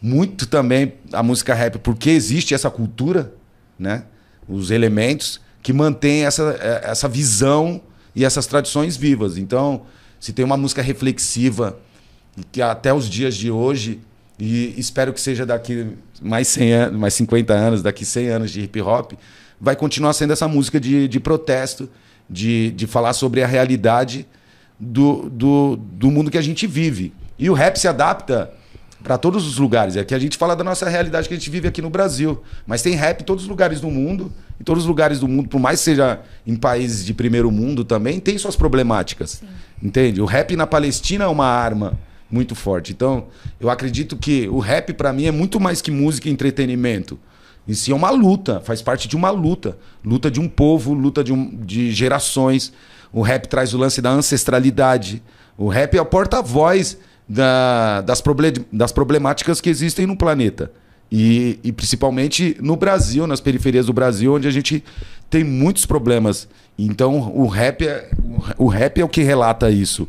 muito 0.00 0.48
também 0.48 0.94
a 1.12 1.22
música 1.22 1.54
rap, 1.54 1.78
porque 1.78 2.10
existe 2.10 2.54
essa 2.54 2.68
cultura, 2.68 3.32
né? 3.78 4.04
Os 4.48 4.72
elementos 4.72 5.40
que 5.62 5.72
mantêm 5.72 6.24
essa, 6.24 6.58
é, 6.60 6.90
essa 6.90 7.08
visão 7.08 7.80
e 8.14 8.24
essas 8.24 8.46
tradições 8.46 8.96
vivas. 8.96 9.36
Então, 9.36 9.82
se 10.20 10.32
tem 10.32 10.44
uma 10.44 10.56
música 10.56 10.82
reflexiva 10.82 11.78
que 12.50 12.62
até 12.62 12.92
os 12.92 13.08
dias 13.08 13.34
de 13.36 13.50
hoje, 13.50 14.00
e 14.38 14.74
espero 14.78 15.12
que 15.12 15.20
seja 15.20 15.44
daqui 15.44 15.88
mais 16.20 16.48
100 16.48 16.72
anos, 16.72 17.00
mais 17.00 17.14
50 17.14 17.52
anos, 17.52 17.82
daqui 17.82 18.04
100 18.04 18.28
anos 18.28 18.50
de 18.50 18.60
hip 18.62 18.80
hop, 18.80 19.12
vai 19.60 19.76
continuar 19.76 20.12
sendo 20.12 20.32
essa 20.32 20.48
música 20.48 20.80
de, 20.80 21.06
de 21.06 21.20
protesto, 21.20 21.88
de, 22.28 22.70
de 22.72 22.86
falar 22.86 23.12
sobre 23.12 23.42
a 23.42 23.46
realidade 23.46 24.26
do, 24.78 25.28
do, 25.30 25.76
do 25.76 26.10
mundo 26.10 26.30
que 26.30 26.38
a 26.38 26.42
gente 26.42 26.66
vive. 26.66 27.12
E 27.38 27.48
o 27.48 27.54
rap 27.54 27.76
se 27.76 27.86
adapta 27.86 28.52
para 29.02 29.18
todos 29.18 29.46
os 29.46 29.58
lugares. 29.58 29.96
Aqui 29.96 30.14
a 30.14 30.18
gente 30.18 30.36
fala 30.36 30.54
da 30.54 30.64
nossa 30.64 30.88
realidade 30.88 31.28
que 31.28 31.34
a 31.34 31.36
gente 31.36 31.50
vive 31.50 31.68
aqui 31.68 31.82
no 31.82 31.90
Brasil, 31.90 32.42
mas 32.66 32.82
tem 32.82 32.94
rap 32.94 33.20
em 33.20 33.24
todos 33.24 33.44
os 33.44 33.48
lugares 33.48 33.80
do 33.80 33.90
mundo. 33.90 34.32
Em 34.62 34.64
todos 34.64 34.84
os 34.84 34.88
lugares 34.88 35.18
do 35.18 35.26
mundo, 35.26 35.48
por 35.48 35.58
mais 35.58 35.80
que 35.80 35.86
seja 35.86 36.20
em 36.46 36.54
países 36.54 37.04
de 37.04 37.12
primeiro 37.12 37.50
mundo 37.50 37.84
também, 37.84 38.20
tem 38.20 38.38
suas 38.38 38.54
problemáticas. 38.54 39.40
Sim. 39.40 39.46
Entende? 39.82 40.22
O 40.22 40.24
rap 40.24 40.54
na 40.54 40.68
Palestina 40.68 41.24
é 41.24 41.26
uma 41.26 41.46
arma 41.46 41.98
muito 42.30 42.54
forte. 42.54 42.92
Então, 42.92 43.26
eu 43.58 43.68
acredito 43.68 44.16
que 44.16 44.48
o 44.48 44.60
rap 44.60 44.92
para 44.92 45.12
mim 45.12 45.24
é 45.24 45.32
muito 45.32 45.58
mais 45.58 45.82
que 45.82 45.90
música 45.90 46.28
e 46.28 46.32
entretenimento. 46.32 47.18
Em 47.66 47.74
si 47.74 47.90
é 47.90 47.94
uma 47.94 48.10
luta, 48.10 48.60
faz 48.60 48.80
parte 48.80 49.08
de 49.08 49.16
uma 49.16 49.30
luta. 49.30 49.76
Luta 50.04 50.30
de 50.30 50.38
um 50.38 50.48
povo, 50.48 50.94
luta 50.94 51.24
de, 51.24 51.32
um, 51.32 51.56
de 51.56 51.90
gerações. 51.90 52.72
O 53.12 53.20
rap 53.20 53.48
traz 53.48 53.74
o 53.74 53.78
lance 53.78 54.00
da 54.00 54.10
ancestralidade. 54.10 55.20
O 55.58 55.66
rap 55.66 55.96
é 55.96 56.00
o 56.00 56.06
porta-voz 56.06 56.96
da, 57.28 58.00
das, 58.02 58.20
proble 58.20 58.52
das 58.72 58.92
problemáticas 58.92 59.60
que 59.60 59.68
existem 59.68 60.06
no 60.06 60.16
planeta. 60.16 60.70
E, 61.14 61.60
e, 61.62 61.70
principalmente 61.70 62.56
no 62.58 62.74
Brasil, 62.74 63.26
nas 63.26 63.38
periferias 63.38 63.84
do 63.84 63.92
Brasil, 63.92 64.32
onde 64.32 64.48
a 64.48 64.50
gente 64.50 64.82
tem 65.28 65.44
muitos 65.44 65.84
problemas. 65.84 66.48
Então 66.78 67.30
o 67.36 67.46
rap 67.46 67.86
é, 67.86 68.10
o 68.56 68.66
rap 68.66 68.98
é 68.98 69.04
o 69.04 69.08
que 69.08 69.22
relata 69.22 69.70
isso. 69.70 70.08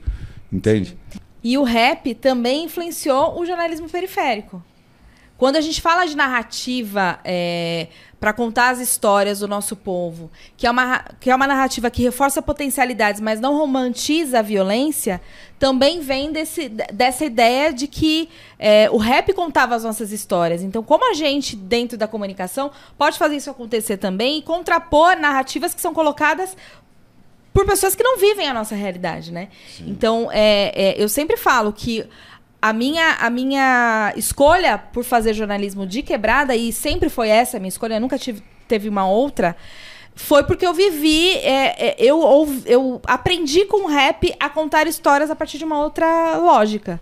Entende? 0.51 0.97
E 1.43 1.57
o 1.57 1.63
rap 1.63 2.15
também 2.15 2.63
influenciou 2.63 3.37
o 3.37 3.45
jornalismo 3.45 3.89
periférico. 3.89 4.63
Quando 5.43 5.57
a 5.57 5.61
gente 5.61 5.81
fala 5.81 6.05
de 6.05 6.15
narrativa 6.15 7.19
é, 7.21 7.87
para 8.17 8.31
contar 8.31 8.69
as 8.69 8.79
histórias 8.79 9.39
do 9.39 9.47
nosso 9.49 9.75
povo, 9.75 10.31
que 10.55 10.65
é, 10.65 10.71
uma, 10.71 11.03
que 11.19 11.29
é 11.29 11.35
uma 11.35 11.45
narrativa 11.45 11.91
que 11.91 12.01
reforça 12.01 12.41
potencialidades, 12.41 13.19
mas 13.19 13.41
não 13.41 13.57
romantiza 13.57 14.39
a 14.39 14.41
violência, 14.41 15.19
também 15.59 15.99
vem 15.99 16.31
desse, 16.31 16.69
dessa 16.69 17.25
ideia 17.25 17.73
de 17.73 17.87
que 17.87 18.29
é, 18.57 18.89
o 18.89 18.95
rap 18.95 19.33
contava 19.33 19.75
as 19.75 19.83
nossas 19.83 20.13
histórias. 20.13 20.63
Então, 20.63 20.81
como 20.81 21.11
a 21.11 21.13
gente, 21.13 21.57
dentro 21.57 21.97
da 21.97 22.07
comunicação, 22.07 22.71
pode 22.97 23.17
fazer 23.17 23.35
isso 23.35 23.49
acontecer 23.49 23.97
também 23.97 24.39
e 24.39 24.41
contrapor 24.41 25.17
narrativas 25.17 25.73
que 25.73 25.81
são 25.81 25.93
colocadas 25.93 26.55
por 27.53 27.65
pessoas 27.65 27.93
que 27.95 28.01
não 28.01 28.17
vivem 28.17 28.47
a 28.47 28.53
nossa 28.53 28.75
realidade, 28.75 29.31
né? 29.31 29.49
Sim. 29.77 29.89
Então, 29.89 30.29
é, 30.31 30.71
é, 30.73 31.03
eu 31.03 31.07
sempre 31.07 31.37
falo 31.37 31.71
que 31.71 32.03
a 32.63 32.71
minha, 32.71 33.17
a 33.19 33.29
minha 33.29 34.13
escolha 34.15 34.77
por 34.77 35.03
fazer 35.03 35.33
jornalismo 35.33 35.85
de 35.85 36.01
quebrada, 36.01 36.55
e 36.55 36.71
sempre 36.71 37.09
foi 37.09 37.27
essa 37.27 37.57
a 37.57 37.59
minha 37.59 37.67
escolha, 37.67 37.95
eu 37.95 37.99
nunca 37.99 38.17
tive, 38.17 38.41
teve 38.69 38.87
uma 38.87 39.05
outra, 39.05 39.53
foi 40.15 40.45
porque 40.45 40.65
eu 40.65 40.73
vivi, 40.73 41.31
é, 41.39 41.89
é, 41.89 41.95
eu, 41.99 42.23
eu 42.65 43.01
aprendi 43.05 43.65
com 43.65 43.83
o 43.83 43.87
rap 43.87 44.33
a 44.39 44.49
contar 44.49 44.87
histórias 44.87 45.29
a 45.29 45.35
partir 45.35 45.57
de 45.57 45.65
uma 45.65 45.77
outra 45.77 46.37
lógica. 46.37 47.01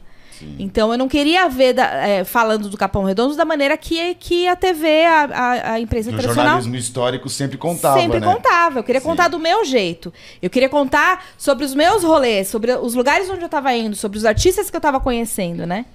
Então 0.60 0.92
eu 0.92 0.98
não 0.98 1.08
queria 1.08 1.48
ver 1.50 1.74
da- 1.74 2.08
é, 2.08 2.24
falando 2.24 2.70
do 2.70 2.78
Capão 2.78 3.04
Redondo 3.04 3.36
da 3.36 3.46
maneira 3.46 3.76
que, 3.78 4.16
que 4.16 4.48
a 4.48 4.56
TV, 4.56 5.06
a, 5.06 5.24
a, 5.26 5.72
a 5.74 5.80
imprensa 5.80 6.10
O 6.10 6.14
tradicional 6.14 6.46
jornalismo 6.46 6.76
histórico 6.76 7.30
sempre 7.30 7.58
contava, 7.58 8.00
sempre 8.00 8.20
né? 8.20 8.26
contava. 8.34 8.80
Eu 8.80 8.84
queria 8.84 9.02
contar 9.02 9.28
do 9.28 9.40
meu 9.40 9.64
jeito. 9.66 10.14
Eu 10.42 10.50
queria 10.50 10.70
contar 10.70 11.26
sobre 11.38 11.66
os 11.66 11.74
meus 11.76 12.04
rolês, 12.04 12.48
sobre 12.48 12.74
os 12.74 12.94
lugares 12.96 13.30
onde 13.30 13.42
eu 13.44 13.50
tava 13.50 13.74
indo, 13.74 13.96
sobre 13.96 14.18
os 14.18 14.26
artistas 14.26 14.70
que 14.70 14.76
eu 14.78 14.82
tava 14.82 15.00
conhecendo, 15.00 15.66
né? 15.66 15.86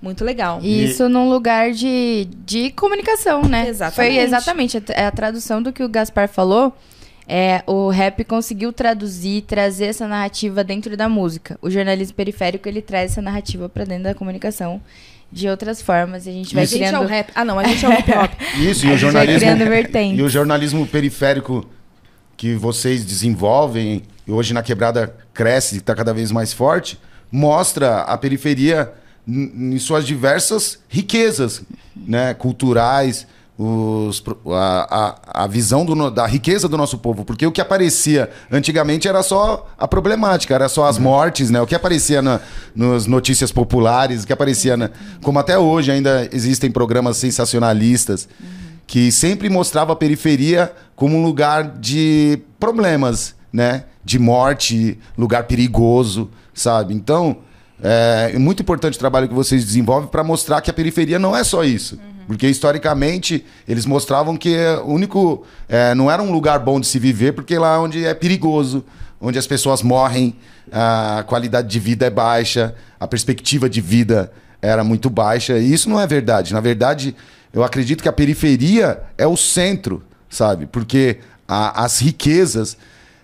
Muito 0.00 0.24
legal. 0.24 0.60
E 0.62 0.84
isso 0.84 1.08
num 1.08 1.28
lugar 1.30 1.72
de, 1.72 2.28
de 2.44 2.70
comunicação, 2.72 3.42
né? 3.42 3.66
Exatamente. 3.68 3.94
Foi 4.14 4.22
exatamente 4.22 4.76
a, 4.94 5.08
a 5.08 5.10
tradução 5.10 5.62
do 5.62 5.72
que 5.72 5.82
o 5.82 5.88
Gaspar 5.88 6.28
falou. 6.28 6.76
É, 7.28 7.62
o 7.66 7.88
rap 7.88 8.22
conseguiu 8.24 8.72
traduzir, 8.72 9.42
trazer 9.42 9.86
essa 9.86 10.06
narrativa 10.06 10.62
dentro 10.62 10.96
da 10.96 11.08
música. 11.08 11.58
O 11.60 11.68
jornalismo 11.68 12.14
periférico 12.14 12.68
ele 12.68 12.80
traz 12.80 13.12
essa 13.12 13.22
narrativa 13.22 13.68
pra 13.68 13.84
dentro 13.84 14.04
da 14.04 14.14
comunicação 14.14 14.80
de 15.30 15.48
outras 15.48 15.82
formas. 15.82 16.26
E 16.26 16.30
a 16.30 16.32
gente 16.32 16.54
vai 16.54 16.64
a 16.64 16.66
gente 16.66 16.84
é 16.84 16.98
o 16.98 17.06
rap. 17.06 17.30
Ah, 17.34 17.44
não, 17.44 17.58
a 17.58 17.64
gente 17.64 17.84
é 17.84 17.88
o 17.88 17.92
hip 17.92 18.10
hop. 18.12 18.32
Isso, 18.58 18.86
A 18.86 18.90
e 18.90 18.92
o 18.94 18.96
gente 18.96 19.12
vai 19.12 19.12
jornalismo. 19.12 19.40
E 20.16 20.22
o 20.22 20.28
jornalismo 20.28 20.86
periférico 20.86 21.68
que 22.36 22.54
vocês 22.54 23.04
desenvolvem, 23.04 24.02
e 24.26 24.30
hoje 24.30 24.54
na 24.54 24.62
quebrada 24.62 25.14
cresce 25.32 25.76
e 25.76 25.78
está 25.78 25.94
cada 25.94 26.12
vez 26.12 26.30
mais 26.30 26.52
forte, 26.52 26.98
mostra 27.30 28.02
a 28.02 28.16
periferia 28.16 28.92
em 29.26 29.78
suas 29.78 30.06
diversas 30.06 30.78
riquezas 30.88 31.62
né, 31.96 32.34
culturais, 32.34 33.26
os, 33.58 34.22
a, 34.48 35.14
a, 35.34 35.44
a 35.44 35.46
visão 35.46 35.84
do 35.84 36.10
da 36.10 36.26
riqueza 36.26 36.68
do 36.68 36.76
nosso 36.76 36.98
povo. 36.98 37.24
Porque 37.24 37.46
o 37.46 37.52
que 37.52 37.60
aparecia 37.60 38.30
antigamente 38.50 39.08
era 39.08 39.22
só 39.22 39.66
a 39.78 39.88
problemática, 39.88 40.54
era 40.54 40.68
só 40.68 40.86
as 40.86 40.98
mortes, 40.98 41.50
né? 41.50 41.60
O 41.60 41.66
que 41.66 41.74
aparecia 41.74 42.20
na, 42.20 42.40
nas 42.74 43.06
notícias 43.06 43.50
populares, 43.50 44.22
o 44.24 44.26
que 44.26 44.32
aparecia, 44.32 44.76
na, 44.76 44.90
como 45.22 45.38
até 45.38 45.58
hoje 45.58 45.90
ainda 45.90 46.28
existem 46.32 46.70
programas 46.70 47.16
sensacionalistas 47.16 48.28
que 48.86 49.10
sempre 49.10 49.48
mostrava 49.48 49.94
a 49.94 49.96
periferia 49.96 50.72
como 50.94 51.16
um 51.16 51.24
lugar 51.24 51.78
de 51.78 52.38
problemas, 52.60 53.34
né? 53.52 53.84
De 54.04 54.18
morte, 54.18 54.98
lugar 55.18 55.44
perigoso, 55.44 56.30
sabe? 56.54 56.94
Então, 56.94 57.38
é 58.34 58.38
muito 58.38 58.62
importante 58.62 58.96
o 58.96 58.98
trabalho 58.98 59.28
que 59.28 59.34
vocês 59.34 59.64
desenvolvem 59.64 60.08
para 60.08 60.24
mostrar 60.24 60.60
que 60.60 60.70
a 60.70 60.74
periferia 60.74 61.18
não 61.18 61.36
é 61.36 61.44
só 61.44 61.62
isso. 61.64 61.98
Porque 62.26 62.48
historicamente 62.48 63.44
eles 63.68 63.86
mostravam 63.86 64.36
que 64.36 64.56
o 64.84 64.92
único. 64.92 65.44
é, 65.68 65.94
não 65.94 66.10
era 66.10 66.20
um 66.22 66.32
lugar 66.32 66.58
bom 66.58 66.80
de 66.80 66.86
se 66.86 66.98
viver, 66.98 67.32
porque 67.32 67.56
lá 67.56 67.76
é 67.76 67.78
onde 67.78 68.04
é 68.04 68.12
perigoso, 68.14 68.84
onde 69.20 69.38
as 69.38 69.46
pessoas 69.46 69.82
morrem, 69.82 70.34
a 70.72 71.22
qualidade 71.28 71.68
de 71.68 71.78
vida 71.78 72.06
é 72.06 72.10
baixa, 72.10 72.74
a 72.98 73.06
perspectiva 73.06 73.68
de 73.70 73.80
vida 73.80 74.32
era 74.60 74.82
muito 74.82 75.08
baixa. 75.08 75.56
E 75.58 75.72
isso 75.72 75.88
não 75.88 76.00
é 76.00 76.06
verdade. 76.06 76.52
Na 76.52 76.60
verdade, 76.60 77.14
eu 77.52 77.62
acredito 77.62 78.02
que 78.02 78.08
a 78.08 78.12
periferia 78.12 79.00
é 79.16 79.26
o 79.26 79.36
centro, 79.36 80.02
sabe? 80.28 80.66
Porque 80.66 81.18
a- 81.46 81.84
as 81.84 82.00
riquezas 82.00 82.76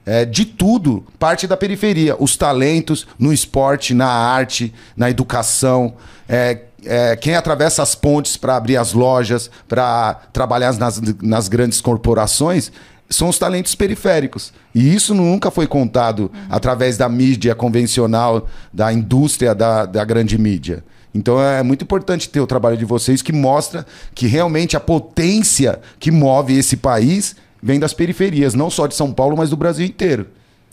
é, 0.04 0.24
de 0.24 0.44
tudo 0.44 1.04
parte 1.18 1.46
da 1.46 1.56
periferia. 1.56 2.16
Os 2.18 2.36
talentos 2.36 3.06
no 3.18 3.32
esporte, 3.32 3.94
na 3.94 4.08
arte, 4.08 4.72
na 4.96 5.10
educação. 5.10 5.94
é, 6.28 6.60
é, 6.84 7.14
quem 7.16 7.36
atravessa 7.36 7.82
as 7.82 7.94
pontes 7.94 8.36
para 8.36 8.56
abrir 8.56 8.76
as 8.76 8.92
lojas, 8.92 9.50
para 9.68 10.14
trabalhar 10.32 10.72
nas, 10.74 11.00
nas 11.22 11.48
grandes 11.48 11.80
corporações, 11.80 12.72
são 13.08 13.28
os 13.28 13.38
talentos 13.38 13.74
periféricos. 13.74 14.52
E 14.74 14.94
isso 14.94 15.14
nunca 15.14 15.50
foi 15.50 15.66
contado 15.66 16.30
através 16.48 16.96
da 16.96 17.08
mídia 17.08 17.54
convencional, 17.54 18.48
da 18.72 18.92
indústria 18.92 19.54
da, 19.54 19.86
da 19.86 20.04
grande 20.04 20.36
mídia. 20.38 20.82
Então 21.14 21.40
é 21.40 21.62
muito 21.62 21.84
importante 21.84 22.28
ter 22.28 22.40
o 22.40 22.46
trabalho 22.46 22.76
de 22.76 22.86
vocês 22.86 23.20
que 23.20 23.32
mostra 23.32 23.86
que 24.14 24.26
realmente 24.26 24.76
a 24.76 24.80
potência 24.80 25.78
que 26.00 26.10
move 26.10 26.56
esse 26.56 26.76
país 26.76 27.36
vem 27.62 27.78
das 27.78 27.94
periferias, 27.94 28.54
não 28.54 28.68
só 28.68 28.86
de 28.86 28.94
São 28.94 29.12
Paulo, 29.12 29.36
mas 29.36 29.50
do 29.50 29.56
Brasil 29.56 29.86
inteiro. 29.86 30.28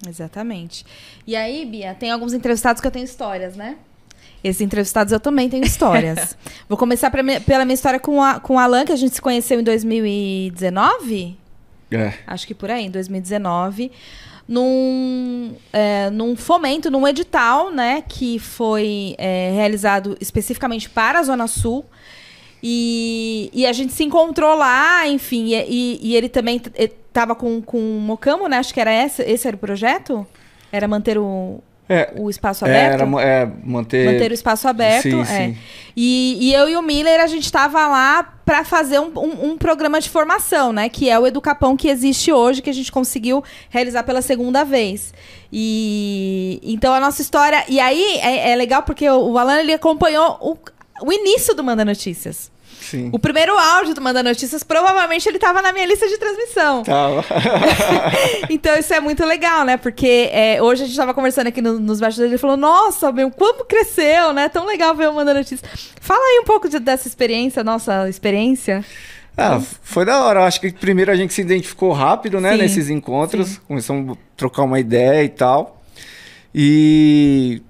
Exatamente. 0.08 0.86
E 1.28 1.36
aí, 1.36 1.66
Bia, 1.66 1.94
tem 1.94 2.10
alguns 2.10 2.34
entrevistados 2.34 2.82
que 2.82 2.88
eu 2.88 2.92
tenho 2.92 3.06
histórias, 3.06 3.56
né? 3.56 3.76
Esses 4.44 4.62
entrevistados 4.62 5.12
eu 5.12 5.20
também 5.20 5.50
tenho 5.50 5.66
histórias. 5.66 6.38
Vou 6.68 6.78
começar 6.78 7.12
pela 7.12 7.66
minha 7.66 7.74
história 7.74 8.00
com, 8.00 8.24
a, 8.24 8.40
com 8.40 8.56
o 8.56 8.60
Alan, 8.60 8.86
que 8.86 8.92
a 8.92 8.96
gente 8.96 9.14
se 9.14 9.22
conheceu 9.22 9.60
em 9.60 9.64
2019? 9.64 11.38
É. 11.92 12.14
Acho 12.26 12.48
que 12.48 12.54
por 12.54 12.72
aí, 12.72 12.86
em 12.86 12.90
2019. 12.90 13.92
Num, 14.48 15.56
é, 15.72 16.10
num 16.10 16.36
fomento, 16.36 16.90
num 16.90 17.08
edital, 17.08 17.70
né? 17.72 18.02
Que 18.08 18.40
foi 18.40 19.14
é, 19.18 19.52
realizado 19.54 20.18
especificamente 20.20 20.90
para 20.90 21.20
a 21.20 21.24
Zona 21.24 21.46
Sul. 21.46 21.86
E, 22.62 23.50
e 23.54 23.66
a 23.66 23.72
gente 23.74 23.94
se 23.94 24.04
encontrou 24.04 24.56
lá, 24.56 25.08
enfim, 25.08 25.46
e, 25.48 25.56
e- 25.56 26.00
e 26.04 26.16
ele 26.16 26.28
também 26.30 26.60
t- 26.60 26.72
eh, 26.76 26.92
com, 27.38 27.62
com 27.62 27.78
o 27.78 28.00
Mocamo, 28.02 28.48
né? 28.48 28.58
Acho 28.58 28.74
que 28.74 28.80
era 28.80 28.94
esse, 28.94 29.22
esse 29.24 29.48
era 29.48 29.56
o 29.56 29.60
projeto? 29.60 30.26
Era 30.72 30.88
manter 30.88 31.18
o, 31.18 31.60
É, 31.88 32.14
o 32.18 32.30
espaço 32.30 32.66
é, 32.66 32.70
aberto? 32.70 32.94
era 33.18 33.22
é, 33.26 33.50
manter. 33.64 34.06
Manter 34.14 34.32
o 34.32 34.34
espaço 34.34 34.68
aberto. 34.68 35.04
Sim, 35.04 35.22
é. 35.22 35.26
sim. 35.26 35.58
E, 35.96 36.38
e 36.40 36.54
eu 36.54 36.70
e 36.70 36.76
o 36.78 36.82
Miller, 36.82 37.20
a 37.20 37.28
gente 37.28 37.52
tava 37.52 37.88
lá 37.88 38.24
para 38.46 38.64
fazer 38.64 39.00
um, 39.00 39.12
um- 39.18 39.52
um 39.52 39.58
programa 39.58 40.00
de 40.00 40.10
formação, 40.10 40.72
né? 40.72 40.88
Que 40.90 41.10
é 41.10 41.18
o 41.20 41.26
Educapão 41.28 41.76
que 41.76 41.88
existe 41.90 42.32
hoje, 42.32 42.62
que 42.62 42.70
a 42.70 42.74
gente 42.74 42.92
conseguiu 42.92 43.44
realizar 43.70 44.04
pela 44.04 44.22
segunda 44.22 44.64
vez. 44.64 45.14
E 45.52 46.60
então 46.64 46.94
a 46.94 47.00
nossa 47.00 47.22
história. 47.22 47.64
E 47.68 47.80
aí 47.80 48.18
é, 48.22 48.52
é 48.52 48.56
legal 48.56 48.84
porque 48.84 49.10
o, 49.10 49.32
o 49.32 49.38
Alan 49.38 49.60
ele 49.60 49.74
acompanhou 49.74 50.38
o, 50.42 50.58
o 51.02 51.12
início 51.12 51.54
do 51.54 51.64
Manda 51.64 51.84
Notícias. 51.86 52.52
Sim. 52.82 53.10
O 53.12 53.20
primeiro 53.20 53.58
áudio 53.58 53.94
do 53.94 54.02
Manda 54.02 54.24
Notícias, 54.24 54.64
provavelmente 54.64 55.28
ele 55.28 55.38
tava 55.38 55.62
na 55.62 55.74
minha 55.74 55.86
lista 55.86 56.08
de 56.08 56.18
transmissão. 56.18 56.82
Tava. 56.84 57.24
Então 58.50 58.76
isso 58.78 58.94
é 58.94 59.00
muito 59.00 59.24
legal, 59.26 59.64
né? 59.66 59.78
Porque 59.78 60.30
é, 60.32 60.62
hoje 60.62 60.84
a 60.84 60.86
gente 60.88 60.96
tava 60.96 61.14
conversando 61.14 61.48
aqui 61.48 61.62
no- 61.62 61.80
nos 61.80 62.00
bastidores 62.00 62.32
e 62.32 62.34
ele 62.34 62.38
falou: 62.40 62.58
Nossa, 62.58 63.12
meu, 63.12 63.30
como 63.32 63.66
cresceu, 63.66 64.34
né? 64.34 64.50
Tão 64.50 64.66
legal 64.66 64.96
ver 64.96 65.10
o 65.10 65.14
Manda 65.14 65.34
Notícias. 65.34 65.62
Fala 66.02 66.20
aí 66.24 66.40
um 66.42 66.46
pouco 66.46 66.68
de- 66.70 66.80
dessa 66.80 67.08
experiência, 67.08 67.64
nossa 67.64 68.08
experiência. 68.10 68.84
Ah, 69.38 69.62
foi 69.84 70.04
da 70.06 70.24
hora. 70.24 70.46
Acho 70.46 70.60
que 70.62 70.72
primeiro 70.72 71.12
a 71.12 71.16
gente 71.16 71.34
se 71.34 71.42
identificou 71.42 71.92
rápido, 71.92 72.40
né? 72.42 72.54
Sim, 72.54 72.58
nesses 72.58 72.90
encontros. 72.90 73.58
Começamos 73.68 74.18
a 74.18 74.20
trocar 74.36 74.64
uma 74.64 74.80
ideia 74.80 75.24
e 75.24 75.30
tal. 75.30 75.82
E 76.54 77.62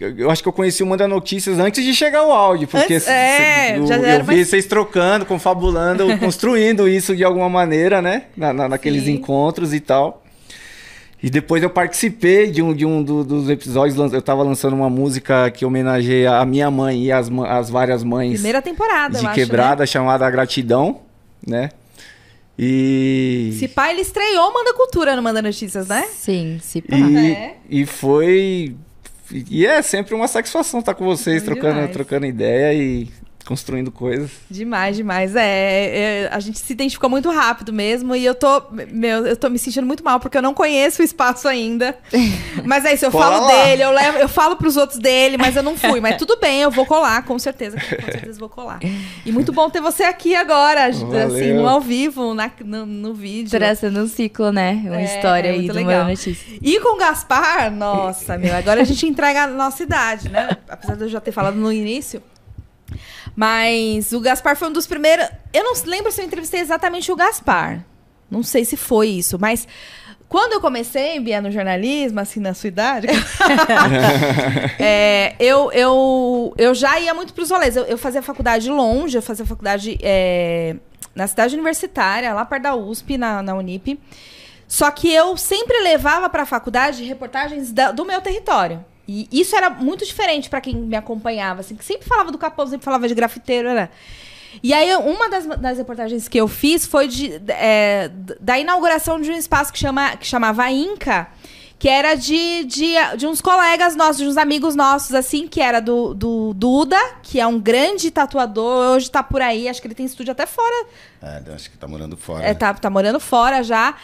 eu, 0.00 0.18
eu 0.18 0.30
acho 0.30 0.42
que 0.42 0.48
eu 0.48 0.52
conheci 0.52 0.82
o 0.82 0.86
Manda 0.86 1.06
Notícias 1.08 1.58
antes 1.58 1.84
de 1.84 1.94
chegar 1.94 2.26
o 2.26 2.32
áudio. 2.32 2.68
Porque 2.68 2.94
Antes- 2.94 3.08
é, 3.08 3.78
eu, 3.78 3.86
já 3.86 3.96
eu 3.96 4.20
vi 4.20 4.26
mais- 4.36 4.48
vocês 4.48 4.66
trocando, 4.66 5.24
confabulando, 5.26 6.06
construindo 6.18 6.88
isso 6.88 7.14
de 7.16 7.24
alguma 7.24 7.48
maneira, 7.48 8.00
né? 8.02 8.24
Na, 8.36 8.52
na- 8.52 8.68
naqueles 8.68 9.04
Sim. 9.04 9.12
encontros 9.12 9.72
e 9.74 9.80
tal. 9.80 10.22
E 11.22 11.30
depois 11.30 11.62
eu 11.62 11.70
participei 11.70 12.50
de 12.50 12.60
um, 12.60 12.74
de 12.74 12.84
um 12.84 13.00
do- 13.02 13.22
dos 13.24 13.48
episódios. 13.48 14.12
Eu 14.12 14.20
tava 14.20 14.42
lançando 14.42 14.74
uma 14.74 14.90
música 14.90 15.48
que 15.52 15.64
homenageia 15.64 16.32
a 16.38 16.44
minha 16.44 16.68
mãe 16.70 17.04
e 17.04 17.12
as, 17.12 17.30
as 17.46 17.70
várias 17.70 18.02
mães 18.02 18.32
Primeira 18.34 18.60
temporada, 18.60 19.16
eu 19.18 19.20
de 19.20 19.26
acho. 19.26 19.34
quebrada 19.36 19.86
chamada 19.86 20.28
Gratidão, 20.28 21.00
né? 21.46 21.70
E 22.58 23.48
Né? 23.50 23.56
Esse 23.56 23.68
pai, 23.68 23.92
ele 23.92 24.02
estreou 24.02 24.50
o 24.50 24.52
Manda 24.54 24.74
Cultura 24.74 25.16
no 25.16 25.22
Manda 25.22 25.40
Notícias, 25.40 25.86
né? 25.88 26.04
Sim, 26.12 26.58
se 26.60 26.82
pá. 26.82 26.96
e, 26.96 27.32
É. 27.32 27.56
e 27.70 27.86
foi 27.86 28.76
e 29.50 29.66
é 29.66 29.80
sempre 29.82 30.14
uma 30.14 30.28
satisfação 30.28 30.80
estar 30.80 30.94
com 30.94 31.04
vocês 31.04 31.42
Bom 31.42 31.52
trocando 31.52 31.74
demais. 31.74 31.92
trocando 31.92 32.26
ideia 32.26 32.74
e 32.74 33.08
construindo 33.52 33.92
coisas. 33.92 34.30
Demais, 34.50 34.96
demais. 34.96 35.36
É, 35.36 35.42
é, 36.24 36.28
a 36.32 36.40
gente 36.40 36.58
se 36.58 36.72
identificou 36.72 37.10
muito 37.10 37.30
rápido 37.30 37.70
mesmo. 37.70 38.16
E 38.16 38.24
eu 38.24 38.34
tô, 38.34 38.62
meu, 38.90 39.26
eu 39.26 39.36
tô 39.36 39.50
me 39.50 39.58
sentindo 39.58 39.86
muito 39.86 40.02
mal, 40.02 40.18
porque 40.18 40.38
eu 40.38 40.42
não 40.42 40.54
conheço 40.54 41.02
o 41.02 41.04
espaço 41.04 41.46
ainda. 41.46 41.98
Mas 42.64 42.86
é 42.86 42.94
isso, 42.94 43.04
eu 43.04 43.10
Cola 43.10 43.26
falo 43.26 43.46
lá. 43.46 43.64
dele, 43.64 43.82
eu, 43.82 43.90
levo, 43.90 44.18
eu 44.18 44.28
falo 44.28 44.56
pros 44.56 44.76
outros 44.78 44.98
dele, 44.98 45.36
mas 45.36 45.54
eu 45.56 45.62
não 45.62 45.76
fui. 45.76 46.00
Mas 46.00 46.16
tudo 46.16 46.36
bem, 46.38 46.60
eu 46.62 46.70
vou 46.70 46.86
colar, 46.86 47.24
com 47.24 47.38
certeza. 47.38 47.76
Com 47.78 48.12
certeza 48.12 48.38
vou 48.40 48.48
colar. 48.48 48.78
E 49.26 49.30
muito 49.32 49.52
bom 49.52 49.68
ter 49.68 49.80
você 49.80 50.04
aqui 50.04 50.34
agora, 50.34 50.86
assim, 50.86 51.04
Valeu. 51.06 51.56
no 51.56 51.68
ao 51.68 51.80
vivo, 51.80 52.32
na- 52.34 52.50
no, 52.64 52.86
no 52.86 53.14
vídeo. 53.14 53.50
Traçando 53.50 54.00
um 54.00 54.06
ciclo, 54.08 54.50
né? 54.52 54.80
Uma 54.86 55.00
É, 55.00 55.04
história 55.04 55.48
é 55.48 55.52
aí 55.52 55.66
do 55.66 55.74
legal. 55.74 55.92
Manda 56.00 56.10
Notícias. 56.10 56.58
E 56.62 56.80
com 56.80 56.94
o 56.94 56.98
Gaspar, 56.98 57.70
nossa, 57.70 58.38
meu, 58.38 58.54
agora 58.54 58.80
a 58.80 58.84
gente 58.84 59.06
entrega 59.06 59.44
a 59.44 59.46
nossa 59.46 59.82
idade, 59.82 60.28
né? 60.30 60.56
Apesar 60.68 60.94
de 60.96 61.02
eu 61.02 61.08
já 61.08 61.20
ter 61.20 61.32
falado 61.32 61.56
no 61.56 61.70
início. 61.72 62.22
Mas 63.34 64.12
o 64.12 64.20
Gaspar 64.20 64.56
foi 64.56 64.68
um 64.68 64.72
dos 64.72 64.86
primeiros. 64.86 65.26
Eu 65.52 65.64
não 65.64 65.72
lembro 65.86 66.12
se 66.12 66.20
eu 66.20 66.24
entrevistei 66.26 66.60
exatamente 66.60 67.10
o 67.10 67.16
Gaspar. 67.16 67.84
Não 68.30 68.42
sei 68.42 68.64
se 68.64 68.76
foi 68.76 69.08
isso, 69.08 69.38
mas 69.38 69.66
quando 70.28 70.54
eu 70.54 70.60
comecei, 70.62 71.20
Bia, 71.20 71.40
no 71.42 71.50
jornalismo, 71.50 72.18
assim, 72.20 72.40
na 72.40 72.54
sua 72.54 72.68
idade, 72.68 73.06
é, 74.78 75.34
eu, 75.38 75.70
eu, 75.72 76.54
eu 76.56 76.74
já 76.74 76.98
ia 76.98 77.12
muito 77.14 77.32
para 77.34 77.42
os 77.42 77.50
rolês. 77.50 77.76
Eu, 77.76 77.84
eu 77.84 77.98
fazia 77.98 78.22
faculdade 78.22 78.70
longe, 78.70 79.16
eu 79.16 79.22
fazia 79.22 79.44
faculdade 79.44 79.98
é, 80.02 80.76
na 81.14 81.26
cidade 81.26 81.54
universitária, 81.54 82.32
lá 82.32 82.44
perto 82.44 82.62
da 82.62 82.74
USP, 82.74 83.18
na, 83.18 83.42
na 83.42 83.54
Unip. 83.54 84.00
Só 84.66 84.90
que 84.90 85.12
eu 85.12 85.36
sempre 85.36 85.78
levava 85.82 86.30
para 86.30 86.44
a 86.44 86.46
faculdade 86.46 87.04
reportagens 87.04 87.70
da- 87.72 87.92
do 87.92 88.04
meu 88.04 88.20
território. 88.22 88.82
E 89.06 89.28
isso 89.32 89.56
era 89.56 89.68
muito 89.68 90.04
diferente 90.04 90.48
pra 90.48 90.60
quem 90.60 90.76
me 90.76 90.96
acompanhava, 90.96 91.60
assim, 91.60 91.74
que 91.74 91.84
sempre 91.84 92.06
falava 92.06 92.30
do 92.30 92.38
Capão, 92.38 92.66
sempre 92.66 92.84
falava 92.84 93.08
de 93.08 93.14
grafiteiro, 93.14 93.68
era. 93.68 93.90
E 94.62 94.72
aí, 94.72 94.94
uma 94.96 95.30
das, 95.30 95.46
das 95.58 95.78
reportagens 95.78 96.28
que 96.28 96.38
eu 96.38 96.46
fiz 96.46 96.84
foi 96.84 97.08
de, 97.08 97.40
é, 97.48 98.10
da 98.40 98.58
inauguração 98.58 99.20
de 99.20 99.30
um 99.30 99.36
espaço 99.36 99.72
que, 99.72 99.78
chama, 99.78 100.16
que 100.16 100.26
chamava 100.26 100.70
Inca, 100.70 101.28
que 101.78 101.88
era 101.88 102.14
de, 102.14 102.64
de, 102.64 102.94
de 103.16 103.26
uns 103.26 103.40
colegas 103.40 103.96
nossos, 103.96 104.18
de 104.18 104.26
uns 104.26 104.36
amigos 104.36 104.76
nossos, 104.76 105.14
assim, 105.14 105.48
que 105.48 105.60
era 105.60 105.80
do, 105.80 106.14
do 106.14 106.54
Duda, 106.54 106.98
que 107.22 107.40
é 107.40 107.46
um 107.46 107.58
grande 107.58 108.10
tatuador, 108.10 108.94
hoje 108.94 109.10
tá 109.10 109.22
por 109.22 109.42
aí, 109.42 109.68
acho 109.68 109.80
que 109.80 109.88
ele 109.88 109.94
tem 109.94 110.06
estúdio 110.06 110.30
até 110.30 110.46
fora. 110.46 110.86
É, 111.20 111.42
acho 111.52 111.70
que 111.70 111.76
tá 111.76 111.88
morando 111.88 112.16
fora. 112.16 112.44
É, 112.44 112.54
tá, 112.54 112.72
tá 112.74 112.90
morando 112.90 113.18
fora 113.18 113.64
já. 113.64 113.96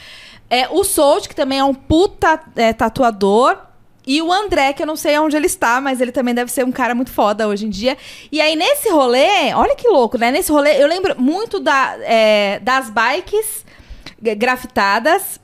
É, 0.51 0.69
o 0.69 0.83
Solt, 0.83 1.29
que 1.29 1.37
também 1.37 1.59
é 1.59 1.65
um 1.65 1.75
puta 1.75 2.41
é, 2.57 2.73
tatuador. 2.73 3.68
E 4.09 4.23
o 4.23 4.33
André, 4.33 4.73
que 4.73 4.83
eu 4.83 4.87
não 4.87 4.97
sei 4.97 5.19
onde 5.19 5.37
ele 5.37 5.45
está, 5.45 5.83
mas 5.83 6.01
ele 6.01 6.11
também 6.11 6.35
deve 6.35 6.51
ser 6.51 6.65
um 6.65 6.73
cara 6.73 6.95
muito 6.95 7.11
foda 7.11 7.47
hoje 7.47 7.67
em 7.67 7.69
dia. 7.69 7.95
E 8.33 8.41
aí, 8.41 8.57
nesse 8.57 8.89
rolê, 8.89 9.53
olha 9.55 9.77
que 9.77 9.87
louco, 9.87 10.17
né? 10.17 10.31
Nesse 10.31 10.51
rolê, 10.51 10.83
eu 10.83 10.89
lembro 10.89 11.21
muito 11.21 11.61
da, 11.61 11.95
é, 12.01 12.59
das 12.61 12.89
bikes 12.89 13.67
grafitadas 14.19 15.39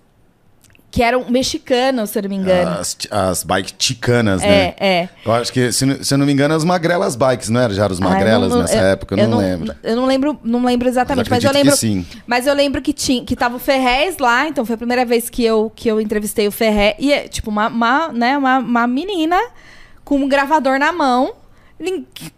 que 0.95 1.03
eram 1.03 1.29
mexicanos, 1.29 2.11
se 2.11 2.19
eu 2.21 2.23
não 2.23 2.31
me 2.31 2.37
engano. 2.37 2.71
As, 2.79 2.97
as 3.11 3.43
bikes 3.43 3.75
ticanas, 3.77 4.41
é, 4.45 4.47
né? 4.47 4.75
É, 4.79 5.09
Eu 5.27 5.33
acho 5.33 5.53
que, 5.53 5.73
se, 5.73 6.05
se 6.05 6.15
eu 6.15 6.19
não 6.19 6.25
me 6.25 6.33
engano, 6.33 6.55
as 6.55 6.63
magrelas 6.63 7.17
bikes, 7.17 7.49
não 7.49 7.61
era? 7.61 7.75
Já 7.75 7.83
eram 7.83 7.95
os 7.95 7.99
magrelas 7.99 8.53
não, 8.53 8.61
nessa 8.61 8.77
eu, 8.77 8.85
época, 8.85 9.17
eu, 9.21 9.27
não, 9.27 9.39
lembro. 9.39 9.75
Eu 9.83 9.97
não 9.97 10.07
lembro, 10.07 10.39
não 10.45 10.65
lembro 10.65 10.87
exatamente, 10.87 11.29
mas, 11.29 11.43
mas 11.43 11.45
eu 11.45 11.53
lembro. 11.53 11.73
Que 11.73 11.79
sim. 11.79 12.07
Mas 12.25 12.47
eu 12.47 12.55
lembro 12.55 12.81
que 12.81 12.93
tinha, 12.93 13.25
que 13.25 13.35
tava 13.35 13.57
o 13.57 13.59
Ferrez 13.59 14.19
lá, 14.19 14.47
então 14.47 14.65
foi 14.65 14.77
a 14.77 14.79
primeira 14.79 15.05
vez 15.05 15.29
que 15.29 15.45
eu, 15.45 15.73
que 15.75 15.89
eu 15.89 16.01
entrevistei 16.01 16.47
o 16.47 16.53
Ferrez. 16.53 16.95
E 17.01 17.13
é 17.13 17.27
tipo 17.27 17.51
uma, 17.51 17.67
uma, 17.67 18.13
né, 18.13 18.39
uma, 18.39 18.59
uma 18.59 18.87
menina 18.87 19.41
com 20.05 20.15
um 20.15 20.29
gravador 20.29 20.79
na 20.79 20.93
mão. 20.93 21.35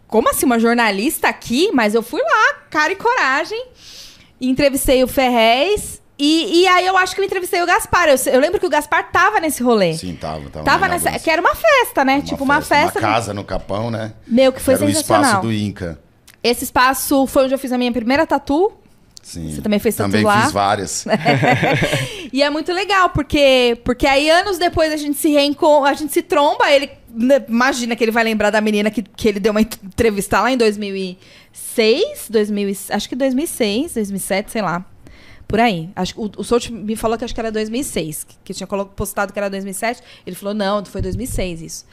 Como 0.09 0.31
assim, 0.31 0.47
uma 0.47 0.59
jornalista 0.59 1.29
aqui? 1.29 1.69
Mas 1.75 1.95
eu 1.95 2.03
fui 2.03 2.23
lá, 2.23 2.55
cara 2.71 2.91
e 2.91 2.97
coragem. 2.97 3.67
Entrevistei 4.41 5.05
o 5.05 5.07
Ferrez. 5.07 6.01
E, 6.19 6.63
e 6.63 6.67
aí 6.67 6.87
eu 6.87 6.97
acho 6.97 7.15
que 7.15 7.21
eu 7.21 7.25
entrevistei 7.25 7.63
o 7.63 7.67
Gaspar. 7.67 8.09
Eu, 8.09 8.17
eu, 8.33 8.41
lembro 8.41 8.59
que 8.59 8.67
o 8.67 8.71
Gaspar 8.71 9.11
tava 9.11 9.39
nesse 9.39 9.63
rolê. 9.63 9.95
Sim, 9.95 10.15
tava. 10.15 10.49
Tava, 10.49 10.65
tava 10.65 10.89
nessa. 10.89 11.19
Que 11.19 11.31
era 11.31 11.41
uma 11.41 11.55
festa, 11.55 12.05
né? 12.05 12.15
Uma 12.15 12.23
tipo, 12.23 12.43
uma 12.43 12.61
festa. 12.63 12.99
Uma 12.99 13.09
casa 13.09 13.35
no 13.35 13.45
Capão, 13.45 13.91
né? 13.91 14.15
Meu, 14.27 14.53
que 14.53 14.61
foi 14.61 14.75
era 14.75 14.87
sensacional. 14.87 15.23
o 15.23 15.27
espaço 15.27 15.43
do 15.43 15.53
Inca. 15.53 16.01
Esse 16.43 16.65
espaço 16.65 17.27
foi 17.27 17.45
onde 17.45 17.55
eu 17.55 17.59
fiz 17.59 17.73
a 17.73 17.79
minha 17.79 17.93
primeira 17.93 18.27
tatu. 18.27 18.73
Sim. 19.23 19.53
Você 19.53 19.61
também 19.61 19.81
fez 19.81 19.97
tatu 19.97 20.09
também 20.09 20.25
lá? 20.25 20.33
Também 20.33 20.45
fiz 20.45 20.53
várias. 20.53 21.05
e 22.33 22.43
é 22.43 22.49
muito 22.49 22.73
legal, 22.73 23.11
porque, 23.11 23.77
porque 23.85 24.07
aí 24.07 24.31
anos 24.31 24.57
depois 24.57 24.93
a 24.93 24.97
gente 24.97 25.19
se 25.19 25.29
reencontra, 25.31 25.91
a 25.91 25.95
gente 25.95 26.13
se 26.13 26.23
tromba, 26.23 26.71
ele 26.71 26.89
né, 27.13 27.45
imagina 27.49 27.97
que 27.97 28.05
ele 28.05 28.13
vai 28.13 28.23
lembrar 28.23 28.51
da 28.51 28.61
menina 28.61 28.89
que, 28.89 29.03
que 29.03 29.27
ele 29.27 29.41
deu 29.41 29.51
uma 29.51 29.61
entrevista 29.61 30.41
lá 30.41 30.53
em 30.53 30.57
2006, 30.57 32.29
2000, 32.31 32.77
acho 32.91 33.09
que 33.09 33.17
2006, 33.17 33.95
2007, 33.95 34.53
sei 34.53 34.63
lá. 34.63 34.85
Por 35.47 35.61
aí. 35.61 35.91
Acho, 35.95 36.21
o, 36.21 36.31
o 36.39 36.45
Solt 36.45 36.71
me 36.71 36.97
falou 36.97 37.17
que 37.17 37.25
acho 37.25 37.35
que 37.35 37.41
era 37.41 37.53
2006, 37.53 38.25
que, 38.25 38.37
que 38.45 38.55
tinha 38.55 38.67
postado 38.67 39.33
que 39.33 39.39
era 39.39 39.49
2007. 39.49 40.03
Ele 40.27 40.35
falou, 40.35 40.55
não, 40.55 40.85
foi 40.85 41.01
2006 41.01 41.63
isso. 41.63 41.87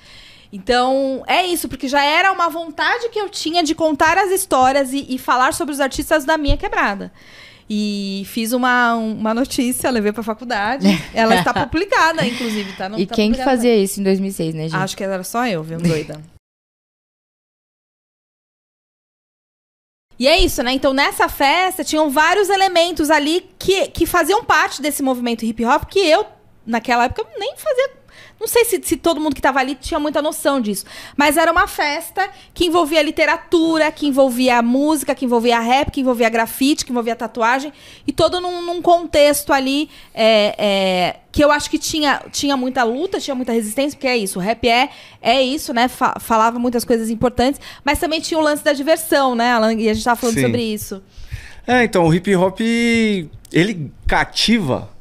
Então, 0.52 1.24
é 1.28 1.46
isso, 1.46 1.68
porque 1.68 1.88
já 1.88 2.04
era 2.04 2.32
uma 2.32 2.48
vontade 2.48 3.10
que 3.10 3.20
eu 3.20 3.28
tinha 3.28 3.64
de 3.64 3.74
contar 3.74 4.18
as 4.20 4.30
histórias 4.32 4.94
e, 4.94 5.06
e 5.10 5.18
falar 5.18 5.54
sobre 5.54 5.74
os 5.74 5.80
artistas 5.80 6.26
da 6.26 6.38
minha 6.38 6.56
quebrada. 6.58 7.12
E 7.70 8.24
fiz 8.28 8.52
uma, 8.52 8.94
uma 8.94 9.34
notícia, 9.34 9.90
levei 9.90 10.12
pra 10.12 10.22
faculdade. 10.22 10.86
Ela 11.14 11.36
está 11.36 11.54
publicada, 11.54 12.26
inclusive, 12.26 12.74
tá? 12.74 12.88
Não 12.88 13.00
e 13.00 13.06
tá 13.08 13.16
quem 13.16 13.32
que 13.32 13.44
fazia 13.44 13.76
isso 13.76 14.00
em 14.00 14.04
2006, 14.04 14.54
né, 14.54 14.64
gente? 14.64 14.76
Acho 14.76 14.96
que 14.96 15.04
era 15.04 15.24
só 15.24 15.48
eu, 15.48 15.64
viu? 15.64 15.80
Doida. 15.80 16.22
E 20.24 20.28
é 20.28 20.40
isso, 20.40 20.64
né? 20.64 20.72
Então, 20.72 20.94
nessa 20.94 21.28
festa, 21.28 21.84
tinham 21.84 22.10
vários 22.10 22.50
elementos 22.50 23.12
ali 23.12 23.46
que, 23.60 23.90
que 23.90 24.06
faziam 24.06 24.42
parte 24.42 24.82
desse 24.82 25.04
movimento 25.04 25.44
hip 25.44 25.66
hop 25.66 25.84
que 25.84 26.00
eu, 26.00 26.26
naquela 26.66 27.04
época, 27.04 27.28
nem 27.38 27.54
fazia. 27.58 27.92
Não 28.44 28.48
sei 28.50 28.66
se, 28.66 28.82
se 28.84 28.98
todo 28.98 29.22
mundo 29.22 29.34
que 29.34 29.40
estava 29.40 29.62
ali 29.62 29.74
tinha 29.74 29.98
muita 29.98 30.22
noção 30.22 30.60
disso. 30.60 30.84
Mas 31.16 31.38
era 31.38 31.50
uma 31.50 31.66
festa 31.66 32.30
que 32.54 32.66
envolvia 32.66 33.02
literatura, 33.02 33.90
que 33.90 34.06
envolvia 34.06 34.62
música, 34.62 35.16
que 35.16 35.24
envolvia 35.24 35.62
rap, 35.62 35.90
que 35.90 36.02
envolvia 36.02 36.28
grafite, 36.28 36.84
que 36.84 36.92
envolvia 36.92 37.16
tatuagem. 37.16 37.72
E 38.06 38.12
todo 38.12 38.42
num, 38.42 38.62
num 38.62 38.82
contexto 38.82 39.54
ali 39.54 39.90
é, 40.14 40.56
é, 40.58 41.16
que 41.32 41.42
eu 41.42 41.54
acho 41.54 41.70
que 41.70 41.80
tinha, 41.80 42.22
tinha 42.34 42.58
muita 42.58 42.84
luta, 42.84 43.18
tinha 43.18 43.34
muita 43.34 43.54
resistência, 43.54 43.96
porque 43.96 44.08
é 44.08 44.18
isso. 44.18 44.40
O 44.40 44.42
rap 44.42 44.68
é, 44.68 44.90
é 45.22 45.42
isso, 45.42 45.74
né? 45.74 45.88
Fa 45.88 46.20
falava 46.20 46.60
muitas 46.60 46.84
coisas 46.84 47.10
importantes, 47.10 47.62
mas 47.82 47.98
também 47.98 48.20
tinha 48.20 48.38
o 48.38 48.44
lance 48.44 48.62
da 48.62 48.74
diversão, 48.74 49.36
né, 49.36 49.54
Alan? 49.54 49.72
E 49.72 49.88
a 49.88 49.94
gente 49.94 50.00
estava 50.00 50.20
falando 50.20 50.36
Sim. 50.36 50.42
sobre 50.42 50.64
isso. 50.64 51.02
É, 51.66 51.86
então, 51.86 52.06
o 52.06 52.14
hip 52.14 52.36
hop, 52.36 52.60
ele 52.60 53.90
cativa 54.06 54.93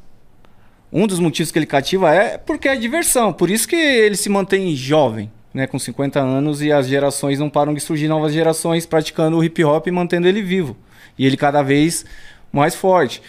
um 0.93 1.07
dos 1.07 1.19
motivos 1.19 1.51
que 1.51 1.57
ele 1.57 1.65
cativa 1.65 2.13
é 2.13 2.37
porque 2.37 2.69
é 2.69 2.75
diversão. 2.75 3.33
Por 3.33 3.49
isso 3.49 3.67
que 3.67 3.75
ele 3.75 4.15
se 4.15 4.29
mantém 4.29 4.75
jovem, 4.75 5.31
né, 5.51 5.65
com 5.65 5.79
50 5.79 6.19
anos 6.19 6.61
e 6.61 6.71
as 6.71 6.87
gerações 6.87 7.39
não 7.39 7.49
param 7.49 7.73
de 7.73 7.79
surgir 7.79 8.07
novas 8.07 8.31
gerações 8.31 8.85
praticando 8.85 9.37
o 9.37 9.43
hip 9.43 9.63
hop 9.63 9.87
e 9.87 9.91
mantendo 9.91 10.27
ele 10.27 10.43
vivo. 10.43 10.77
E 11.17 11.25
ele 11.25 11.35
cada 11.35 11.63
vez 11.63 12.05
mais 12.51 12.75
forte. 12.75 13.23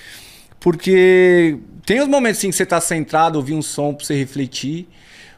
Porque 0.61 1.57
tem 1.87 2.01
os 2.01 2.09
momentos 2.09 2.39
assim, 2.39 2.51
que 2.51 2.57
você 2.57 2.65
está 2.65 2.81
centrado, 2.83 3.39
ouvir 3.39 3.55
um 3.55 3.63
som 3.63 3.95
para 3.95 4.05
você 4.05 4.15
refletir, 4.15 4.87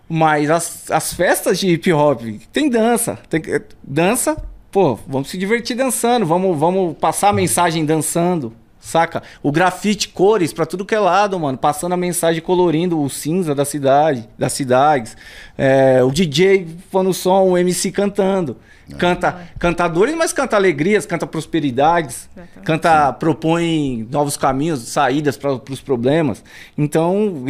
mas 0.09 0.51
as, 0.51 0.91
as 0.91 1.13
festas 1.13 1.61
de 1.61 1.69
hip 1.69 1.93
hop 1.93 2.23
tem 2.53 2.69
dança, 2.69 3.19
tem 3.29 3.43
dança, 3.83 4.37
pô, 4.71 4.97
vamos 5.07 5.31
se 5.31 5.39
divertir 5.39 5.77
dançando, 5.77 6.27
vamos, 6.27 6.59
vamos 6.59 6.97
passar 6.99 7.29
a 7.29 7.33
mensagem 7.33 7.85
dançando, 7.85 8.53
Saca? 8.87 9.21
O 9.43 9.51
grafite, 9.51 10.09
cores 10.11 10.53
para 10.53 10.65
tudo 10.65 10.85
que 10.85 10.95
é 10.95 11.01
lado, 11.01 11.39
mano. 11.41 11.59
Passando 11.59 11.95
a 11.95 11.97
mensagem 11.97 12.41
colorindo 12.41 13.03
o 13.03 13.11
cinza 13.11 13.53
da 13.53 13.65
cidade, 13.65 14.29
das 14.39 14.53
cidades. 14.53 15.17
É, 15.59 16.05
o 16.05 16.11
DJ 16.13 16.69
pondo 16.89 17.13
som, 17.13 17.49
o 17.49 17.59
MC 17.59 17.91
cantando. 17.91 18.57
Canta 18.97 19.49
cantadores, 19.59 20.15
mas 20.15 20.33
canta 20.33 20.55
alegrias, 20.55 21.05
canta 21.05 21.27
prosperidades, 21.27 22.31
canta, 22.63 23.13
propõe 23.13 24.07
novos 24.09 24.37
caminhos, 24.37 24.83
saídas 24.83 25.37
para 25.37 25.61
os 25.69 25.81
problemas. 25.81 26.45
Então, 26.79 27.45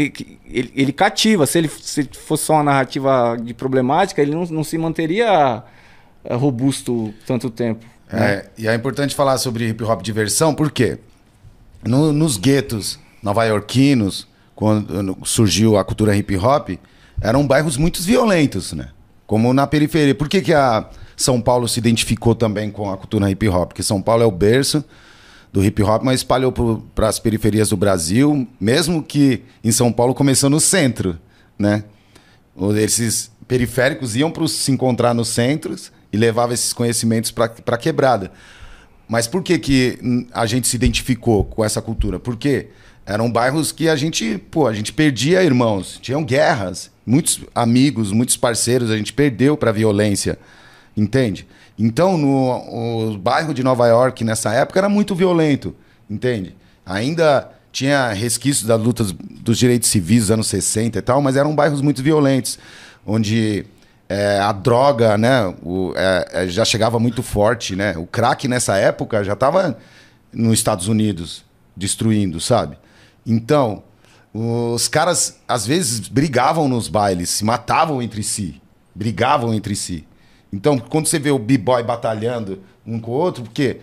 ele, 0.47 0.73
ele, 0.75 0.91
cativa. 0.91 1.45
Se 1.45 1.59
ele 1.59 1.69
se 1.69 2.09
fosse 2.15 2.45
só 2.45 2.55
uma 2.55 2.63
narrativa 2.63 3.37
de 3.39 3.53
problemática, 3.53 4.23
ele 4.23 4.35
não, 4.35 4.47
não 4.47 4.65
se 4.65 4.79
manteria 4.79 5.63
é, 6.25 6.35
robusto 6.35 7.13
tanto 7.27 7.51
tempo. 7.51 7.85
É, 8.11 8.19
né? 8.19 8.45
e 8.57 8.67
é 8.67 8.75
importante 8.75 9.15
falar 9.15 9.37
sobre 9.37 9.69
hip 9.69 9.85
hop 9.85 10.01
diversão, 10.01 10.55
por 10.55 10.71
quê? 10.71 10.99
No, 11.87 12.13
nos 12.13 12.37
guetos 12.37 12.99
nova-iorquinos, 13.23 14.27
quando 14.55 15.17
surgiu 15.25 15.77
a 15.77 15.85
cultura 15.85 16.17
hip 16.17 16.37
hop, 16.37 16.71
eram 17.21 17.47
bairros 17.47 17.77
muito 17.77 18.03
violentos, 18.03 18.73
né? 18.73 18.89
Como 19.27 19.53
na 19.53 19.67
periferia. 19.67 20.15
Por 20.15 20.29
que, 20.29 20.41
que 20.41 20.55
a 20.55 20.89
São 21.17 21.41
Paulo 21.41 21.69
se 21.69 21.79
identificou 21.79 22.35
também 22.35 22.71
com 22.71 22.91
a 22.91 22.97
cultura 22.97 23.31
hip 23.31 23.49
hop? 23.49 23.69
Porque 23.69 23.83
São 23.83 24.01
Paulo 24.01 24.23
é 24.23 24.27
o 24.27 24.31
berço 24.31 24.85
do 25.53 25.65
hip 25.65 25.83
hop, 25.83 26.03
mas 26.03 26.21
espalhou 26.21 26.53
para 26.95 27.09
as 27.09 27.19
periferias 27.19 27.71
do 27.71 27.77
Brasil, 27.77 28.47
mesmo 28.61 29.03
que 29.03 29.43
em 29.65 29.73
São 29.73 29.91
Paulo 29.93 30.15
começou 30.15 30.51
no 30.51 30.61
centro, 30.61 31.19
né? 31.59 31.85
Esses 32.77 33.31
periféricos 33.47 34.17
iam 34.17 34.31
para 34.31 34.47
se 34.49 34.71
encontrar 34.73 35.15
nos 35.15 35.29
centros 35.29 35.93
e 36.13 36.17
levavam 36.17 36.55
esses 36.55 36.73
conhecimentos 36.73 37.31
para 37.31 37.53
a 37.67 37.79
quebrada. 37.79 38.33
Mas 39.09 39.27
por 39.27 39.43
que, 39.43 39.59
que 39.59 40.27
a 40.33 40.47
gente 40.47 40.67
se 40.67 40.77
identificou 40.77 41.45
com 41.45 41.65
essa 41.65 41.81
cultura? 41.81 42.19
Porque 42.19 42.69
eram 43.05 43.31
bairros 43.31 43.71
que 43.71 43.89
a 43.89 43.95
gente, 43.95 44.37
pô, 44.51 44.67
a 44.67 44.75
gente 44.75 44.93
perdia 44.93 45.45
irmãos, 45.45 45.99
tinham 46.03 46.25
guerras, 46.25 46.91
muitos 47.07 47.41
amigos, 47.55 48.11
muitos 48.11 48.37
parceiros, 48.37 48.91
a 48.91 48.97
gente 48.97 49.13
perdeu 49.13 49.57
para 49.57 49.71
a 49.71 49.73
violência, 49.73 50.37
entende? 50.97 51.47
Então, 51.79 52.19
no 52.19 53.13
o 53.13 53.19
bairro 53.19 53.55
de 53.55 53.63
Nova 53.63 53.87
York 53.87 54.25
nessa 54.25 54.53
época 54.53 54.81
era 54.81 54.89
muito 54.89 55.15
violento, 55.15 55.75
entende? 56.11 56.57
Ainda 56.85 57.51
tinha 57.71 58.13
resquícios 58.13 58.67
das 58.67 58.81
lutas 58.81 59.13
dos 59.13 59.59
direitos 59.59 59.89
civis 59.89 60.23
dos 60.23 60.31
anos 60.33 60.47
60 60.49 60.99
e 60.99 61.03
tal, 61.03 61.21
mas 61.21 61.37
eram 61.37 61.55
bairros 61.55 61.81
muito 61.81 62.03
violentos, 62.03 62.59
onde 63.07 63.67
é, 64.09 64.39
a 64.39 64.53
droga, 64.53 65.19
né, 65.19 65.55
o, 65.63 65.93
é, 65.97 66.29
é, 66.33 66.49
já 66.49 66.65
chegava 66.65 66.99
muito 66.99 67.23
forte, 67.23 67.75
né? 67.75 67.97
O 67.97 68.07
crack 68.07 68.47
nessa 68.47 68.77
época 68.77 69.25
já 69.25 69.33
estava 69.33 69.77
nos 70.33 70.55
Estados 70.55 70.87
Unidos 70.87 71.45
destruindo, 71.77 72.41
sabe? 72.41 72.79
Então, 73.27 73.83
os 74.33 74.87
caras 74.87 75.41
às 75.49 75.67
vezes 75.67 76.09
brigavam 76.09 76.69
nos 76.69 76.89
bailes, 76.89 77.31
se 77.31 77.45
matavam 77.45 78.01
entre 78.01 78.23
si, 78.23 78.61
brigavam 78.95 79.53
entre 79.53 79.75
si. 79.75 80.07
Então, 80.53 80.79
quando 80.79 81.07
você 81.07 81.19
vê 81.19 81.31
o 81.31 81.39
b-boy 81.39 81.83
batalhando 81.83 82.61
um 82.87 83.01
com 83.01 83.11
o 83.11 83.15
outro, 83.15 83.43
porque 83.43 83.81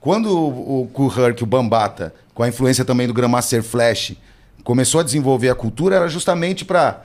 quando 0.00 0.26
o, 0.26 0.82
o 0.82 0.86
Kuhurk, 0.88 1.42
o 1.42 1.46
Bambata, 1.46 2.14
com 2.32 2.42
a 2.42 2.48
influência 2.48 2.84
também 2.84 3.06
do 3.06 3.12
Grandmaster 3.12 3.62
Flash, 3.62 4.14
começou 4.64 5.00
a 5.00 5.04
desenvolver 5.04 5.50
a 5.50 5.54
cultura, 5.54 5.96
era 5.96 6.08
justamente 6.08 6.64
para 6.64 7.02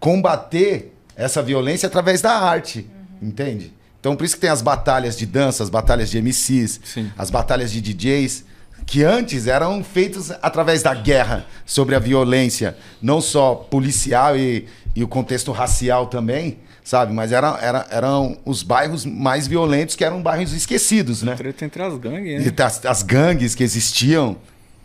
combater 0.00 0.93
essa 1.16 1.42
violência 1.42 1.86
através 1.86 2.20
da 2.20 2.32
arte, 2.32 2.86
entende? 3.20 3.72
Então 4.00 4.16
por 4.16 4.24
isso 4.24 4.34
que 4.34 4.40
tem 4.40 4.50
as 4.50 4.62
batalhas 4.62 5.16
de 5.16 5.26
dança, 5.26 5.62
as 5.62 5.70
batalhas 5.70 6.10
de 6.10 6.20
MCs, 6.20 6.80
Sim. 6.84 7.10
as 7.16 7.30
batalhas 7.30 7.72
de 7.72 7.80
DJs, 7.80 8.44
que 8.86 9.02
antes 9.02 9.46
eram 9.46 9.82
feitos 9.82 10.30
através 10.42 10.82
da 10.82 10.94
guerra 10.94 11.46
sobre 11.64 11.94
a 11.94 11.98
violência, 11.98 12.76
não 13.00 13.20
só 13.20 13.54
policial 13.54 14.36
e, 14.36 14.66
e 14.94 15.02
o 15.02 15.08
contexto 15.08 15.52
racial 15.52 16.06
também, 16.06 16.58
sabe? 16.82 17.12
Mas 17.12 17.32
era, 17.32 17.58
era, 17.60 17.86
eram 17.90 18.36
os 18.44 18.62
bairros 18.62 19.06
mais 19.06 19.46
violentos 19.46 19.96
que 19.96 20.04
eram 20.04 20.22
bairros 20.22 20.52
esquecidos, 20.52 21.22
né? 21.22 21.34
Treta 21.34 21.64
entre 21.64 21.82
as 21.82 21.96
gangues, 21.96 22.44
né? 22.44 22.52
As, 22.64 22.84
as 22.84 23.02
gangues 23.02 23.54
que 23.54 23.64
existiam, 23.64 24.36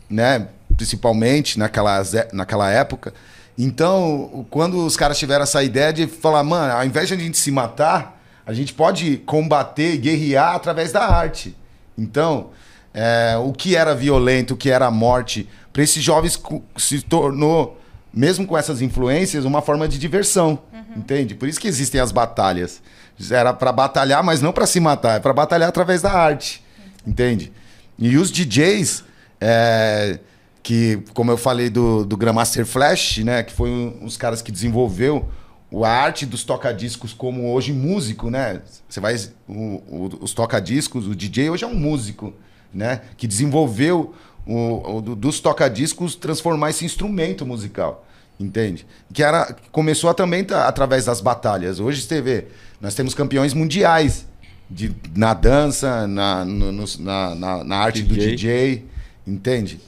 né? 0.09 0.47
Principalmente 0.77 1.59
naquela, 1.59 2.01
naquela 2.31 2.71
época. 2.71 3.13
Então, 3.61 4.45
quando 4.49 4.85
os 4.85 4.95
caras 4.95 5.19
tiveram 5.19 5.43
essa 5.43 5.61
ideia 5.61 5.91
de 5.91 6.07
falar, 6.07 6.41
mano, 6.45 6.71
ao 6.71 6.85
invés 6.85 7.09
de 7.09 7.13
a 7.13 7.17
gente 7.17 7.37
se 7.37 7.51
matar, 7.51 8.17
a 8.45 8.53
gente 8.53 8.73
pode 8.73 9.17
combater, 9.17 9.97
guerrear 9.97 10.55
através 10.55 10.93
da 10.93 11.05
arte. 11.05 11.53
Então, 11.97 12.51
é, 12.93 13.35
o 13.37 13.51
que 13.51 13.75
era 13.75 13.93
violento, 13.93 14.53
o 14.53 14.57
que 14.57 14.69
era 14.69 14.85
a 14.85 14.91
morte, 14.91 15.49
para 15.73 15.83
esses 15.83 16.01
jovens 16.01 16.41
se 16.77 17.01
tornou, 17.01 17.77
mesmo 18.13 18.47
com 18.47 18.57
essas 18.57 18.81
influências, 18.81 19.43
uma 19.43 19.61
forma 19.61 19.89
de 19.89 19.99
diversão. 19.99 20.59
Entende? 20.95 21.35
Por 21.35 21.49
isso 21.49 21.59
que 21.59 21.67
existem 21.67 21.99
as 21.99 22.13
batalhas. 22.13 22.81
Era 23.29 23.53
para 23.53 23.73
batalhar, 23.73 24.23
mas 24.23 24.41
não 24.41 24.53
para 24.53 24.65
se 24.65 24.79
matar, 24.79 25.17
é 25.17 25.19
para 25.19 25.33
batalhar 25.33 25.67
através 25.67 26.01
da 26.01 26.13
arte. 26.13 26.63
Entende? 27.05 27.51
E 27.97 28.17
os 28.17 28.31
DJs, 28.31 29.03
é, 29.41 30.17
que, 30.61 30.99
como 31.13 31.31
eu 31.31 31.37
falei 31.37 31.69
do, 31.69 32.05
do 32.05 32.17
Grandmaster 32.17 32.65
Flash, 32.65 33.19
né? 33.19 33.43
Que 33.43 33.53
foi 33.53 33.69
um, 33.69 34.03
os 34.05 34.17
caras 34.17 34.41
que 34.41 34.51
desenvolveu 34.51 35.27
o- 35.71 35.85
a 35.85 35.89
arte 35.89 36.25
dos 36.25 36.43
tocadiscos 36.43 37.13
como 37.13 37.51
hoje 37.53 37.71
músico, 37.73 38.29
né? 38.29 38.61
Você 38.87 38.99
vai. 38.99 39.15
o- 39.47 39.53
o- 39.53 40.09
os 40.21 40.33
tocadiscos, 40.33 41.07
o 41.07 41.15
DJ 41.15 41.49
hoje 41.49 41.63
é 41.63 41.67
um 41.67 41.75
músico, 41.75 42.33
né? 42.73 43.01
Que 43.17 43.25
desenvolveu 43.27 44.13
o, 44.45 44.97
o 44.97 45.01
do- 45.01 45.15
dos 45.15 45.39
tocadiscos 45.39 46.15
transformar 46.15 46.71
esse 46.71 46.83
instrumento 46.85 47.45
musical. 47.45 48.05
Entende? 48.39 48.85
Que 49.13 49.21
era, 49.21 49.53
começou 49.71 50.13
também 50.13 50.43
tá, 50.45 50.65
através 50.67 51.03
das 51.05 51.19
batalhas. 51.19 51.79
Hoje 51.79 52.01
você 52.01 52.21
vê, 52.21 52.47
nós 52.79 52.95
temos 52.95 53.13
campeões 53.13 53.53
mundiais 53.53 54.25
de, 54.71 54.95
na 55.15 55.33
dança, 55.33 56.07
na, 56.07 56.45
no- 56.45 56.71
nos- 56.71 56.97
na, 56.97 57.35
na, 57.35 57.63
na 57.65 57.75
arte 57.77 58.01
do 58.01 58.13
DJ. 58.13 58.29
DJ, 58.35 58.85
entende? 59.27 59.79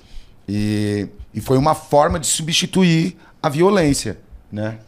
E, 0.54 1.08
e 1.34 1.40
foi 1.40 1.58
uma 1.58 1.74
forma 1.74 2.20
de 2.20 2.28
substituir 2.28 3.16
a 3.42 3.48
violência, 3.48 4.18
né? 4.52 4.80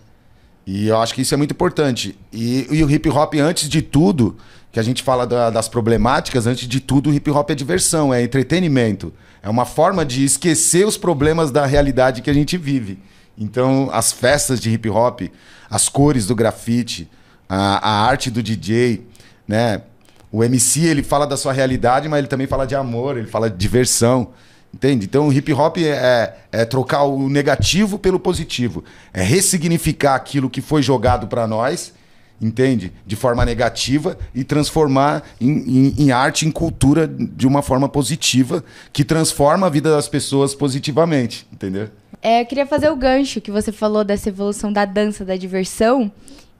E 0.67 0.87
eu 0.89 0.97
acho 0.99 1.13
que 1.13 1.21
isso 1.21 1.33
é 1.33 1.37
muito 1.37 1.51
importante. 1.51 2.17
E, 2.33 2.67
e 2.69 2.83
o 2.83 2.91
hip 2.91 3.07
hop, 3.09 3.33
antes 3.35 3.69
de 3.69 3.81
tudo, 3.81 4.35
que 4.73 4.79
a 4.79 4.83
gente 4.83 5.01
fala 5.01 5.25
da- 5.25 5.49
das 5.49 5.69
problemáticas, 5.69 6.45
antes 6.45 6.67
de 6.67 6.81
tudo, 6.81 7.09
o 7.09 7.13
hip 7.13 7.29
hop 7.31 7.49
é 7.49 7.55
diversão, 7.55 8.13
é 8.13 8.21
entretenimento. 8.21 9.13
É 9.41 9.49
uma 9.49 9.63
forma 9.65 10.05
de 10.05 10.25
esquecer 10.25 10.85
os 10.85 10.97
problemas 10.97 11.49
da 11.49 11.65
realidade 11.65 12.21
que 12.21 12.29
a 12.29 12.33
gente 12.33 12.57
vive. 12.57 12.99
Então, 13.37 13.89
as 13.93 14.11
festas 14.11 14.59
de 14.59 14.69
hip 14.69 14.89
hop, 14.89 15.21
as 15.69 15.87
cores 15.87 16.27
do 16.27 16.35
grafite, 16.35 17.09
a, 17.47 17.89
a 17.89 18.05
arte 18.05 18.29
do 18.29 18.43
DJ, 18.43 19.05
né? 19.47 19.81
O 20.29 20.43
MC, 20.43 20.81
ele 20.85 21.03
fala 21.03 21.25
da 21.25 21.37
sua 21.37 21.53
realidade, 21.53 22.09
mas 22.09 22.19
ele 22.19 22.27
também 22.27 22.47
fala 22.47 22.65
de 22.65 22.75
amor, 22.75 23.17
ele 23.17 23.27
fala 23.27 23.49
de 23.49 23.55
diversão. 23.57 24.29
Entende? 24.73 25.05
Então, 25.05 25.27
o 25.27 25.33
hip 25.33 25.53
hop 25.53 25.77
é, 25.77 26.33
é 26.51 26.65
trocar 26.65 27.03
o 27.03 27.29
negativo 27.29 27.99
pelo 27.99 28.19
positivo. 28.19 28.83
É 29.13 29.21
ressignificar 29.21 30.15
aquilo 30.15 30.49
que 30.49 30.61
foi 30.61 30.81
jogado 30.81 31.27
para 31.27 31.45
nós, 31.45 31.93
entende? 32.41 32.91
De 33.05 33.15
forma 33.15 33.45
negativa 33.45 34.17
e 34.33 34.43
transformar 34.43 35.21
em, 35.39 35.49
em- 35.49 35.95
em 36.05 36.11
arte, 36.11 36.47
em 36.47 36.51
cultura 36.51 37.07
de 37.07 37.45
uma 37.45 37.61
forma 37.61 37.87
positiva, 37.87 38.63
que 38.91 39.03
transforma 39.05 39.67
a 39.67 39.69
vida 39.69 39.91
das 39.91 40.07
pessoas 40.09 40.55
positivamente, 40.55 41.45
entendeu? 41.53 41.89
É, 42.21 42.41
eu 42.41 42.45
queria 42.45 42.65
fazer 42.65 42.89
o 42.89 42.95
gancho 42.95 43.39
que 43.41 43.51
você 43.51 43.71
falou 43.71 44.03
dessa 44.03 44.29
evolução 44.29 44.73
da 44.73 44.85
dança, 44.85 45.23
da 45.23 45.35
diversão. 45.35 46.11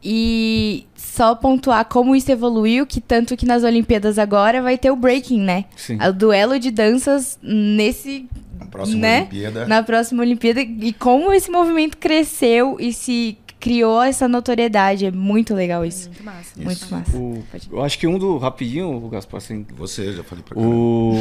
E 0.03 0.85
só 0.95 1.33
pontuar 1.35 1.85
como 1.85 2.15
isso 2.15 2.31
evoluiu, 2.31 2.85
que 2.85 2.99
tanto 2.99 3.37
que 3.37 3.45
nas 3.45 3.63
Olimpíadas 3.63 4.19
agora 4.19 4.61
vai 4.61 4.77
ter 4.77 4.91
o 4.91 4.95
breaking, 4.95 5.39
né? 5.39 5.65
Sim. 5.75 5.97
O 6.01 6.11
duelo 6.11 6.59
de 6.59 6.71
danças 6.71 7.37
nesse. 7.41 8.27
Na 8.59 8.65
próxima 8.65 8.99
né? 8.99 9.17
Olimpíada. 9.21 9.65
Na 9.67 9.83
próxima 9.83 10.23
Olimpíada. 10.23 10.61
E 10.61 10.91
como 10.93 11.31
esse 11.31 11.49
movimento 11.49 11.97
cresceu 11.97 12.77
e 12.79 12.91
se 12.91 13.37
criou 13.59 14.01
essa 14.01 14.27
notoriedade. 14.27 15.05
É 15.05 15.11
muito 15.11 15.53
legal 15.53 15.85
isso. 15.85 16.09
Muito 16.09 16.23
massa. 16.25 16.51
Muito 16.57 16.91
massa. 16.91 17.17
O- 17.17 17.43
eu 17.71 17.81
acho 17.83 17.97
que 17.97 18.05
um 18.05 18.17
do. 18.17 18.37
Rapidinho, 18.37 18.93
o 18.93 19.07
Gaspar, 19.07 19.37
assim. 19.37 19.65
Você, 19.77 20.11
já 20.11 20.23
falei 20.23 20.43
pra 20.43 20.59
O, 20.59 21.13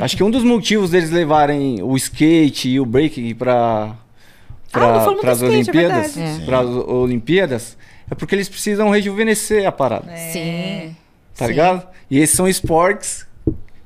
acho 0.00 0.14
que 0.16 0.22
um 0.22 0.30
dos 0.30 0.44
motivos 0.44 0.90
deles 0.90 1.10
levarem 1.10 1.82
o 1.82 1.96
skate 1.96 2.68
e 2.68 2.78
o 2.80 2.84
break 2.84 3.32
para 3.34 3.94
Ah, 4.74 4.78
não 4.78 5.00
falamos 5.00 5.22
do 5.22 5.30
as 5.30 5.42
é 5.42 5.46
Olimpíadas. 5.46 6.18
É. 6.18 6.38
para 6.44 6.60
as 6.60 6.66
Olimpíadas, 6.68 7.78
é 8.10 8.14
porque 8.14 8.34
eles 8.34 8.48
precisam 8.48 8.90
rejuvenescer 8.90 9.66
a 9.66 9.72
parada, 9.72 10.10
Sim. 10.32 10.96
tá 11.36 11.44
Sim. 11.44 11.50
ligado? 11.50 11.86
E 12.10 12.18
esses 12.18 12.36
são 12.36 12.48
esportes 12.48 13.26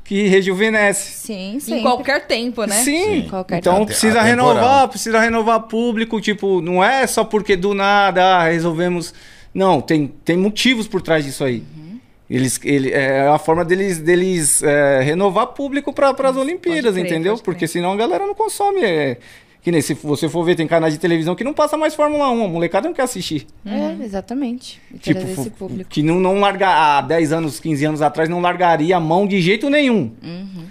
que 0.05 0.27
rejuvenescem. 0.29 1.12
Sim, 1.12 1.61
sim. 1.61 1.79
Em 1.79 1.83
qualquer 1.83 2.27
tempo, 2.27 2.64
né? 2.66 2.77
Sim. 2.77 3.05
Sim. 3.05 3.29
Qualquer 3.29 3.59
Então 3.59 3.75
tempo. 3.75 3.87
precisa 3.87 4.20
renovar, 4.20 4.89
precisa 4.89 5.18
renovar 5.18 5.61
público, 5.62 6.20
tipo, 6.20 6.61
não 6.61 6.85
é 6.85 7.07
só 7.07 7.25
porque 7.25 7.57
do 7.57 7.72
nada 7.75 8.22
ah, 8.22 8.49
resolvemos. 8.49 9.14
Não, 9.53 9.81
tem, 9.81 10.09
tem 10.25 10.37
motivos 10.37 10.87
por 10.87 11.01
trás 11.01 11.25
disso 11.25 11.43
aí. 11.43 11.64
Uhum. 11.77 11.99
Eles, 12.29 12.61
ele, 12.64 12.91
é 12.91 13.29
a 13.29 13.39
forma 13.39 13.64
deles, 13.64 13.99
deles 13.99 14.62
é, 14.62 15.01
renovar 15.01 15.49
público 15.49 15.93
para 15.93 16.11
as 16.11 16.37
Olimpíadas, 16.37 16.95
crer, 16.95 17.07
entendeu? 17.07 17.39
Porque 17.39 17.66
senão 17.66 17.93
a 17.93 17.97
galera 17.97 18.27
não 18.27 18.35
consome. 18.35 18.83
É, 18.83 19.18
que 19.64 19.72
nem 19.72 19.80
se 19.80 19.94
você 19.94 20.28
for 20.28 20.44
ver, 20.44 20.54
tem 20.56 20.66
canais 20.66 20.92
de 20.92 21.00
televisão 21.00 21.34
que 21.34 21.42
não 21.42 21.54
passa 21.54 21.74
mais 21.74 21.94
Fórmula 21.94 22.30
1, 22.30 22.44
a 22.44 22.48
molecada 22.48 22.86
não 22.86 22.94
quer 22.94 23.04
assistir. 23.04 23.46
É, 23.64 23.96
exatamente. 24.04 24.78
E 24.92 24.98
Tipo, 24.98 25.20
esse 25.22 25.48
público. 25.48 25.88
que 25.88 26.02
não, 26.02 26.20
não 26.20 26.38
larga 26.38 26.68
há 26.68 27.00
10 27.00 27.32
anos, 27.32 27.58
15 27.58 27.84
anos 27.86 28.02
atrás, 28.02 28.28
não 28.28 28.42
largaria 28.42 28.94
a 28.94 29.00
mão 29.00 29.26
de 29.26 29.40
jeito 29.40 29.70
nenhum. 29.70 30.12
Uhum. 30.22 30.66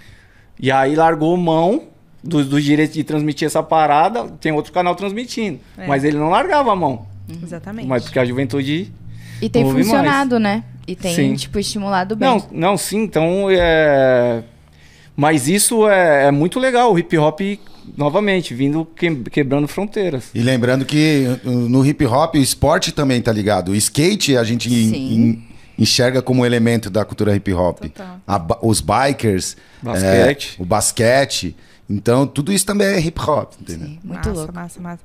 E 0.60 0.70
aí 0.70 0.94
largou 0.94 1.36
mão 1.36 1.88
dos 2.22 2.48
do 2.48 2.60
direitos 2.62 2.94
de 2.94 3.02
transmitir 3.02 3.46
essa 3.46 3.64
parada, 3.64 4.28
tem 4.40 4.52
outro 4.52 4.72
canal 4.72 4.94
transmitindo. 4.94 5.58
É. 5.76 5.88
Mas 5.88 6.04
ele 6.04 6.16
não 6.16 6.30
largava 6.30 6.70
a 6.70 6.76
mão. 6.76 7.04
Exatamente. 7.42 7.88
Mas 7.88 8.04
porque 8.04 8.20
a 8.20 8.24
juventude. 8.24 8.92
E 9.42 9.48
tem 9.48 9.68
funcionado, 9.68 10.38
né? 10.38 10.62
E 10.86 10.94
tem, 10.94 11.14
Sim. 11.14 11.34
tipo, 11.34 11.58
estimulado 11.58 12.14
bem. 12.14 12.28
Não, 12.28 12.46
não, 12.52 12.76
sim, 12.76 13.02
então 13.02 13.48
é. 13.50 14.44
Mas 15.16 15.46
isso 15.48 15.88
é, 15.88 16.26
é 16.26 16.30
muito 16.30 16.58
legal, 16.58 16.92
o 16.92 16.98
hip 16.98 17.16
hop, 17.16 17.40
novamente, 17.96 18.52
vindo 18.52 18.84
que- 18.84 19.14
quebrando 19.30 19.68
fronteiras. 19.68 20.24
E 20.34 20.40
lembrando 20.40 20.84
que 20.84 21.26
uh, 21.44 21.48
no 21.50 21.86
hip 21.86 22.04
hop 22.04 22.34
o 22.34 22.38
esporte 22.38 22.90
também 22.92 23.22
tá 23.22 23.32
ligado. 23.32 23.70
O 23.70 23.76
skate 23.76 24.36
a 24.36 24.42
gente 24.42 24.68
en- 24.72 25.44
enxerga 25.78 26.20
como 26.20 26.44
elemento 26.44 26.90
da 26.90 27.04
cultura 27.04 27.34
hip 27.36 27.52
hop. 27.52 27.84
A 28.26 28.58
os 28.62 28.80
bikers, 28.80 29.56
Basquete. 29.82 30.56
é, 30.58 30.62
o 30.62 30.64
basquete. 30.66 31.56
Então 31.88 32.26
tudo 32.26 32.52
isso 32.52 32.66
também 32.66 32.86
é 32.88 32.98
hip 33.00 33.20
hop, 33.20 33.52
entendeu? 33.60 33.86
Sim, 33.88 33.98
muito 34.02 34.28
massa, 34.28 34.32
louco. 34.32 34.54
massa, 34.54 34.80
massa. 34.80 35.02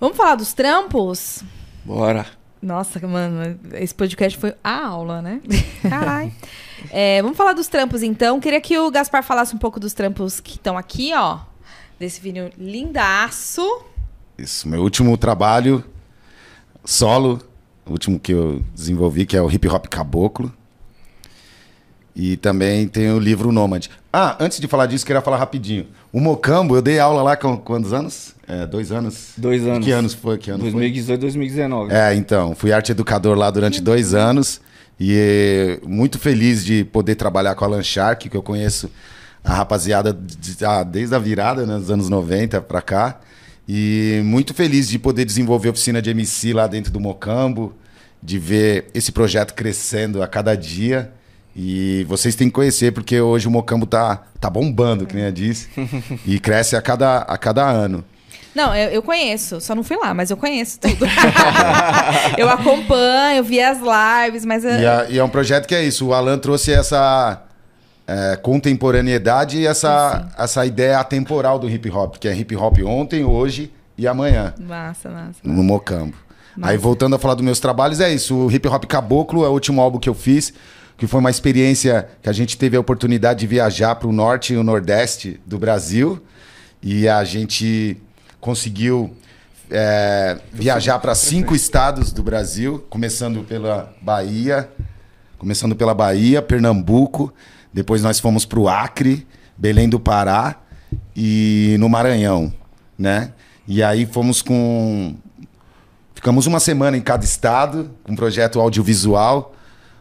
Vamos 0.00 0.16
falar 0.16 0.34
dos 0.34 0.52
trampos? 0.52 1.42
Bora. 1.84 2.26
Nossa, 2.66 2.98
mano, 3.06 3.56
esse 3.74 3.94
podcast 3.94 4.36
foi 4.36 4.52
a 4.62 4.86
aula, 4.86 5.22
né? 5.22 5.40
Caralho. 5.88 6.32
É, 6.90 7.22
vamos 7.22 7.36
falar 7.36 7.52
dos 7.52 7.68
trampos, 7.68 8.02
então. 8.02 8.40
Queria 8.40 8.60
que 8.60 8.76
o 8.76 8.90
Gaspar 8.90 9.22
falasse 9.22 9.54
um 9.54 9.58
pouco 9.58 9.78
dos 9.78 9.92
trampos 9.92 10.40
que 10.40 10.56
estão 10.56 10.76
aqui, 10.76 11.12
ó. 11.14 11.38
Desse 11.96 12.20
vinil 12.20 12.50
lindaço. 12.58 13.62
Isso, 14.36 14.68
meu 14.68 14.82
último 14.82 15.16
trabalho 15.16 15.84
solo, 16.84 17.40
o 17.86 17.92
último 17.92 18.18
que 18.18 18.32
eu 18.32 18.60
desenvolvi, 18.74 19.26
que 19.26 19.36
é 19.36 19.40
o 19.40 19.48
hip 19.48 19.68
hop 19.68 19.86
caboclo. 19.86 20.52
E 22.18 22.34
também 22.38 22.88
tem 22.88 23.10
o 23.12 23.18
livro 23.18 23.52
Nômade. 23.52 23.90
Ah, 24.10 24.36
antes 24.40 24.58
de 24.58 24.66
falar 24.66 24.86
disso, 24.86 25.04
queria 25.04 25.20
falar 25.20 25.36
rapidinho. 25.36 25.86
O 26.10 26.18
Mocambo, 26.18 26.74
eu 26.74 26.80
dei 26.80 26.98
aula 26.98 27.22
lá 27.22 27.36
com 27.36 27.58
quantos 27.58 27.92
anos? 27.92 28.34
É, 28.48 28.66
dois 28.66 28.90
anos? 28.90 29.32
Dois 29.36 29.66
anos. 29.66 29.84
Que 29.84 29.92
anos 29.92 30.14
foi? 30.14 30.38
Que 30.38 30.50
ano 30.50 30.60
foi? 30.60 30.70
2018, 30.72 31.20
2019. 31.20 31.92
É, 31.92 32.14
então, 32.14 32.54
fui 32.54 32.72
arte 32.72 32.90
educador 32.92 33.36
lá 33.36 33.50
durante 33.50 33.82
dois 33.82 34.14
anos 34.14 34.62
e 34.98 35.12
eh, 35.14 35.80
muito 35.86 36.18
feliz 36.18 36.64
de 36.64 36.84
poder 36.84 37.16
trabalhar 37.16 37.54
com 37.54 37.66
a 37.66 37.68
Alan 37.68 37.82
Shark, 37.82 38.30
que 38.30 38.36
eu 38.36 38.42
conheço 38.42 38.90
a 39.44 39.52
rapaziada 39.52 40.10
de- 40.14 40.64
ah, 40.64 40.82
desde 40.82 41.14
a 41.14 41.18
virada, 41.18 41.66
né, 41.66 41.76
dos 41.76 41.90
anos 41.90 42.08
90 42.08 42.62
pra 42.62 42.80
cá. 42.80 43.20
E 43.68 44.22
muito 44.24 44.54
feliz 44.54 44.88
de 44.88 44.98
poder 44.98 45.26
desenvolver 45.26 45.68
oficina 45.68 46.00
de 46.00 46.08
MC 46.08 46.54
lá 46.54 46.66
dentro 46.66 46.90
do 46.90 46.98
Mocambo, 47.00 47.74
de 48.22 48.38
ver 48.38 48.86
esse 48.94 49.12
projeto 49.12 49.52
crescendo 49.52 50.22
a 50.22 50.26
cada 50.26 50.54
dia. 50.56 51.12
E 51.58 52.04
vocês 52.04 52.34
têm 52.34 52.48
que 52.48 52.54
conhecer, 52.54 52.92
porque 52.92 53.18
hoje 53.18 53.48
o 53.48 53.50
Mocambo 53.50 53.86
tá, 53.86 54.24
tá 54.38 54.50
bombando, 54.50 55.06
que 55.06 55.14
nem 55.16 55.24
eu 55.24 55.32
disse, 55.32 55.70
e 56.26 56.38
cresce 56.38 56.76
a 56.76 56.82
cada, 56.82 57.20
a 57.20 57.38
cada 57.38 57.66
ano. 57.66 58.04
Não, 58.54 58.74
eu, 58.74 58.90
eu 58.90 59.02
conheço, 59.02 59.58
só 59.58 59.74
não 59.74 59.82
fui 59.82 59.96
lá, 59.96 60.12
mas 60.12 60.30
eu 60.30 60.36
conheço 60.36 60.78
tudo. 60.78 61.06
eu 62.36 62.48
acompanho, 62.50 63.42
vi 63.42 63.60
as 63.60 63.78
lives, 63.78 64.44
mas. 64.44 64.64
E, 64.64 64.68
é, 64.68 65.06
e 65.10 65.18
é 65.18 65.24
um 65.24 65.28
projeto 65.30 65.66
que 65.66 65.74
é 65.74 65.82
isso. 65.82 66.06
O 66.06 66.14
Alan 66.14 66.38
trouxe 66.38 66.72
essa 66.72 67.42
é, 68.06 68.36
contemporaneidade 68.36 69.58
e 69.58 69.66
essa, 69.66 70.28
essa 70.38 70.64
ideia 70.64 70.98
atemporal 71.00 71.58
do 71.58 71.68
hip 71.68 71.90
hop, 71.90 72.16
que 72.16 72.28
é 72.28 72.36
hip 72.36 72.54
hop 72.54 72.78
ontem, 72.84 73.24
hoje 73.24 73.72
e 73.96 74.06
amanhã. 74.06 74.54
Massa, 74.58 75.08
massa. 75.08 75.38
No 75.42 75.62
Mocambo. 75.62 76.14
Aí 76.60 76.76
voltando 76.76 77.16
a 77.16 77.18
falar 77.18 77.34
dos 77.34 77.44
meus 77.44 77.60
trabalhos, 77.60 78.00
é 78.00 78.12
isso. 78.12 78.34
O 78.34 78.50
Hip 78.50 78.66
Hop 78.68 78.84
Caboclo 78.86 79.44
é 79.44 79.48
o 79.48 79.52
último 79.52 79.80
álbum 79.80 79.98
que 79.98 80.08
eu 80.08 80.14
fiz, 80.14 80.54
que 80.96 81.06
foi 81.06 81.20
uma 81.20 81.30
experiência 81.30 82.08
que 82.22 82.28
a 82.28 82.32
gente 82.32 82.56
teve 82.56 82.76
a 82.76 82.80
oportunidade 82.80 83.40
de 83.40 83.46
viajar 83.46 83.94
para 83.96 84.08
o 84.08 84.12
norte 84.12 84.54
e 84.54 84.56
o 84.56 84.62
nordeste 84.62 85.40
do 85.46 85.58
Brasil. 85.58 86.22
E 86.82 87.08
a 87.08 87.22
gente 87.24 87.96
conseguiu 88.40 89.14
é, 89.70 90.38
viajar 90.52 90.98
para 90.98 91.14
cinco 91.14 91.54
estados 91.54 92.12
do 92.12 92.22
Brasil, 92.22 92.84
começando 92.88 93.42
pela 93.44 93.92
Bahia, 94.00 94.70
começando 95.38 95.76
pela 95.76 95.94
Bahia, 95.94 96.40
Pernambuco, 96.40 97.32
depois 97.72 98.02
nós 98.02 98.18
fomos 98.18 98.46
para 98.46 98.58
o 98.58 98.68
Acre, 98.68 99.26
Belém 99.56 99.88
do 99.88 100.00
Pará 100.00 100.56
e 101.14 101.76
no 101.78 101.88
Maranhão, 101.88 102.52
né? 102.98 103.32
E 103.68 103.82
aí 103.82 104.06
fomos 104.06 104.40
com 104.40 105.14
ficamos 106.14 106.46
uma 106.46 106.60
semana 106.60 106.96
em 106.96 107.02
cada 107.02 107.24
estado, 107.24 107.90
um 108.08 108.16
projeto 108.16 108.60
audiovisual, 108.60 109.54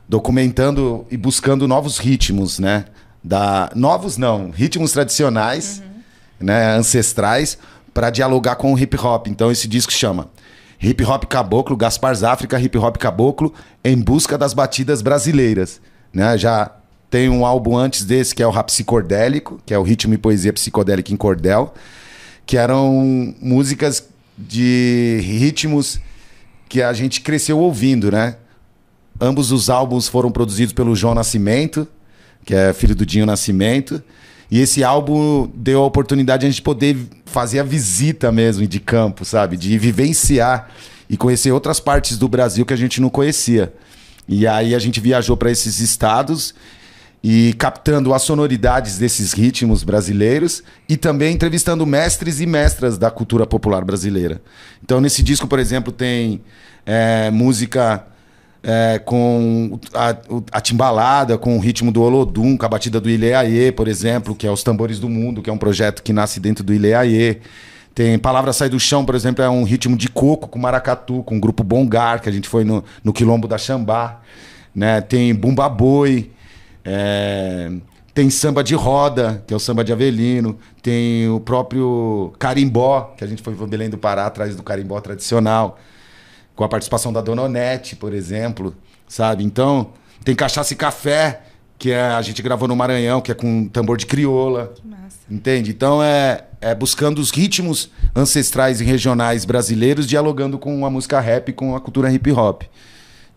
documentando 0.08 1.06
e 1.10 1.18
buscando 1.18 1.68
novos 1.68 1.97
ritmos, 1.97 2.60
né? 2.60 2.86
Da 3.24 3.72
novos 3.76 4.18
não, 4.18 4.51
ritmos 4.51 4.91
tradicionais, 4.91 5.80
uhum. 5.80 6.45
né, 6.47 6.76
ancestrais 6.76 7.58
para 7.93 8.10
dialogar 8.10 8.56
com 8.56 8.74
o 8.74 8.78
hip 8.78 8.95
hop. 8.97 9.28
Então 9.28 9.51
esse 9.51 9.68
disco 9.68 9.91
chama 9.91 10.30
Hip 10.82 11.03
Hop 11.03 11.24
Caboclo, 11.26 11.76
Gaspar 11.76 12.14
África, 12.24 12.60
Hip 12.60 12.78
Hop 12.78 12.97
Caboclo 12.97 13.53
em 13.84 13.97
busca 13.97 14.38
das 14.38 14.53
batidas 14.53 15.01
brasileiras, 15.01 15.82
né? 16.14 16.38
Já 16.38 16.72
tem 17.10 17.30
um 17.30 17.45
álbum 17.45 17.78
antes 17.78 18.03
desse 18.03 18.36
que 18.36 18.43
é 18.43 18.47
o 18.47 18.51
Rap 18.51 18.68
Psicodélico, 18.68 19.60
que 19.66 19.74
é 19.74 19.80
o 19.80 19.84
ritmo 19.84 20.14
e 20.14 20.18
poesia 20.18 20.51
psicodélica 20.51 21.14
em 21.14 21.16
cordel, 21.18 21.74
que 22.45 22.58
eram 22.58 23.34
músicas 23.41 24.06
de 24.38 25.20
ritmos 25.24 25.99
que 26.68 26.82
a 26.82 26.91
gente 26.93 27.22
cresceu 27.22 27.58
ouvindo, 27.58 28.12
né? 28.12 28.36
Ambos 29.20 29.51
os 29.51 29.70
álbuns 29.70 30.07
foram 30.07 30.30
produzidos 30.30 30.74
pelo 30.74 30.95
João 30.95 31.16
Nascimento, 31.16 31.88
que 32.45 32.53
é 32.53 32.74
filho 32.74 32.95
do 32.95 33.05
Dinho 33.05 33.26
Nascimento. 33.26 34.03
E 34.51 34.59
esse 34.59 34.84
álbum 34.84 35.49
deu 35.55 35.82
a 35.82 35.86
oportunidade 35.86 36.41
de 36.41 36.47
a 36.47 36.49
gente 36.49 36.61
poder 36.61 36.97
fazer 37.26 37.59
a 37.59 37.63
visita 37.63 38.32
mesmo 38.32 38.68
de 38.68 38.80
campo, 38.80 39.26
sabe? 39.26 39.57
De 39.57 39.78
vivenciar 39.78 40.70
e 41.09 41.18
conhecer 41.18 41.51
outras 41.51 41.80
partes 41.80 42.18
do 42.18 42.28
Brasil 42.28 42.66
que 42.66 42.74
a 42.74 42.78
gente 42.78 43.01
não 43.01 43.09
conhecia. 43.09 43.74
E 44.28 44.45
aí 44.45 44.76
a 44.76 44.80
gente 44.80 44.99
viajou 44.99 45.38
para 45.38 45.49
esses 45.49 45.80
estados 45.80 46.53
e 47.24 47.53
captando 47.57 48.13
as 48.13 48.22
sonoridades 48.22 48.97
desses 48.97 49.34
ritmos 49.34 49.84
brasileiros 49.84 50.61
e 50.88 50.95
também 50.95 51.34
entrevistando 51.34 51.86
mestres 51.86 52.39
e 52.39 52.45
mestras 52.45 52.97
da 52.97 53.09
cultura 53.09 53.47
popular 53.47 53.84
brasileira. 53.84 54.41
Então, 54.84 55.01
nesse 55.01 55.24
disco, 55.24 55.47
por 55.47 55.57
exemplo, 55.57 55.91
tem 55.91 56.41
é, 56.86 57.32
música 57.32 58.05
é, 58.68 58.97
com 58.97 59.80
a, 59.93 60.18
a, 60.51 60.59
timbalada, 60.59 61.38
com 61.38 61.55
o 61.55 61.59
ritmo 61.59 61.91
do 61.91 62.01
Olodum, 62.01 62.57
com 62.57 62.66
a 62.66 62.70
batida 62.70 62.99
do 62.99 63.07
Ileaê, 63.07 63.72
por 63.72 63.88
exemplo, 63.88 64.36
que 64.36 64.47
é 64.47 64.51
Os 64.51 64.63
Tambores 64.63 64.97
do 64.97 65.07
Mundo, 65.07 65.43
que 65.43 65.51
é 65.51 65.53
um 65.53 65.57
projeto 65.57 66.01
que 66.01 66.11
nasce 66.11 66.39
dentro 66.39 66.63
do 66.63 66.74
Ileaê. 66.74 67.38
Tem 67.93 68.18
Palavra 68.18 68.51
Sai 68.51 68.68
do 68.68 68.80
Chão, 68.80 69.05
por 69.05 69.13
exemplo, 69.13 69.45
é 69.45 69.49
um 69.49 69.63
ritmo 69.63 69.95
de 69.95 70.09
coco 70.09 70.47
com 70.47 70.57
maracatu, 70.57 71.22
com 71.22 71.38
o 71.38 71.39
grupo 71.39 71.63
Bongar, 71.63 72.20
que 72.20 72.28
a 72.28 72.32
gente 72.32 72.49
foi 72.49 72.63
no, 72.63 72.84
no 73.03 73.13
Quilombo 73.13 73.47
da 73.47 73.57
Xambá. 73.57 74.20
Né? 74.74 74.99
Tem 74.99 75.34
Bumba 75.34 75.70
Boi, 75.70 76.32
é, 76.84 77.72
tem 78.16 78.32
samba 78.32 78.63
de 78.63 78.74
roda, 78.74 79.43
que 79.45 79.53
é 79.53 79.57
o 79.57 79.59
samba 79.59 79.84
de 79.84 79.93
Avelino. 79.93 80.57
Tem 80.82 81.30
o 81.30 81.39
próprio 81.39 82.34
carimbó, 82.39 83.13
que 83.16 83.24
a 83.24 83.28
gente 83.28 83.43
foi 83.43 83.53
para 83.53 83.68
Belém 83.68 83.91
do 83.91 83.97
Pará, 83.97 84.26
atrás 84.26 84.55
do 84.55 84.63
carimbó 84.63 84.99
tradicional. 84.99 85.78
Com 86.56 86.64
a 86.64 86.70
participação 86.70 87.12
da 87.12 87.22
Dona 87.22 87.43
Onete, 87.43 87.95
por 87.95 88.14
exemplo. 88.14 88.76
Sabe? 89.08 89.43
Então, 89.43 89.91
tem 90.24 90.36
cachaça 90.36 90.74
e 90.74 90.76
café, 90.76 91.43
que 91.78 91.91
é, 91.91 92.01
a 92.01 92.22
gente 92.22 92.41
gravou 92.41 92.68
no 92.68 92.76
Maranhão, 92.76 93.22
que 93.22 93.32
é 93.32 93.36
com 93.36 93.68
tambor 93.68 93.97
de 93.97 94.06
crioula. 94.06 94.74
Que 94.76 94.88
massa. 94.88 95.18
Entende? 95.30 95.72
Então, 95.72 96.01
é, 96.01 96.45
é 96.62 96.74
buscando 96.74 97.20
os 97.20 97.32
ritmos 97.32 97.89
ancestrais 98.16 98.80
e 98.82 98.84
regionais 98.84 99.45
brasileiros, 99.45 100.08
dialogando 100.08 100.58
com 100.58 100.86
a 100.86 100.89
música 100.89 101.20
rap, 101.20 101.51
com 101.53 101.76
a 101.76 101.82
cultura 101.82 102.12
hip 102.12 102.32
hop. 102.32 102.64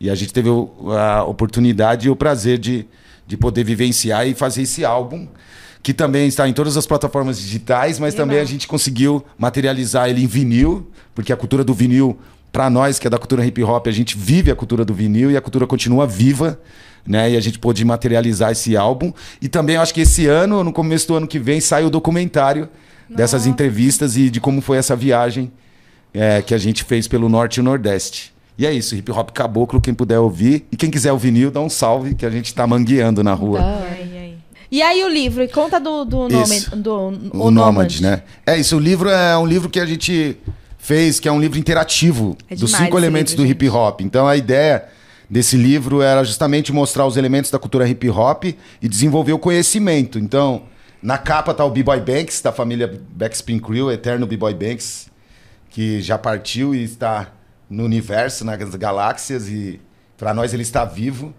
E 0.01 0.09
a 0.09 0.15
gente 0.15 0.33
teve 0.33 0.49
a 0.97 1.25
oportunidade 1.25 2.07
e 2.07 2.11
o 2.11 2.15
prazer 2.15 2.57
de 2.57 2.87
de 3.29 3.37
poder 3.37 3.63
vivenciar 3.63 4.27
e 4.27 4.33
fazer 4.33 4.63
esse 4.63 4.87
álbum, 4.87 5.29
que 5.83 5.93
também 5.93 6.27
está 6.27 6.49
em 6.49 6.53
todas 6.55 6.79
as 6.79 6.87
plataformas 6.87 7.39
digitais, 7.39 7.99
mas 7.99 8.15
também 8.15 8.39
a 8.39 8.45
gente 8.45 8.67
conseguiu 8.67 9.23
materializar 9.37 10.09
ele 10.09 10.25
em 10.25 10.27
vinil, 10.27 10.91
porque 11.15 11.31
a 11.31 11.37
cultura 11.37 11.63
do 11.63 11.75
vinil, 11.75 12.19
para 12.53 12.69
nós 12.71 12.99
que 12.99 13.07
é 13.07 13.11
da 13.11 13.19
cultura 13.19 13.45
hip 13.45 13.63
hop, 13.63 13.87
a 13.87 13.93
gente 13.93 14.17
vive 14.17 14.51
a 14.51 14.57
cultura 14.57 14.85
do 14.85 14.95
vinil 14.95 15.31
e 15.31 15.37
a 15.37 15.41
cultura 15.41 15.67
continua 15.67 16.07
viva. 16.07 16.59
Né? 17.07 17.31
E 17.31 17.37
a 17.37 17.41
gente 17.41 17.59
pôde 17.59 17.85
materializar 17.85 18.53
esse 18.53 18.77
álbum. 18.77 19.13
E 19.41 19.49
também 19.49 19.77
acho 19.77 19.95
que 19.95 20.03
esse 20.03 20.27
ano, 20.27 20.63
no 20.63 20.73
começo 20.73 21.09
do 21.09 21.17
ano 21.17 21.27
que 21.27 21.39
vem, 21.39 21.61
sai 21.61 21.85
o 21.85 21.91
documentário 21.91 22.69
Nossa. 23.09 23.17
dessas 23.17 23.47
entrevistas 23.47 24.17
e 24.17 24.29
de 24.29 24.41
como 24.41 24.61
foi 24.61 24.77
essa 24.77 24.95
viagem 24.95 25.51
é, 26.13 26.43
que 26.43 26.55
a 26.55 26.59
gente 26.59 26.85
fez 26.85 27.09
pelo 27.09 27.29
Norte 27.29 27.61
e 27.61 27.63
Nordeste. 27.63 28.35
E 28.59 28.67
é 28.67 28.73
isso, 28.73 28.97
hip 28.97 29.11
hop 29.13 29.31
caboclo, 29.31 29.81
quem 29.81 29.95
puder 29.95 30.19
ouvir. 30.19 30.67
E 30.73 30.77
quem 30.77 30.91
quiser 30.91 31.13
o 31.13 31.17
vinil, 31.17 31.51
dá 31.51 31.61
um 31.61 31.69
salve, 31.69 32.15
que 32.15 32.27
a 32.27 32.31
gente 32.31 32.53
tá 32.53 32.67
mangueando 32.67 33.23
na 33.23 33.33
rua. 33.33 33.61
E 34.71 34.83
aí 34.83 35.03
o 35.03 35.09
livro, 35.09 35.43
e 35.43 35.49
conta 35.49 35.81
do, 35.81 36.05
do 36.05 36.29
nome 36.29 36.61
do 36.77 36.93
o, 37.33 37.47
o 37.47 37.51
Nômade, 37.51 38.03
né? 38.03 38.23
É 38.45 38.59
isso, 38.59 38.77
o 38.77 38.81
livro 38.81 39.09
é 39.09 39.39
um 39.39 39.47
livro 39.47 39.71
que 39.71 39.81
a 39.81 39.87
gente 39.87 40.37
fez, 40.89 41.21
que 41.21 41.29
é 41.29 41.33
um 41.33 41.39
livro 41.39 41.59
interativo 41.59 42.35
é 42.49 42.57
dos 42.57 42.73
cinco 42.73 42.97
elementos 42.97 43.35
livro, 43.35 43.45
do 43.45 43.51
hip 43.51 43.69
hop. 43.69 44.01
Então 44.01 44.27
a 44.27 44.39
ideia 44.39 44.87
desse 45.29 45.55
livro 45.55 46.01
era 46.01 46.25
justamente 46.25 46.73
mostrar 46.73 47.05
os 47.05 47.19
elementos 47.19 47.51
da 47.51 47.59
cultura 47.59 47.87
hip 47.87 48.09
hop 48.09 48.45
e 48.45 48.89
desenvolver 48.89 49.35
o 49.35 49.39
conhecimento. 49.39 50.19
Então, 50.19 50.63
na 51.03 51.19
capa 51.19 51.53
tá 51.53 51.63
o 51.63 51.71
B-Boy 51.71 52.01
Banks, 52.01 52.41
da 52.41 52.53
família 52.53 53.03
Backspin 53.11 53.59
Crew, 53.59 53.93
eterno 53.93 54.27
B-Boy 54.27 54.55
Banks, 54.55 55.11
que 55.69 56.01
já 56.01 56.17
partiu 56.17 56.75
e 56.75 56.83
está 56.85 57.35
no 57.69 57.85
universo, 57.85 58.43
nas 58.43 58.75
galáxias, 58.75 59.47
e 59.47 59.79
para 60.17 60.33
nós 60.33 60.55
ele 60.55 60.63
está 60.63 60.87
vivo. 60.87 61.35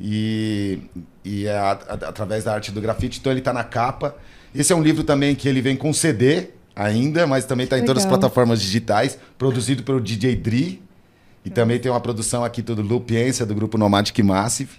E, 0.00 0.78
e 1.22 1.46
é 1.46 1.54
a, 1.54 1.72
a, 1.72 1.94
através 2.08 2.44
da 2.44 2.54
arte 2.54 2.72
do 2.72 2.80
grafite, 2.80 3.18
então 3.20 3.30
ele 3.30 3.40
está 3.40 3.52
na 3.52 3.62
capa. 3.62 4.16
Esse 4.54 4.72
é 4.72 4.76
um 4.76 4.82
livro 4.82 5.04
também 5.04 5.34
que 5.34 5.46
ele 5.46 5.60
vem 5.60 5.76
com 5.76 5.92
CD 5.92 6.55
ainda, 6.76 7.26
mas 7.26 7.46
também 7.46 7.64
está 7.64 7.78
em 7.78 7.84
todas 7.84 8.04
as 8.04 8.08
plataformas 8.08 8.60
digitais, 8.60 9.18
produzido 9.38 9.82
pelo 9.82 9.98
DJ 9.98 10.36
Dri. 10.36 10.82
E 11.42 11.48
também 11.48 11.78
tem 11.78 11.90
uma 11.90 12.00
produção 12.00 12.44
aqui 12.44 12.60
do 12.60 12.82
Lupiência, 12.82 13.46
do 13.46 13.54
grupo 13.54 13.78
Nomadic 13.78 14.22
Massive. 14.22 14.72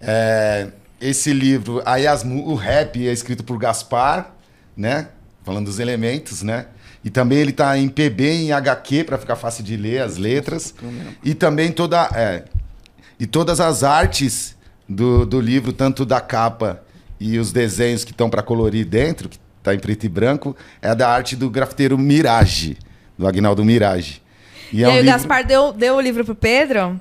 É, 0.00 0.68
esse 1.00 1.32
livro, 1.32 1.82
aí 1.84 2.06
as, 2.06 2.24
o 2.24 2.54
rap 2.54 3.06
é 3.06 3.12
escrito 3.12 3.44
por 3.44 3.58
Gaspar, 3.58 4.32
né? 4.76 5.08
Falando 5.44 5.66
dos 5.66 5.78
elementos, 5.78 6.42
né? 6.42 6.66
E 7.04 7.10
também 7.10 7.38
ele 7.38 7.50
está 7.50 7.76
em 7.76 7.88
PB 7.88 8.24
em 8.24 8.52
HQ 8.52 9.04
para 9.04 9.18
ficar 9.18 9.36
fácil 9.36 9.62
de 9.62 9.76
ler 9.76 10.00
as 10.00 10.16
letras. 10.16 10.74
E 11.22 11.34
também 11.34 11.70
toda 11.70 12.08
é, 12.14 12.44
e 13.18 13.26
todas 13.26 13.60
as 13.60 13.82
artes 13.82 14.56
do, 14.88 15.26
do 15.26 15.40
livro, 15.40 15.72
tanto 15.72 16.04
da 16.04 16.20
capa 16.20 16.82
e 17.18 17.38
os 17.38 17.52
desenhos 17.52 18.04
que 18.04 18.10
estão 18.10 18.28
para 18.28 18.42
colorir 18.42 18.86
dentro, 18.86 19.28
que 19.28 19.38
está 19.66 19.74
em 19.74 19.78
preto 19.78 20.04
e 20.04 20.08
branco, 20.08 20.56
é 20.80 20.94
da 20.94 21.08
arte 21.08 21.34
do 21.36 21.50
grafiteiro 21.50 21.98
Mirage, 21.98 22.76
do 23.18 23.26
Agnaldo 23.26 23.64
Mirage. 23.64 24.22
E, 24.72 24.78
e 24.78 24.84
é 24.84 24.88
um 24.88 24.90
aí 24.90 24.96
livro... 24.96 25.10
o 25.10 25.12
Gaspar 25.12 25.46
deu, 25.46 25.72
deu 25.72 25.96
o 25.96 26.00
livro 26.00 26.24
pro 26.24 26.34
Pedro 26.34 27.00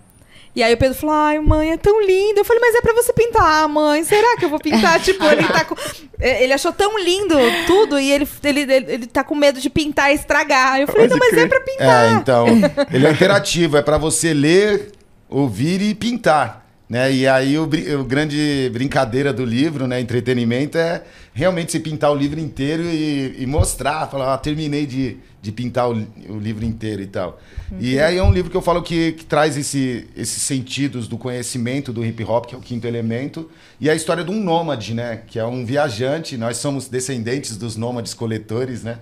e 0.55 0.63
aí 0.63 0.73
o 0.73 0.77
Pedro 0.77 0.97
falou: 0.97 1.15
ai, 1.15 1.37
mãe, 1.39 1.71
é 1.71 1.77
tão 1.77 2.01
lindo. 2.01 2.39
Eu 2.39 2.45
falei, 2.45 2.61
mas 2.61 2.75
é 2.75 2.81
pra 2.81 2.93
você 2.93 3.11
pintar, 3.11 3.67
mãe. 3.67 4.03
Será 4.05 4.37
que 4.37 4.45
eu 4.45 4.49
vou 4.49 4.59
pintar? 4.59 4.99
tipo, 5.03 5.23
ele 5.25 5.43
tá 5.43 5.65
com. 5.65 5.75
É, 6.17 6.43
ele 6.43 6.53
achou 6.53 6.71
tão 6.71 6.97
lindo 6.97 7.35
tudo 7.67 7.99
e 7.99 8.09
ele, 8.09 8.27
ele, 8.41 8.61
ele, 8.61 8.93
ele 8.93 9.07
tá 9.07 9.21
com 9.21 9.35
medo 9.35 9.59
de 9.59 9.69
pintar 9.69 10.11
e 10.11 10.15
estragar. 10.15 10.79
Eu 10.79 10.87
falei, 10.87 11.09
Pode 11.09 11.19
não, 11.19 11.27
mas 11.29 11.37
é 11.37 11.47
pra 11.47 11.59
pintar. 11.59 12.05
É, 12.05 12.11
então. 12.13 12.47
Ele 12.89 13.05
é 13.05 13.11
interativo, 13.11 13.75
é 13.75 13.81
pra 13.81 13.97
você 13.97 14.33
ler, 14.33 14.93
ouvir 15.29 15.81
e 15.81 15.93
pintar. 15.93 16.64
Né? 16.95 17.11
E 17.11 17.27
aí 17.27 17.57
o, 17.59 17.63
o, 17.63 18.05
grande 18.05 18.69
brincadeira 18.71 19.33
do 19.33 19.43
livro, 19.43 19.85
né, 19.85 19.99
entretenimento, 19.99 20.77
é 20.77 21.03
realmente 21.33 21.73
se 21.73 21.81
pintar 21.81 22.09
o 22.09 22.15
livro 22.15 22.39
inteiro 22.39 22.83
e, 22.83 23.35
e 23.37 23.45
mostrar, 23.45 24.07
falar, 24.09 24.33
ah, 24.33 24.37
terminei 24.37 24.85
de, 24.85 25.17
de 25.41 25.51
pintar 25.51 25.89
o, 25.89 26.07
o, 26.29 26.39
livro 26.39 26.63
inteiro 26.63 27.01
e 27.01 27.07
tal. 27.07 27.37
Uhum. 27.69 27.79
E 27.81 27.99
aí 27.99 28.17
é 28.17 28.23
um 28.23 28.31
livro 28.31 28.49
que 28.49 28.55
eu 28.55 28.61
falo 28.61 28.81
que, 28.81 29.11
que 29.11 29.25
traz 29.25 29.57
esse, 29.57 30.07
esses 30.15 30.41
sentidos 30.41 31.05
do 31.09 31.17
conhecimento 31.17 31.91
do 31.91 32.05
hip 32.05 32.23
hop, 32.23 32.45
que 32.45 32.55
é 32.55 32.57
o 32.57 32.61
quinto 32.61 32.87
elemento, 32.87 33.51
e 33.77 33.89
a 33.89 33.93
história 33.93 34.23
de 34.23 34.31
um 34.31 34.41
nômade, 34.41 34.93
né, 34.93 35.19
que 35.27 35.37
é 35.37 35.45
um 35.45 35.65
viajante, 35.65 36.37
nós 36.37 36.55
somos 36.55 36.87
descendentes 36.87 37.57
dos 37.57 37.75
nômades 37.75 38.13
coletores, 38.13 38.83
né? 38.83 38.99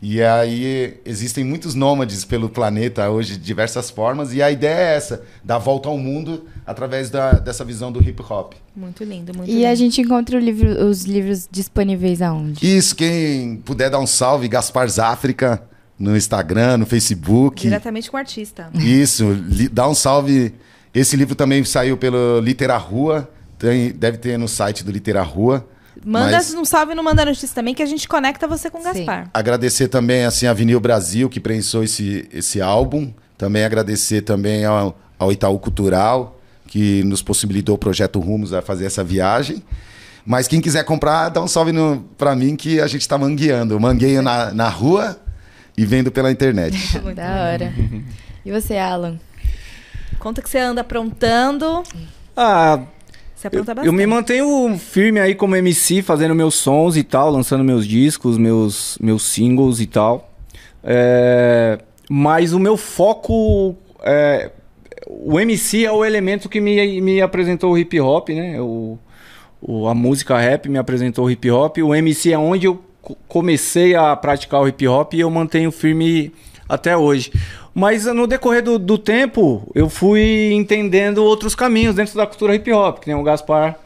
E 0.00 0.22
aí 0.22 1.00
existem 1.04 1.44
muitos 1.44 1.74
nômades 1.74 2.24
pelo 2.24 2.48
planeta 2.48 3.08
hoje 3.10 3.36
de 3.36 3.44
diversas 3.44 3.90
formas. 3.90 4.34
E 4.34 4.42
a 4.42 4.50
ideia 4.50 4.92
é 4.92 4.96
essa, 4.96 5.22
dar 5.42 5.58
volta 5.58 5.88
ao 5.88 5.96
mundo 5.96 6.46
através 6.66 7.10
da, 7.10 7.32
dessa 7.32 7.64
visão 7.64 7.90
do 7.92 8.00
hip 8.02 8.22
hop. 8.28 8.54
Muito 8.74 9.04
lindo, 9.04 9.36
muito 9.36 9.50
E 9.50 9.54
lindo. 9.56 9.66
a 9.66 9.74
gente 9.74 10.00
encontra 10.00 10.36
o 10.36 10.40
livro- 10.40 10.84
os 10.86 11.04
livros 11.04 11.48
disponíveis 11.50 12.22
aonde? 12.22 12.66
Isso, 12.66 12.94
quem 12.96 13.56
puder 13.56 13.90
dar 13.90 13.98
um 14.00 14.06
salve, 14.06 14.48
Gaspar 14.48 14.88
Záfrica, 14.88 15.62
no 15.98 16.16
Instagram, 16.16 16.78
no 16.78 16.86
Facebook. 16.86 17.62
Diretamente 17.62 18.10
com 18.10 18.16
o 18.16 18.20
artista. 18.20 18.68
Isso, 18.74 19.30
li- 19.48 19.68
dá 19.68 19.88
um 19.88 19.94
salve. 19.94 20.54
Esse 20.94 21.16
livro 21.16 21.34
também 21.34 21.62
saiu 21.64 21.96
pelo 21.96 22.40
Litera 22.40 22.76
Rua, 22.76 23.28
tem- 23.58 23.92
deve 23.92 24.18
ter 24.18 24.38
no 24.38 24.48
site 24.48 24.82
do 24.84 24.90
Litera 24.90 25.22
Rua. 25.22 25.66
Manda 26.04 26.32
Mas- 26.32 26.52
um 26.54 26.64
salve 26.64 26.94
no 26.94 27.02
Manda 27.04 27.24
Notícia 27.24 27.54
também, 27.54 27.72
que 27.74 27.82
a 27.82 27.86
gente 27.86 28.08
conecta 28.08 28.48
você 28.48 28.68
com 28.68 28.78
o. 28.78 28.82
Gaspar. 28.82 29.30
Agradecer 29.32 29.86
também 29.88 30.24
assim 30.24 30.46
a 30.46 30.52
Vinil 30.52 30.80
Brasil 30.80 31.28
que 31.30 31.38
prensou 31.38 31.84
esse, 31.84 32.28
esse 32.32 32.60
álbum. 32.60 33.12
Também 33.38 33.64
agradecer 33.64 34.22
também 34.22 34.64
ao, 34.64 34.98
ao 35.18 35.30
Itaú 35.32 35.58
Cultural 35.58 36.40
que 36.74 37.04
nos 37.04 37.22
possibilitou 37.22 37.76
o 37.76 37.78
projeto 37.78 38.18
Rumos 38.18 38.52
a 38.52 38.60
fazer 38.60 38.84
essa 38.84 39.04
viagem. 39.04 39.62
Mas 40.26 40.48
quem 40.48 40.60
quiser 40.60 40.82
comprar, 40.82 41.28
dá 41.28 41.40
um 41.40 41.46
salve 41.46 41.70
pra 42.18 42.34
mim 42.34 42.56
que 42.56 42.80
a 42.80 42.88
gente 42.88 43.02
está 43.02 43.16
mangueando. 43.16 43.74
Eu 43.74 43.78
mangueio 43.78 44.20
na, 44.20 44.52
na 44.52 44.68
rua 44.68 45.16
e 45.78 45.86
vendo 45.86 46.10
pela 46.10 46.32
internet. 46.32 46.76
Muito 47.00 47.14
Da 47.14 47.44
hora. 47.44 47.72
E 48.44 48.50
você, 48.50 48.76
Alan? 48.76 49.20
Conta 50.18 50.42
que 50.42 50.50
você 50.50 50.58
anda 50.58 50.80
aprontando. 50.80 51.84
Ah, 52.36 52.80
Você 53.36 53.46
eu, 53.52 53.64
eu 53.84 53.92
me 53.92 54.04
mantenho 54.04 54.76
firme 54.76 55.20
aí 55.20 55.36
como 55.36 55.54
MC, 55.54 56.02
fazendo 56.02 56.34
meus 56.34 56.56
sons 56.56 56.96
e 56.96 57.04
tal, 57.04 57.30
lançando 57.30 57.62
meus 57.62 57.86
discos, 57.86 58.36
meus, 58.36 58.98
meus 59.00 59.22
singles 59.22 59.78
e 59.78 59.86
tal. 59.86 60.28
É, 60.82 61.78
mas 62.10 62.52
o 62.52 62.58
meu 62.58 62.76
foco 62.76 63.76
é. 64.02 64.50
O 65.06 65.38
MC 65.38 65.84
é 65.84 65.92
o 65.92 66.04
elemento 66.04 66.48
que 66.48 66.60
me, 66.60 67.00
me 67.00 67.20
apresentou 67.20 67.72
o 67.72 67.78
hip 67.78 67.98
hop, 68.00 68.30
né? 68.30 68.60
O, 68.60 68.98
o- 69.60 69.86
a 69.88 69.94
música 69.94 70.38
rap 70.38 70.68
me 70.68 70.78
apresentou 70.78 71.26
o 71.26 71.30
hip 71.30 71.50
hop. 71.50 71.78
O 71.78 71.94
MC 71.94 72.32
é 72.32 72.38
onde 72.38 72.66
eu 72.66 72.82
co- 73.02 73.16
comecei 73.28 73.94
a 73.94 74.16
praticar 74.16 74.60
o 74.62 74.68
hip 74.68 74.86
hop 74.88 75.14
e 75.14 75.20
eu 75.20 75.30
mantenho 75.30 75.70
firme 75.70 76.32
até 76.68 76.96
hoje. 76.96 77.30
Mas 77.74 78.06
no 78.06 78.26
decorrer 78.26 78.62
do, 78.62 78.78
do 78.78 78.96
tempo, 78.96 79.70
eu 79.74 79.88
fui 79.90 80.52
entendendo 80.52 81.18
outros 81.24 81.54
caminhos 81.54 81.94
dentro 81.96 82.14
da 82.16 82.26
cultura 82.26 82.54
hip 82.54 82.72
hop, 82.72 83.00
que 83.00 83.08
nem 83.08 83.16
o 83.16 83.22
Gaspar 83.22 83.76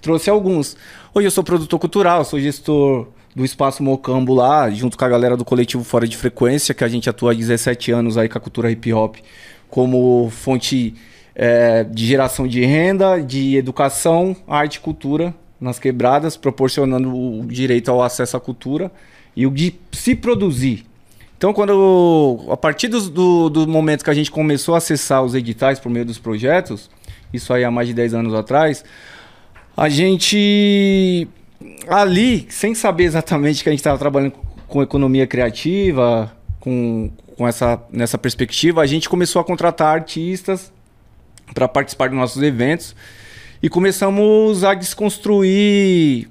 trouxe 0.00 0.30
alguns. 0.30 0.76
Hoje 1.12 1.26
eu 1.26 1.30
sou 1.30 1.42
produtor 1.44 1.78
cultural, 1.78 2.24
sou 2.24 2.38
gestor 2.40 3.08
do 3.34 3.44
Espaço 3.44 3.82
Mocambo 3.82 4.32
lá, 4.34 4.70
junto 4.70 4.96
com 4.96 5.04
a 5.04 5.08
galera 5.08 5.36
do 5.36 5.44
coletivo 5.44 5.82
Fora 5.82 6.06
de 6.06 6.16
Frequência, 6.16 6.72
que 6.72 6.84
a 6.84 6.88
gente 6.88 7.10
atua 7.10 7.32
há 7.32 7.34
17 7.34 7.90
anos 7.90 8.16
aí 8.16 8.28
com 8.28 8.38
a 8.38 8.40
cultura 8.40 8.70
hip 8.70 8.92
hop 8.92 9.16
como 9.74 10.30
fonte 10.30 10.94
eh, 11.34 11.82
de 11.90 12.06
geração 12.06 12.46
de 12.46 12.64
renda, 12.64 13.20
de 13.20 13.56
educação, 13.56 14.36
arte 14.46 14.76
e 14.76 14.80
cultura 14.80 15.34
nas 15.60 15.80
quebradas, 15.80 16.36
proporcionando 16.36 17.12
o 17.12 17.44
direito 17.44 17.90
ao 17.90 18.00
acesso 18.00 18.36
à 18.36 18.40
cultura 18.40 18.88
e 19.34 19.44
o 19.48 19.50
de 19.50 19.74
se 19.90 20.14
produzir. 20.14 20.86
Então, 21.36 21.52
quando 21.52 22.46
a 22.52 22.56
partir 22.56 22.86
dos- 22.86 23.08
do, 23.08 23.50
do 23.50 23.66
momento 23.66 24.04
que 24.04 24.10
a 24.10 24.14
gente 24.14 24.30
começou 24.30 24.76
a 24.76 24.78
acessar 24.78 25.24
os 25.24 25.34
editais 25.34 25.80
por 25.80 25.90
meio 25.90 26.04
dos 26.06 26.18
projetos, 26.20 26.88
isso 27.32 27.52
aí 27.52 27.64
há 27.64 27.70
mais 27.70 27.88
de 27.88 27.94
10 27.94 28.14
anos 28.14 28.32
atrás, 28.32 28.84
a 29.76 29.88
gente 29.88 31.26
ali, 31.88 32.46
sem 32.48 32.76
saber 32.76 33.04
exatamente 33.06 33.64
que 33.64 33.68
a 33.68 33.72
gente 33.72 33.80
estava 33.80 33.98
trabalhando 33.98 34.34
com 34.68 34.80
economia 34.84 35.26
criativa, 35.26 36.32
com, 36.60 37.10
com 37.36 37.46
essa 37.46 37.82
nessa 37.90 38.18
perspectiva, 38.18 38.80
a 38.80 38.86
gente 38.86 39.08
começou 39.08 39.40
a 39.40 39.44
contratar 39.44 39.94
artistas 39.94 40.72
para 41.52 41.68
participar 41.68 42.08
dos 42.08 42.18
nossos 42.18 42.42
eventos 42.42 42.94
e 43.62 43.68
começamos 43.68 44.64
a 44.64 44.74
desconstruir 44.74 46.28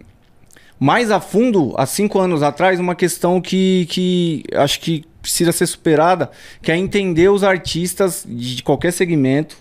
mais 0.79 1.11
a 1.11 1.19
fundo, 1.19 1.73
há 1.77 1.85
cinco 1.85 2.19
anos 2.19 2.43
atrás, 2.43 2.79
uma 2.79 2.95
questão 2.95 3.39
que, 3.39 3.85
que 3.89 4.43
acho 4.53 4.79
que 4.79 5.05
precisa 5.21 5.53
ser 5.53 5.65
superada, 5.65 6.29
que 6.61 6.71
é 6.71 6.77
entender 6.77 7.29
os 7.29 7.43
artistas 7.43 8.25
de 8.27 8.61
qualquer 8.61 8.91
segmento, 8.91 9.55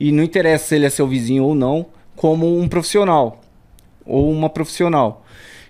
e 0.00 0.10
não 0.10 0.24
interessa 0.24 0.68
se 0.68 0.74
ele 0.74 0.86
é 0.86 0.90
seu 0.90 1.06
vizinho 1.06 1.44
ou 1.44 1.54
não, 1.54 1.86
como 2.16 2.58
um 2.58 2.66
profissional 2.66 3.42
ou 4.04 4.30
uma 4.30 4.48
profissional. 4.48 5.24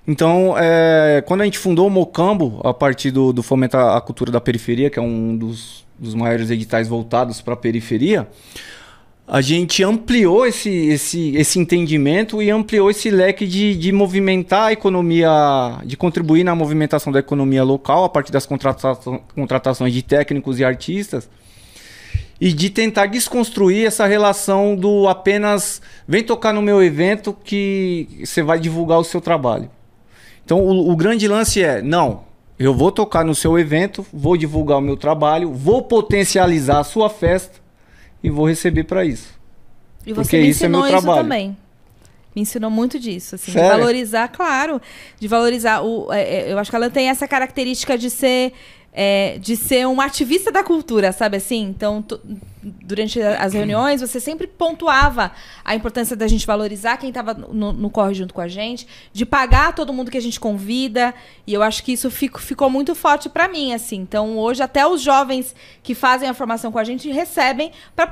Então, 0.06 0.54
é, 0.58 1.22
quando 1.26 1.42
a 1.42 1.44
gente 1.44 1.58
fundou 1.58 1.86
o 1.86 1.90
Mocambo, 1.90 2.60
a 2.64 2.74
partir 2.74 3.10
do, 3.10 3.32
do 3.32 3.42
Fomenta 3.42 3.96
a 3.96 4.00
Cultura 4.00 4.32
da 4.32 4.40
Periferia, 4.40 4.90
que 4.90 4.98
é 4.98 5.02
um 5.02 5.36
dos, 5.36 5.86
dos 5.98 6.14
maiores 6.14 6.50
editais 6.50 6.88
voltados 6.88 7.40
para 7.40 7.54
a 7.54 7.56
periferia, 7.56 8.26
a 9.26 9.40
gente 9.40 9.84
ampliou 9.84 10.44
esse, 10.44 10.68
esse, 10.68 11.36
esse 11.36 11.58
entendimento 11.58 12.42
e 12.42 12.50
ampliou 12.50 12.90
esse 12.90 13.08
leque 13.08 13.46
de, 13.46 13.76
de 13.76 13.92
movimentar 13.92 14.64
a 14.64 14.72
economia, 14.72 15.30
de 15.84 15.96
contribuir 15.96 16.42
na 16.42 16.54
movimentação 16.54 17.12
da 17.12 17.20
economia 17.20 17.62
local 17.62 18.02
a 18.02 18.08
partir 18.08 18.32
das 18.32 18.44
contrata 18.44 18.98
contratações 19.34 19.94
de 19.94 20.02
técnicos 20.02 20.58
e 20.58 20.64
artistas 20.64 21.30
e 22.40 22.52
de 22.52 22.68
tentar 22.68 23.06
desconstruir 23.06 23.86
essa 23.86 24.04
relação 24.04 24.74
do 24.74 25.06
apenas 25.06 25.80
vem 26.08 26.24
tocar 26.24 26.52
no 26.52 26.60
meu 26.60 26.82
evento 26.82 27.32
que 27.32 28.08
você 28.24 28.42
vai 28.42 28.58
divulgar 28.58 28.98
o 28.98 29.04
seu 29.04 29.20
trabalho. 29.20 29.70
Então 30.44 30.60
o, 30.60 30.90
o 30.90 30.96
grande 30.96 31.26
lance 31.28 31.62
é, 31.62 31.80
não, 31.80 32.24
eu 32.58 32.74
vou 32.74 32.92
tocar 32.92 33.24
no 33.24 33.34
seu 33.34 33.58
evento, 33.58 34.06
vou 34.12 34.36
divulgar 34.36 34.78
o 34.78 34.80
meu 34.80 34.96
trabalho, 34.96 35.52
vou 35.52 35.82
potencializar 35.82 36.80
a 36.80 36.84
sua 36.84 37.10
festa 37.10 37.60
e 38.22 38.30
vou 38.30 38.46
receber 38.46 38.84
para 38.84 39.04
isso. 39.04 39.40
E 40.06 40.12
Porque 40.12 40.28
você 40.28 40.38
me 40.38 40.48
isso 40.48 40.64
é 40.64 40.68
meu 40.68 40.82
trabalho. 40.82 41.22
também. 41.22 41.56
Me 42.34 42.42
ensinou 42.42 42.70
muito 42.70 42.98
disso, 42.98 43.34
assim, 43.34 43.52
de 43.52 43.58
valorizar, 43.58 44.28
claro, 44.28 44.80
de 45.20 45.28
valorizar 45.28 45.82
o. 45.82 46.10
é, 46.10 46.22
é, 46.22 46.52
eu 46.52 46.58
acho 46.58 46.70
que 46.70 46.76
ela 46.76 46.88
tem 46.88 47.10
essa 47.10 47.28
característica 47.28 47.98
de 47.98 48.08
ser 48.08 48.54
é, 48.92 49.38
de 49.38 49.56
ser 49.56 49.86
um 49.86 50.00
ativista 50.00 50.52
da 50.52 50.62
cultura, 50.62 51.12
sabe 51.12 51.38
assim? 51.38 51.62
Então, 51.62 52.04
durante 52.62 53.20
as 53.22 53.54
reuniões, 53.54 54.00
você 54.02 54.20
sempre 54.20 54.46
pontuava 54.46 55.32
a 55.64 55.74
importância 55.74 56.14
da 56.14 56.28
gente 56.28 56.46
valorizar 56.46 56.98
quem 56.98 57.08
estava 57.08 57.32
no, 57.32 57.72
no 57.72 57.88
corre 57.90 58.12
junto 58.14 58.34
com 58.34 58.40
a 58.42 58.48
gente, 58.48 58.86
de 59.12 59.24
pagar 59.24 59.74
todo 59.74 59.92
mundo 59.94 60.10
que 60.10 60.18
a 60.18 60.22
gente 60.22 60.38
convida. 60.38 61.14
E 61.46 61.54
eu 61.54 61.62
acho 61.62 61.82
que 61.82 61.92
isso 61.92 62.10
fico- 62.10 62.38
ficou 62.40 62.68
muito 62.68 62.94
forte 62.94 63.28
pra 63.30 63.48
mim, 63.48 63.72
assim. 63.72 63.96
Então, 63.96 64.36
hoje, 64.38 64.62
até 64.62 64.86
os 64.86 65.00
jovens 65.00 65.54
que 65.82 65.94
fazem 65.94 66.28
a 66.28 66.34
formação 66.34 66.70
com 66.70 66.78
a 66.78 66.84
gente 66.84 67.10
recebem 67.10 67.72
para 67.96 68.06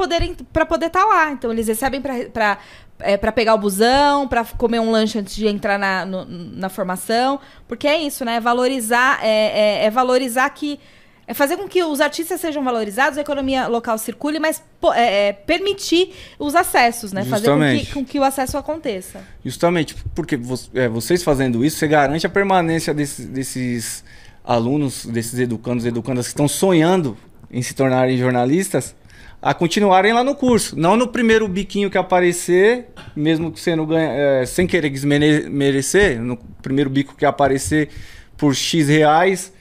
para 0.53 0.64
poder 0.66 0.87
estar 0.87 1.05
lá. 1.05 1.31
Então, 1.31 1.53
eles 1.53 1.68
recebem 1.68 2.01
para 2.01 2.59
é, 3.01 3.17
para 3.17 3.33
pegar 3.33 3.55
o 3.55 3.59
busão, 3.59 4.27
para 4.29 4.45
comer 4.45 4.81
um 4.81 4.91
lanche 4.91 5.19
antes 5.19 5.35
de 5.35 5.47
entrar 5.47 5.79
na, 5.79 6.05
no- 6.05 6.25
na 6.27 6.69
formação. 6.69 7.39
Porque 7.69 7.87
é 7.89 7.99
isso, 8.01 8.25
né? 8.25 8.37
É 8.37 8.41
valorizar, 8.41 9.19
é, 9.23 9.83
é- 9.83 9.85
é 9.87 9.91
valorizar 9.91 10.49
que. 10.51 10.79
É 11.27 11.33
fazer 11.35 11.57
com 11.57 11.69
que 11.69 11.81
os 11.85 12.01
artistas 12.01 12.41
sejam 12.41 12.65
valorizados, 12.65 13.17
a 13.17 13.21
economia 13.21 13.69
local 13.69 13.97
circule, 13.99 14.41
mas 14.41 14.61
é, 14.97 15.29
é 15.29 15.33
permitir 15.33 16.13
os 16.41 16.57
acessos, 16.57 17.13
né? 17.13 17.25
Fazer 17.25 17.47
com 17.47 17.53
que, 17.55 17.61
Justamente. 17.67 17.93
com 17.95 18.05
que 18.05 18.19
o 18.19 18.25
acesso 18.25 18.59
aconteça. 18.59 19.21
Justamente 19.45 19.95
porque 20.13 20.37
é, 20.75 20.89
vocês 20.89 21.23
fazendo 21.23 21.65
isso, 21.65 21.77
você 21.77 21.87
garante 21.87 22.27
a 22.27 22.29
permanência 22.29 22.93
desses, 22.93 23.27
desses 23.27 24.05
alunos, 24.45 25.07
desses 25.07 25.39
educandos 25.39 25.85
e 25.85 25.89
educandas 25.89 26.27
que 26.27 26.33
estão 26.33 26.49
sonhando 26.49 27.17
em 27.49 27.63
se 27.63 27.75
tornarem 27.75 28.19
jornalistas, 28.19 28.97
a 29.43 29.55
continuarem 29.55 30.12
lá 30.12 30.22
no 30.22 30.34
curso. 30.34 30.78
Não 30.78 30.97
no 30.97 31.09
primeiro 31.09 31.49
biquinho 31.49 31.91
que 31.91 31.97
aparecer, 31.97 32.88
mesmo 33.16 33.51
que 33.51 33.59
você 33.61 33.74
não 33.74 33.86
ganha, 33.86 34.11
é, 34.12 34.47
sem 34.47 34.66
querer 34.66 34.91
desmerecer, 34.91 36.20
no 36.20 36.36
primeiro 36.62 36.91
bico 36.91 37.14
que 37.16 37.24
aparecer 37.24 37.88
por 38.36 38.55
X 38.55 38.88
reais. 38.88 39.53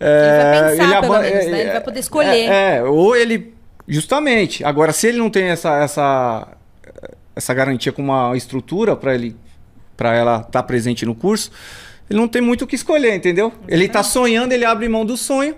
Ele 0.00 0.10
vai 0.42 0.70
pensar, 0.70 1.00
pelo 1.00 1.12
aba- 1.14 1.20
menos, 1.22 1.46
né? 1.46 1.60
Ele 1.60 1.70
vai 1.70 1.80
poder 1.80 2.00
escolher. 2.00 2.28
É, 2.50 2.76
é, 2.76 2.82
ou 2.82 3.14
ele. 3.16 3.54
Justamente. 3.86 4.64
Agora, 4.64 4.92
se 4.92 5.06
ele 5.08 5.18
não 5.18 5.30
tem 5.30 5.44
essa, 5.44 5.76
essa, 5.82 6.48
essa 7.36 7.54
garantia 7.54 7.92
com 7.92 8.02
uma 8.02 8.36
estrutura 8.36 8.96
para 8.96 9.14
ele 9.14 9.36
para 9.96 10.14
ela 10.14 10.40
estar 10.40 10.62
presente 10.64 11.06
no 11.06 11.14
curso, 11.14 11.52
ele 12.10 12.18
não 12.18 12.26
tem 12.26 12.42
muito 12.42 12.62
o 12.62 12.66
que 12.66 12.74
escolher, 12.74 13.14
entendeu? 13.14 13.52
Ele 13.68 13.88
tá 13.88 14.02
sonhando, 14.02 14.52
ele 14.52 14.64
abre 14.64 14.88
mão 14.88 15.04
do 15.06 15.16
sonho 15.16 15.54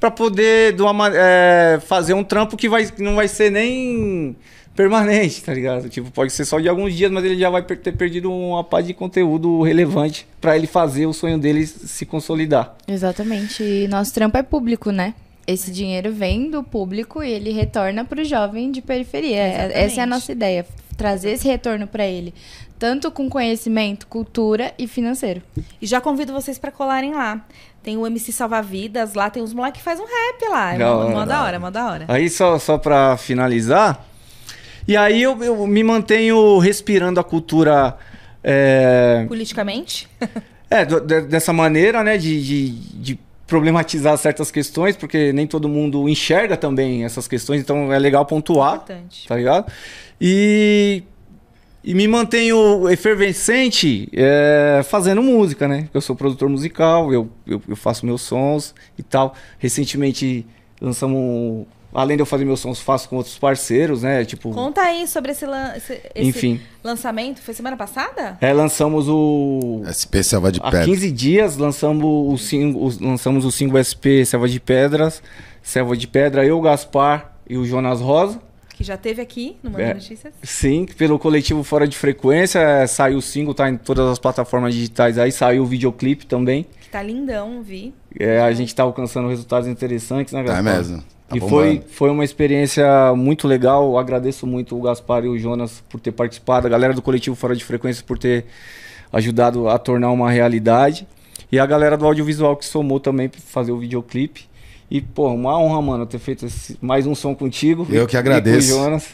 para 0.00 0.10
poder 0.10 0.74
de 0.74 0.82
uma 0.82 0.92
ma- 0.92 1.10
é, 1.12 1.80
fazer 1.86 2.14
um 2.14 2.22
trampo 2.24 2.56
que, 2.56 2.68
vai, 2.68 2.86
que 2.86 3.02
não 3.02 3.16
vai 3.16 3.26
ser 3.28 3.50
nem 3.50 4.36
permanente, 4.74 5.42
tá 5.42 5.52
ligado? 5.52 5.88
Tipo, 5.88 6.10
pode 6.10 6.32
ser 6.32 6.44
só 6.44 6.60
de 6.60 6.68
alguns 6.68 6.94
dias, 6.94 7.10
mas 7.10 7.24
ele 7.24 7.36
já 7.36 7.50
vai 7.50 7.62
ter 7.62 7.92
perdido 7.96 8.32
uma 8.32 8.62
parte 8.62 8.86
de 8.86 8.94
conteúdo 8.94 9.60
relevante 9.62 10.24
para 10.40 10.56
ele 10.56 10.68
fazer 10.68 11.06
o 11.06 11.12
sonho 11.12 11.36
dele 11.38 11.66
se 11.66 12.06
consolidar. 12.06 12.76
Exatamente. 12.86 13.62
E 13.62 13.88
nosso 13.88 14.14
trampo 14.14 14.36
é 14.36 14.42
público, 14.42 14.90
né? 14.92 15.14
esse 15.46 15.70
dinheiro 15.72 16.12
vem 16.12 16.50
do 16.50 16.62
público 16.62 17.22
e 17.24 17.30
ele 17.32 17.52
retorna 17.52 18.04
para 18.04 18.20
o 18.20 18.24
jovem 18.24 18.70
de 18.70 18.82
periferia. 18.82 19.36
É- 19.38 19.48
Exatamente. 19.48 19.78
Essa 19.78 20.00
é 20.00 20.02
a 20.02 20.06
nossa 20.06 20.30
ideia, 20.30 20.66
trazer 20.94 21.30
esse 21.30 21.48
retorno 21.48 21.86
para 21.86 22.06
ele, 22.06 22.34
tanto 22.78 23.10
com 23.10 23.28
conhecimento, 23.28 24.06
cultura 24.06 24.72
e 24.78 24.86
financeiro. 24.86 25.42
E 25.80 25.86
já 25.86 26.00
convido 26.00 26.32
vocês 26.32 26.58
pra 26.58 26.70
colarem 26.70 27.14
lá. 27.14 27.44
Tem 27.82 27.96
o 27.96 28.06
MC 28.06 28.32
Salva-Vidas, 28.32 29.14
lá 29.14 29.30
tem 29.30 29.42
uns 29.42 29.52
moleques 29.54 29.80
que 29.80 29.84
faz 29.84 29.98
um 29.98 30.04
rap 30.04 30.50
lá. 30.50 30.74
É 30.74 30.78
mó, 30.78 30.84
hora, 30.84 31.10
mó 31.10 31.24
da 31.24 31.42
hora. 31.42 31.58
mó 31.60 31.70
da 31.70 31.86
hora. 31.90 32.04
Aí 32.08 32.28
só, 32.28 32.58
só 32.58 32.76
pra 32.78 33.16
finalizar. 33.16 34.04
E 34.86 34.96
aí 34.96 35.22
eu, 35.22 35.42
eu 35.42 35.66
me 35.66 35.82
mantenho 35.82 36.58
respirando 36.58 37.18
a 37.20 37.24
cultura. 37.24 37.96
É, 38.42 39.24
Politicamente? 39.28 40.08
é, 40.70 40.84
do- 40.84 41.00
de- 41.00 41.22
dessa 41.22 41.52
maneira, 41.52 42.02
né? 42.04 42.16
De, 42.16 42.42
de, 42.42 42.68
de 42.70 43.18
problematizar 43.46 44.16
certas 44.18 44.50
questões, 44.50 44.96
porque 44.96 45.32
nem 45.32 45.46
todo 45.46 45.68
mundo 45.68 46.08
enxerga 46.08 46.56
também 46.56 47.04
essas 47.04 47.26
questões, 47.26 47.60
então 47.62 47.92
é 47.92 47.98
legal 47.98 48.24
pontuar. 48.26 48.74
Importante. 48.76 49.26
tá 49.26 49.36
ligado? 49.36 49.72
E, 50.20 51.02
e 51.90 51.94
me 51.94 52.06
mantenho 52.06 52.86
efervescente 52.90 54.08
é, 54.12 54.82
fazendo 54.84 55.22
música, 55.22 55.66
né? 55.66 55.88
Eu 55.94 56.00
sou 56.02 56.14
produtor 56.14 56.48
musical, 56.48 57.12
eu, 57.12 57.30
eu, 57.46 57.62
eu 57.66 57.76
faço 57.76 58.04
meus 58.04 58.20
sons 58.20 58.74
e 58.98 59.02
tal. 59.02 59.34
Recentemente 59.58 60.46
lançamos, 60.80 61.66
além 61.94 62.16
de 62.16 62.20
eu 62.22 62.26
fazer 62.26 62.44
meus 62.44 62.60
sons, 62.60 62.78
faço 62.78 63.08
com 63.08 63.16
outros 63.16 63.38
parceiros, 63.38 64.02
né? 64.02 64.22
Tipo, 64.24 64.50
Conta 64.50 64.82
aí 64.82 65.06
sobre 65.08 65.32
esse, 65.32 65.46
lan- 65.46 65.72
esse- 65.76 66.00
esse 66.14 66.28
enfim. 66.28 66.60
lançamento. 66.84 67.40
Foi 67.40 67.54
semana 67.54 67.76
passada? 67.76 68.36
É, 68.40 68.52
lançamos 68.52 69.08
o. 69.08 69.82
SP 69.88 70.22
Selva 70.22 70.52
de 70.52 70.60
Há 70.62 70.70
Pedra. 70.70 70.84
15 70.84 71.10
dias 71.10 71.56
lançamos 71.56 72.04
o, 72.04 72.36
single, 72.36 72.82
o- 72.84 73.04
lançamos 73.04 73.44
o 73.46 73.50
single 73.50 73.78
SP 73.82 74.24
Selva 74.26 74.46
de 74.48 74.60
Pedras, 74.60 75.22
Selva 75.62 75.96
de 75.96 76.06
Pedra, 76.06 76.44
eu, 76.44 76.60
Gaspar 76.60 77.32
e 77.48 77.56
o 77.56 77.64
Jonas 77.64 78.00
Rosa. 78.00 78.46
Que 78.78 78.84
já 78.84 78.96
teve 78.96 79.20
aqui 79.20 79.56
no 79.60 79.72
Manda 79.72 79.82
É. 79.82 79.94
Notícias. 79.94 80.32
Sim, 80.40 80.86
pelo 80.96 81.18
coletivo 81.18 81.64
Fora 81.64 81.84
de 81.88 81.96
Frequência, 81.98 82.60
é, 82.60 82.86
saiu 82.86 83.18
o 83.18 83.20
single, 83.20 83.52
tá 83.52 83.68
em 83.68 83.76
todas 83.76 84.06
as 84.06 84.20
plataformas 84.20 84.72
digitais 84.72 85.18
aí, 85.18 85.32
saiu 85.32 85.64
o 85.64 85.66
videoclipe 85.66 86.24
também. 86.26 86.64
Que 86.80 86.88
tá 86.88 87.02
lindão, 87.02 87.60
vi. 87.60 87.92
É, 88.16 88.40
a 88.40 88.52
gente 88.52 88.72
tá 88.72 88.84
alcançando 88.84 89.26
resultados 89.28 89.66
interessantes, 89.68 90.32
né, 90.32 90.42
É 90.42 90.44
Gaspar? 90.44 90.62
mesmo. 90.62 90.98
Tá 91.28 91.36
e 91.36 91.40
bombando. 91.40 91.48
foi, 91.50 91.82
foi 91.90 92.10
uma 92.10 92.24
experiência 92.24 92.86
muito 93.16 93.48
legal. 93.48 93.82
Eu 93.82 93.98
agradeço 93.98 94.46
muito 94.46 94.78
o 94.78 94.80
Gaspar 94.80 95.24
e 95.24 95.28
o 95.28 95.36
Jonas 95.36 95.82
por 95.88 95.98
ter 95.98 96.12
participado, 96.12 96.68
a 96.68 96.70
galera 96.70 96.94
do 96.94 97.02
coletivo 97.02 97.34
Fora 97.34 97.56
de 97.56 97.64
Frequência 97.64 98.04
por 98.06 98.16
ter 98.16 98.44
ajudado 99.12 99.68
a 99.68 99.76
tornar 99.76 100.12
uma 100.12 100.30
realidade. 100.30 101.04
E 101.50 101.58
a 101.58 101.66
galera 101.66 101.96
do 101.96 102.06
audiovisual 102.06 102.56
que 102.56 102.64
somou 102.64 103.00
também 103.00 103.28
pra 103.28 103.40
fazer 103.40 103.72
o 103.72 103.78
videoclipe. 103.78 104.48
E, 104.90 105.00
pô, 105.00 105.28
uma 105.32 105.58
honra, 105.58 105.82
mano, 105.82 106.06
ter 106.06 106.18
feito 106.18 106.46
esse- 106.46 106.78
mais 106.80 107.06
um 107.06 107.14
som 107.14 107.34
contigo. 107.34 107.86
Eu 107.90 108.06
que 108.06 108.16
E 108.16 108.22
com 108.22 108.28
o 108.28 108.32
agradeço. 108.32 108.68
Jonas. 108.68 109.04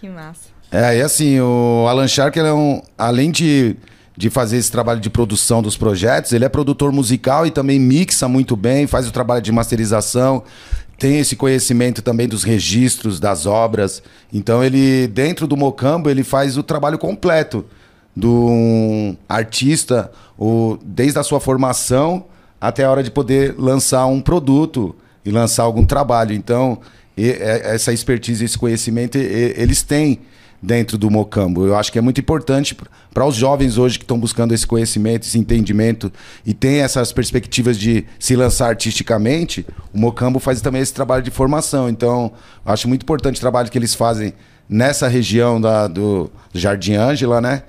Que 0.00 0.08
massa. 0.08 0.48
É, 0.72 0.98
e 0.98 1.02
assim, 1.02 1.38
o 1.40 1.86
Alan 1.88 2.08
Shark, 2.08 2.38
ele 2.38 2.48
é 2.48 2.52
um, 2.52 2.80
além 2.96 3.30
de, 3.30 3.76
de 4.16 4.28
fazer 4.30 4.56
esse 4.56 4.72
trabalho 4.72 4.98
de 5.00 5.08
produção 5.10 5.62
dos 5.62 5.76
projetos, 5.76 6.32
ele 6.32 6.44
é 6.44 6.48
produtor 6.48 6.90
musical 6.90 7.46
e 7.46 7.50
também 7.50 7.78
mixa 7.78 8.26
muito 8.26 8.56
bem, 8.56 8.86
faz 8.86 9.06
o 9.06 9.12
trabalho 9.12 9.40
de 9.42 9.52
masterização, 9.52 10.42
tem 10.98 11.18
esse 11.18 11.36
conhecimento 11.36 12.00
também 12.02 12.26
dos 12.26 12.42
registros, 12.42 13.20
das 13.20 13.46
obras. 13.46 14.02
Então 14.32 14.64
ele, 14.64 15.06
dentro 15.08 15.46
do 15.46 15.56
Mocambo, 15.56 16.08
ele 16.10 16.24
faz 16.24 16.56
o 16.56 16.62
trabalho 16.62 16.98
completo 16.98 17.64
do 18.16 18.32
um 18.32 19.16
artista, 19.28 20.10
o, 20.38 20.78
desde 20.84 21.18
a 21.18 21.22
sua 21.22 21.38
formação 21.40 22.24
até 22.68 22.84
a 22.84 22.90
hora 22.90 23.02
de 23.02 23.10
poder 23.10 23.54
lançar 23.58 24.06
um 24.06 24.20
produto 24.20 24.94
e 25.24 25.30
lançar 25.30 25.64
algum 25.64 25.84
trabalho. 25.84 26.34
Então, 26.34 26.78
e- 27.16 27.30
é- 27.30 27.74
essa 27.74 27.92
expertise, 27.92 28.44
esse 28.44 28.56
conhecimento, 28.58 29.18
e- 29.18 29.54
eles 29.56 29.82
têm 29.82 30.20
dentro 30.62 30.96
do 30.96 31.10
Mocambo. 31.10 31.66
Eu 31.66 31.76
acho 31.76 31.92
que 31.92 31.98
é 31.98 32.00
muito 32.00 32.20
importante 32.22 32.74
para 33.12 33.26
os 33.26 33.34
jovens 33.36 33.76
hoje 33.76 33.98
que 33.98 34.04
estão 34.04 34.18
buscando 34.18 34.54
esse 34.54 34.66
conhecimento, 34.66 35.24
esse 35.24 35.38
entendimento 35.38 36.10
e 36.44 36.54
tem 36.54 36.80
essas 36.80 37.12
perspectivas 37.12 37.76
de 37.78 38.06
se 38.18 38.34
lançar 38.34 38.68
artisticamente, 38.68 39.66
o 39.92 39.98
Mocambo 39.98 40.38
faz 40.38 40.62
também 40.62 40.80
esse 40.80 40.94
trabalho 40.94 41.22
de 41.22 41.30
formação. 41.30 41.86
Então, 41.90 42.32
acho 42.64 42.88
muito 42.88 43.02
importante 43.02 43.36
o 43.36 43.40
trabalho 43.40 43.70
que 43.70 43.76
eles 43.76 43.94
fazem 43.94 44.32
nessa 44.66 45.06
região 45.06 45.60
da, 45.60 45.86
do 45.86 46.30
Jardim 46.54 46.94
Ângela, 46.94 47.42
né? 47.42 47.62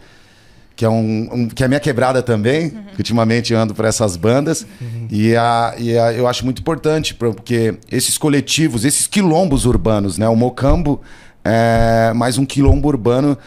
Que 0.76 0.84
é, 0.84 0.90
um, 0.90 1.30
um- 1.32 1.48
que 1.48 1.64
é 1.64 1.66
a 1.66 1.70
minha 1.70 1.80
quebrada 1.80 2.22
também, 2.22 2.70
que 2.70 3.00
ultimamente 3.00 3.54
ando 3.54 3.74
por 3.74 3.86
essas 3.86 4.18
bandas. 4.18 4.66
E, 5.10 5.36
a, 5.36 5.74
e 5.78 5.98
a- 5.98 6.12
eu 6.14 6.28
acho 6.28 6.44
muito 6.44 6.60
importante, 6.60 7.14
porque 7.14 7.76
esses 7.92 8.18
coletivos, 8.18 8.84
esses 8.86 9.08
quilombos 9.08 9.66
urbanos, 9.66 10.18
né? 10.18 10.28
O 10.28 10.36
Mocambo 10.36 11.02
é 11.44 12.12
mais 12.14 12.38
um 12.38 12.46
quilombo 12.46 12.88
urbano 12.88 13.38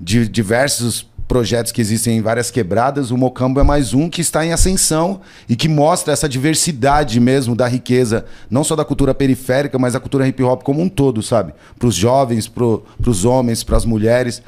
de 0.00 0.26
diversos 0.28 1.06
projetos 1.28 1.72
que 1.72 1.80
existem 1.80 2.18
em 2.18 2.20
várias 2.20 2.50
quebradas. 2.50 3.10
O 3.10 3.16
Mocambo 3.16 3.58
é 3.60 3.62
mais 3.62 3.94
um 3.94 4.10
que 4.10 4.20
está 4.20 4.44
em 4.44 4.52
ascensão 4.52 5.20
e 5.48 5.54
que 5.56 5.68
mostra 5.68 6.12
essa 6.12 6.28
diversidade 6.28 7.18
mesmo 7.20 7.54
da 7.54 7.66
riqueza, 7.66 8.24
não 8.50 8.62
só 8.64 8.74
da 8.76 8.84
cultura 8.84 9.14
periférica, 9.14 9.78
mas 9.78 9.92
da 9.94 10.00
cultura 10.00 10.26
hip 10.26 10.42
hop 10.42 10.62
como 10.62 10.82
um 10.82 10.88
todo, 10.88 11.22
sabe? 11.22 11.54
Para 11.78 11.88
os 11.88 11.94
jovens, 11.94 12.48
para 12.48 12.66
os 13.06 13.24
homens, 13.24 13.62
para 13.62 13.76
as 13.78 13.84
mulheres, 13.86 14.42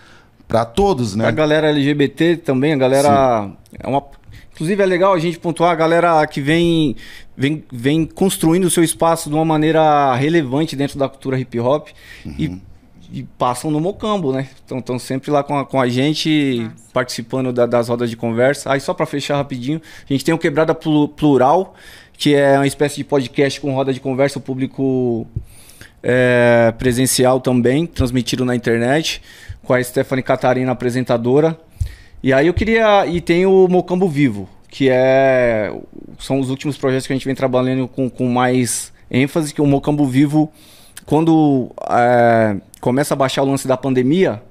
para 0.54 0.64
todos, 0.64 1.16
né? 1.16 1.26
A 1.26 1.30
galera 1.32 1.68
LGBT 1.70 2.36
também, 2.36 2.72
a 2.72 2.76
galera. 2.76 3.50
É 3.78 3.88
uma, 3.88 4.02
inclusive 4.52 4.80
é 4.80 4.86
legal 4.86 5.12
a 5.12 5.18
gente 5.18 5.36
pontuar 5.38 5.72
a 5.72 5.74
galera 5.74 6.24
que 6.28 6.40
vem, 6.40 6.94
vem, 7.36 7.64
vem 7.72 8.04
construindo 8.06 8.64
o 8.66 8.70
seu 8.70 8.84
espaço 8.84 9.28
de 9.28 9.34
uma 9.34 9.44
maneira 9.44 10.14
relevante 10.14 10.76
dentro 10.76 10.96
da 10.98 11.08
cultura 11.08 11.36
hip 11.38 11.58
hop 11.58 11.88
e, 12.38 12.56
e 13.12 13.22
passam 13.36 13.68
no 13.70 13.80
Mocambo, 13.80 14.32
né? 14.32 14.48
Estão 14.76 14.96
sempre 14.98 15.30
lá 15.32 15.42
com 15.42 15.58
a, 15.58 15.64
com 15.64 15.80
a 15.80 15.88
gente, 15.88 16.70
participando 16.92 17.52
da- 17.52 17.66
das 17.66 17.88
rodas 17.88 18.08
de 18.08 18.16
conversa. 18.16 18.72
Aí 18.72 18.78
só 18.80 18.94
para 18.94 19.06
fechar 19.06 19.36
rapidinho, 19.36 19.82
a 20.08 20.12
gente 20.12 20.24
tem 20.24 20.32
o 20.32 20.38
Quebrada 20.38 20.72
Plu- 20.72 21.08
Plural, 21.08 21.74
que 22.16 22.32
é 22.32 22.56
uma 22.56 22.66
espécie 22.66 22.94
de 22.96 23.02
podcast 23.04 23.60
com 23.60 23.74
roda 23.74 23.92
de 23.92 23.98
conversa, 23.98 24.38
o 24.38 24.42
público 24.42 25.26
é, 26.06 26.70
presencial 26.76 27.40
também, 27.40 27.86
transmitido 27.86 28.44
na 28.44 28.54
internet, 28.54 29.22
com 29.62 29.72
a 29.72 29.82
Stephanie 29.82 30.22
Catarina, 30.22 30.72
apresentadora. 30.72 31.58
E 32.22 32.30
aí 32.32 32.46
eu 32.46 32.54
queria. 32.54 33.06
E 33.06 33.22
tem 33.22 33.46
o 33.46 33.66
Mocambo 33.66 34.06
Vivo, 34.06 34.46
que 34.68 34.90
é. 34.90 35.72
São 36.18 36.38
os 36.38 36.50
últimos 36.50 36.76
projetos 36.76 37.06
que 37.06 37.12
a 37.12 37.16
gente 37.16 37.24
vem 37.24 37.34
trabalhando 37.34 37.88
com, 37.88 38.10
com 38.10 38.28
mais 38.28 38.92
ênfase, 39.10 39.54
que 39.54 39.62
o 39.62 39.66
Mocambo 39.66 40.06
Vivo, 40.06 40.52
quando 41.06 41.70
é, 41.88 42.56
começa 42.80 43.14
a 43.14 43.16
baixar 43.16 43.42
o 43.42 43.46
lance 43.46 43.66
da 43.66 43.76
pandemia, 43.76 44.42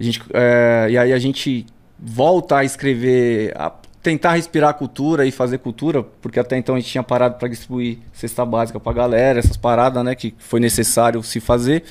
a 0.00 0.02
gente, 0.02 0.22
é, 0.32 0.86
e 0.90 0.98
aí 0.98 1.12
a 1.12 1.18
gente 1.18 1.66
volta 1.98 2.58
a 2.58 2.64
escrever, 2.64 3.52
a 3.54 3.70
tentar 4.02 4.34
respirar 4.34 4.70
a 4.70 4.74
cultura 4.74 5.24
e 5.24 5.30
fazer 5.30 5.58
cultura, 5.58 6.02
porque 6.02 6.40
até 6.40 6.58
então 6.58 6.74
a 6.74 6.80
gente 6.80 6.90
tinha 6.90 7.04
parado 7.04 7.38
para 7.38 7.48
distribuir 7.48 7.98
cesta 8.12 8.44
básica 8.44 8.80
para 8.80 8.92
galera, 8.92 9.38
essas 9.38 9.56
paradas, 9.56 10.04
né, 10.04 10.14
que 10.14 10.34
foi 10.38 10.58
necessário 10.58 11.22
se 11.22 11.38
fazer. 11.38 11.84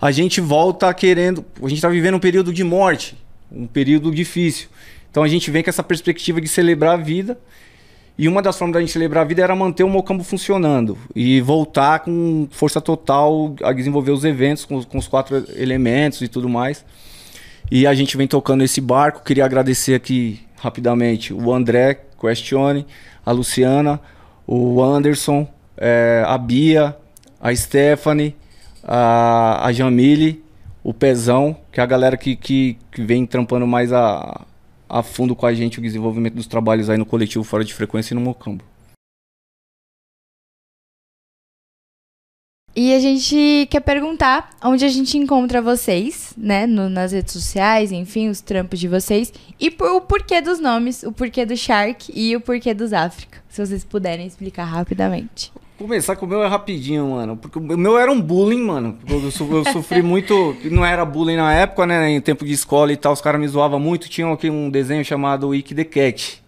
A 0.00 0.12
gente 0.12 0.40
volta 0.40 0.92
querendo, 0.94 1.44
a 1.56 1.68
gente 1.68 1.78
está 1.78 1.88
vivendo 1.88 2.14
um 2.14 2.20
período 2.20 2.52
de 2.52 2.62
morte, 2.62 3.16
um 3.50 3.66
período 3.66 4.14
difícil. 4.14 4.68
Então 5.10 5.24
a 5.24 5.28
gente 5.28 5.50
vem 5.50 5.64
com 5.64 5.70
essa 5.70 5.82
perspectiva 5.82 6.40
de 6.40 6.46
celebrar 6.46 6.94
a 6.94 6.96
vida. 6.96 7.36
E 8.16 8.26
uma 8.26 8.42
das 8.42 8.58
formas 8.58 8.74
da 8.74 8.80
gente 8.80 8.92
celebrar 8.92 9.24
a 9.24 9.26
vida 9.26 9.42
era 9.42 9.54
manter 9.54 9.84
o 9.84 9.88
Mocambo 9.88 10.24
funcionando 10.24 10.98
e 11.14 11.40
voltar 11.40 12.00
com 12.00 12.48
força 12.50 12.80
total 12.80 13.54
a 13.62 13.72
desenvolver 13.72 14.10
os 14.10 14.24
eventos 14.24 14.64
com, 14.64 14.82
com 14.82 14.98
os 14.98 15.06
quatro 15.06 15.44
elementos 15.56 16.20
e 16.20 16.28
tudo 16.28 16.48
mais. 16.48 16.84
E 17.70 17.86
a 17.86 17.94
gente 17.94 18.16
vem 18.16 18.26
tocando 18.26 18.64
esse 18.64 18.80
barco. 18.80 19.22
Queria 19.24 19.44
agradecer 19.44 19.94
aqui 19.94 20.40
rapidamente 20.58 21.32
o 21.32 21.52
André 21.52 22.00
Questione, 22.20 22.86
a 23.24 23.32
Luciana, 23.32 24.00
o 24.46 24.82
Anderson, 24.82 25.46
eh, 25.76 26.22
a 26.26 26.36
Bia, 26.36 26.96
a 27.40 27.54
Stephanie, 27.54 28.34
a, 28.82 29.66
a 29.66 29.72
Jamile, 29.72 30.42
o 30.82 30.94
Pezão, 30.94 31.56
que 31.70 31.80
é 31.80 31.82
a 31.82 31.86
galera 31.86 32.16
que, 32.16 32.34
que, 32.34 32.78
que 32.90 33.02
vem 33.02 33.26
trampando 33.26 33.66
mais 33.66 33.92
a, 33.92 34.44
a 34.88 35.02
fundo 35.02 35.36
com 35.36 35.46
a 35.46 35.52
gente 35.52 35.78
o 35.78 35.82
desenvolvimento 35.82 36.34
dos 36.34 36.46
trabalhos 36.46 36.88
aí 36.88 36.96
no 36.96 37.06
coletivo 37.06 37.44
Fora 37.44 37.64
de 37.64 37.74
Frequência 37.74 38.14
e 38.14 38.16
no 38.16 38.20
Mocambo. 38.20 38.64
E 42.80 42.94
a 42.94 43.00
gente 43.00 43.66
quer 43.68 43.80
perguntar 43.80 44.50
onde 44.62 44.84
a 44.84 44.88
gente 44.88 45.18
encontra 45.18 45.60
vocês, 45.60 46.32
né? 46.38 46.64
no- 46.64 46.88
nas 46.88 47.10
redes 47.10 47.32
sociais, 47.32 47.90
enfim, 47.90 48.28
os 48.28 48.40
trampos 48.40 48.78
de 48.78 48.86
vocês. 48.86 49.32
E 49.58 49.68
por- 49.68 49.90
o 49.96 50.00
porquê 50.00 50.40
dos 50.40 50.60
nomes, 50.60 51.02
o 51.02 51.10
porquê 51.10 51.44
do 51.44 51.56
Shark 51.56 52.12
e 52.14 52.36
o 52.36 52.40
porquê 52.40 52.72
dos 52.72 52.92
África. 52.92 53.38
Se 53.48 53.66
vocês 53.66 53.82
puderem 53.84 54.24
explicar 54.28 54.62
rapidamente. 54.64 55.50
Começar 55.76 56.14
com 56.14 56.24
o 56.24 56.28
meu 56.28 56.40
é 56.40 56.46
rapidinho, 56.46 57.10
mano. 57.10 57.36
Porque 57.36 57.58
o 57.58 57.62
meu 57.76 57.98
era 57.98 58.12
um 58.12 58.20
bullying, 58.20 58.62
mano. 58.62 58.96
Eu, 59.08 59.22
eu 59.24 59.64
sofri 59.72 60.00
muito. 60.00 60.56
Não 60.70 60.84
era 60.86 61.04
bullying 61.04 61.36
na 61.36 61.52
época, 61.52 61.84
né? 61.84 62.08
Em 62.10 62.20
tempo 62.20 62.44
de 62.44 62.52
escola 62.52 62.92
e 62.92 62.96
tal, 62.96 63.12
os 63.12 63.20
caras 63.20 63.40
me 63.40 63.48
zoavam 63.48 63.80
muito. 63.80 64.08
Tinha 64.08 64.32
aqui 64.32 64.48
um 64.50 64.70
desenho 64.70 65.04
chamado 65.04 65.52
Ike 65.52 65.74
the 65.74 65.82
Cat. 65.84 66.40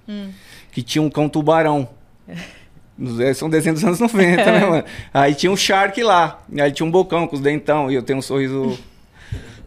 Que 0.71 0.81
tinha 0.81 1.03
um 1.03 1.11
cão 1.11 1.29
tubarão. 1.29 1.89
É, 3.21 3.33
São 3.35 3.49
desenhos 3.49 3.81
dos 3.81 3.87
anos 3.89 4.01
90, 4.13 4.45
né, 4.53 4.67
mano? 4.67 4.85
Aí 5.13 5.35
tinha 5.35 5.51
um 5.51 5.57
Shark 5.57 6.03
lá. 6.03 6.39
Aí 6.61 6.71
tinha 6.73 6.87
um 6.87 6.91
bocão 6.91 7.27
com 7.27 7.37
os 7.37 7.41
dentão. 7.43 7.91
E 7.91 7.95
eu 7.95 8.03
tenho 8.03 8.19
um 8.19 8.23
sorriso 8.23 8.79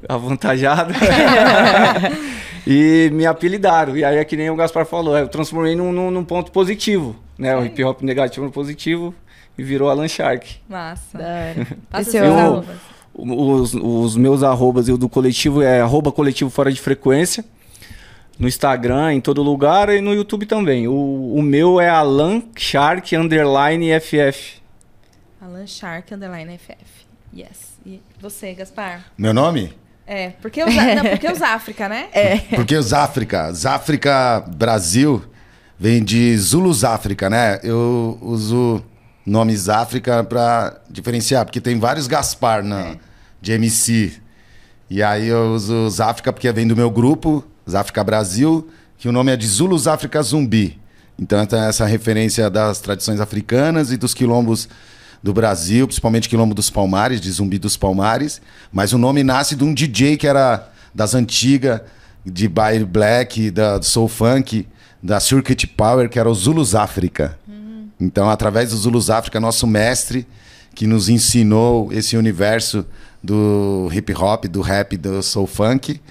avantajado. 0.08 0.94
e 2.68 3.10
me 3.14 3.26
apelidaram. 3.26 3.98
E 3.98 4.04
aí 4.04 4.18
é 4.18 4.26
que 4.26 4.36
nem 4.38 4.50
o 4.50 4.56
Gaspar 4.56 4.86
falou. 4.86 5.18
Eu 5.18 5.28
transformei 5.28 5.76
num, 5.76 5.92
num, 5.92 6.12
num 6.12 6.24
ponto 6.24 6.52
positivo. 6.52 7.16
Né? 7.38 7.56
O 7.58 7.66
hip 7.66 7.84
hop 7.84 8.02
negativo 8.02 8.46
no 8.46 8.52
positivo. 8.52 9.14
E 9.58 9.64
virou 9.64 9.90
Alan 9.90 10.08
Shark. 10.08 10.58
Massa. 10.68 11.20
Passa 11.90 12.10
Esse 12.10 12.18
é 12.18 12.22
seus 12.22 12.34
o- 12.36 12.38
arrobas. 12.40 12.94
Os, 13.16 13.74
os 13.76 14.18
meus 14.18 14.42
arrobas 14.42 14.88
e 14.88 14.92
o 14.92 14.98
do 14.98 15.08
coletivo 15.08 15.62
é 15.62 15.82
arroba 15.82 16.12
coletivo 16.12 16.50
fora 16.50 16.72
de 16.72 16.82
frequência. 16.82 17.46
No 18.38 18.48
Instagram, 18.48 19.14
em 19.14 19.22
todo 19.22 19.44
lugar 19.44 19.90
e 19.90 20.02
no 20.02 20.14
YouTube 20.14 20.46
também. 20.46 20.88
O, 20.88 21.34
o 21.36 21.42
meu 21.42 21.80
é 21.80 21.90
Alan 21.90 22.42
Shark 22.56 23.16
underline 23.16 23.90
FF. 24.00 24.62
Alan 25.40 25.68
Shark, 25.68 26.14
underline 26.14 26.58
FF. 26.58 27.06
Yes. 27.36 27.78
E 27.86 28.02
você, 28.20 28.54
Gaspar? 28.54 29.04
Meu 29.18 29.34
nome? 29.34 29.74
É, 30.06 30.30
porque 30.42 30.64
os, 30.64 30.74
não, 30.76 31.06
porque 31.12 31.28
os 31.28 31.42
África, 31.42 31.88
né? 31.88 32.08
É. 32.12 32.38
Porque 32.56 32.76
os 32.76 32.94
África, 32.94 33.52
Záfrica 33.54 34.44
Brasil 34.56 35.24
vem 35.78 36.04
de 36.04 36.38
Zulus 36.38 36.84
África, 36.84 37.30
né? 37.30 37.60
Eu 37.64 38.18
uso 38.22 38.84
nomes 39.26 39.70
África 39.70 40.24
pra 40.24 40.82
diferenciar, 40.90 41.46
porque 41.46 41.62
tem 41.62 41.80
vários 41.80 42.08
Gaspar 42.08 42.64
na, 42.64 42.98
de 43.42 43.54
MC. 43.54 44.14
E 44.90 45.02
aí 45.02 45.28
eu 45.28 45.54
uso 45.54 45.90
Záfrica 45.90 46.32
porque 46.32 46.52
vem 46.52 46.68
do 46.68 46.76
meu 46.76 46.92
grupo, 46.92 47.44
Záfrica 47.70 48.04
Brasil, 48.04 48.68
que 48.98 49.08
o 49.08 49.12
nome 49.12 49.32
é 49.32 49.38
de 49.38 49.48
Zulus 49.48 49.88
África 49.88 50.22
Zumbi. 50.22 50.80
Então 51.18 51.40
essa 51.40 51.86
referência 51.86 52.50
das 52.50 52.80
tradições 52.80 53.20
africanas 53.20 53.92
e 53.92 53.98
dos 53.98 54.14
quilombos 54.14 54.68
do 55.22 55.34
Brasil, 55.34 55.88
principalmente 55.88 56.28
quilombo 56.28 56.54
dos 56.54 56.70
Palmares, 56.70 57.22
de 57.22 57.32
Zumbi 57.32 57.58
dos 57.58 57.78
Palmares. 57.78 58.42
Mas 58.72 58.92
o 58.92 58.98
nome 58.98 59.24
nasce 59.24 59.56
de 59.56 59.64
um 59.64 59.74
DJ 59.74 60.18
que 60.18 60.28
era 60.28 60.70
das 60.94 61.16
antigas, 61.16 61.82
de 62.26 62.48
baile 62.48 62.86
black, 62.86 63.50
da 63.50 63.82
soul 63.82 64.08
funk, 64.08 64.68
da 65.02 65.20
Circuit 65.20 65.68
Power, 65.68 66.10
que 66.10 66.20
era 66.20 66.30
o 66.30 66.34
Zulus 66.34 66.76
África. 66.76 67.38
Então, 68.00 68.30
através 68.30 68.72
do 68.72 68.78
Zulus 68.78 69.10
África, 69.10 69.40
nosso 69.40 69.66
mestre, 69.66 70.28
que 70.76 70.86
nos 70.86 71.08
ensinou 71.08 71.92
esse 71.92 72.18
universo 72.18 72.86
do 73.22 73.90
hip 73.94 74.14
hop, 74.14 74.46
do 74.46 74.62
rap, 74.62 74.98
do 74.98 75.22
soul 75.24 75.48
funk. 75.48 76.02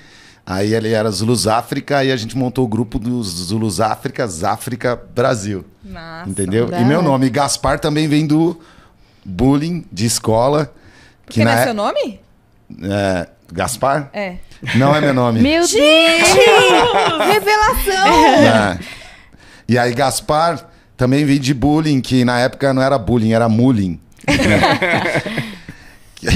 Aí 0.52 0.74
ele 0.74 0.92
era 0.92 1.10
Zulus 1.10 1.46
África 1.46 2.04
e 2.04 2.12
a 2.12 2.16
gente 2.16 2.36
montou 2.36 2.66
o 2.66 2.68
grupo 2.68 2.98
dos 2.98 3.26
Zulus 3.28 3.80
África, 3.80 4.26
Záfrica 4.26 4.94
Brasil. 5.14 5.64
Nossa. 5.82 6.28
Entendeu? 6.28 6.66
da 6.66 6.78
E 6.78 6.84
meu 6.84 6.98
hora. 6.98 7.08
nome, 7.08 7.30
Gaspar, 7.30 7.80
também 7.80 8.06
vem 8.06 8.26
do 8.26 8.60
bullying 9.24 9.86
de 9.90 10.04
escola. 10.04 10.70
Porque 11.24 11.42
não 11.42 11.50
é 11.52 11.56
na 11.56 11.62
seu 11.64 11.72
nome? 11.72 12.20
é, 12.82 13.28
Gaspar? 13.50 14.10
É. 14.12 14.36
Não 14.74 14.94
é 14.94 15.00
meu 15.00 15.14
nome. 15.14 15.40
Meu 15.40 15.66
Deus! 15.66 15.72
Revelação! 17.32 18.24
É. 18.44 18.78
E 19.66 19.78
aí, 19.78 19.94
Gaspar 19.94 20.68
também 20.98 21.24
vem 21.24 21.40
de 21.40 21.54
bullying, 21.54 22.02
que 22.02 22.26
na 22.26 22.38
época 22.40 22.74
não 22.74 22.82
era 22.82 22.98
bullying, 22.98 23.32
era 23.32 23.48
mulling. 23.48 23.98
que, 26.16 26.26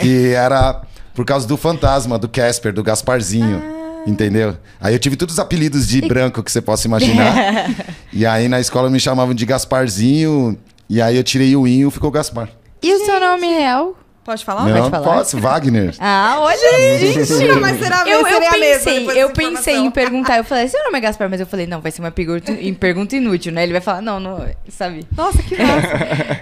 que 0.00 0.32
era 0.34 0.82
por 1.16 1.24
causa 1.24 1.48
do 1.48 1.56
fantasma, 1.56 2.18
do 2.18 2.28
Casper, 2.28 2.74
do 2.74 2.82
Gasparzinho. 2.82 3.62
Entendeu? 4.06 4.56
Aí 4.78 4.94
eu 4.94 4.98
tive 5.00 5.16
todos 5.16 5.34
os 5.34 5.38
apelidos 5.40 5.88
de 5.88 6.02
branco 6.02 6.42
que 6.42 6.52
você 6.52 6.60
possa 6.60 6.86
imaginar. 6.86 7.34
e 8.12 8.24
aí 8.24 8.48
na 8.48 8.60
escola 8.60 8.88
me 8.88 9.00
chamavam 9.00 9.34
de 9.34 9.44
Gasparzinho. 9.44 10.56
E 10.88 11.00
aí 11.02 11.16
eu 11.16 11.24
tirei 11.24 11.56
o 11.56 11.66
inho, 11.66 11.90
ficou 11.90 12.10
Gaspar. 12.10 12.50
E 12.82 12.92
o 12.92 13.04
seu 13.04 13.18
nome 13.18 13.46
real? 13.48 13.96
Pode 14.24 14.44
falar? 14.44 14.64
Meu 14.64 14.76
pode 14.76 14.90
falar. 14.90 15.04
posso, 15.04 15.38
Wagner. 15.38 15.94
Ah, 15.98 16.36
olha! 16.40 16.98
Gente, 16.98 17.60
mas 17.60 17.78
será 17.78 18.04
Eu, 18.06 18.26
eu 18.26 18.40
pensei, 18.50 19.22
eu 19.22 19.30
pensei 19.30 19.76
em 19.76 19.90
perguntar. 19.90 20.36
Eu 20.36 20.44
falei, 20.44 20.68
seu 20.68 20.84
nome 20.84 20.98
é 20.98 21.00
Gaspar, 21.00 21.30
mas 21.30 21.40
eu 21.40 21.46
falei, 21.46 21.66
não, 21.66 21.80
vai 21.80 21.90
ser 21.90 22.02
uma 22.02 22.10
pergunta, 22.10 23.16
inútil, 23.16 23.52
né? 23.52 23.62
Ele 23.62 23.72
vai 23.72 23.80
falar, 23.80 24.02
não, 24.02 24.20
não, 24.20 24.46
sabe? 24.68 25.06
Nossa, 25.16 25.42
que 25.42 25.56
massa. 25.56 25.88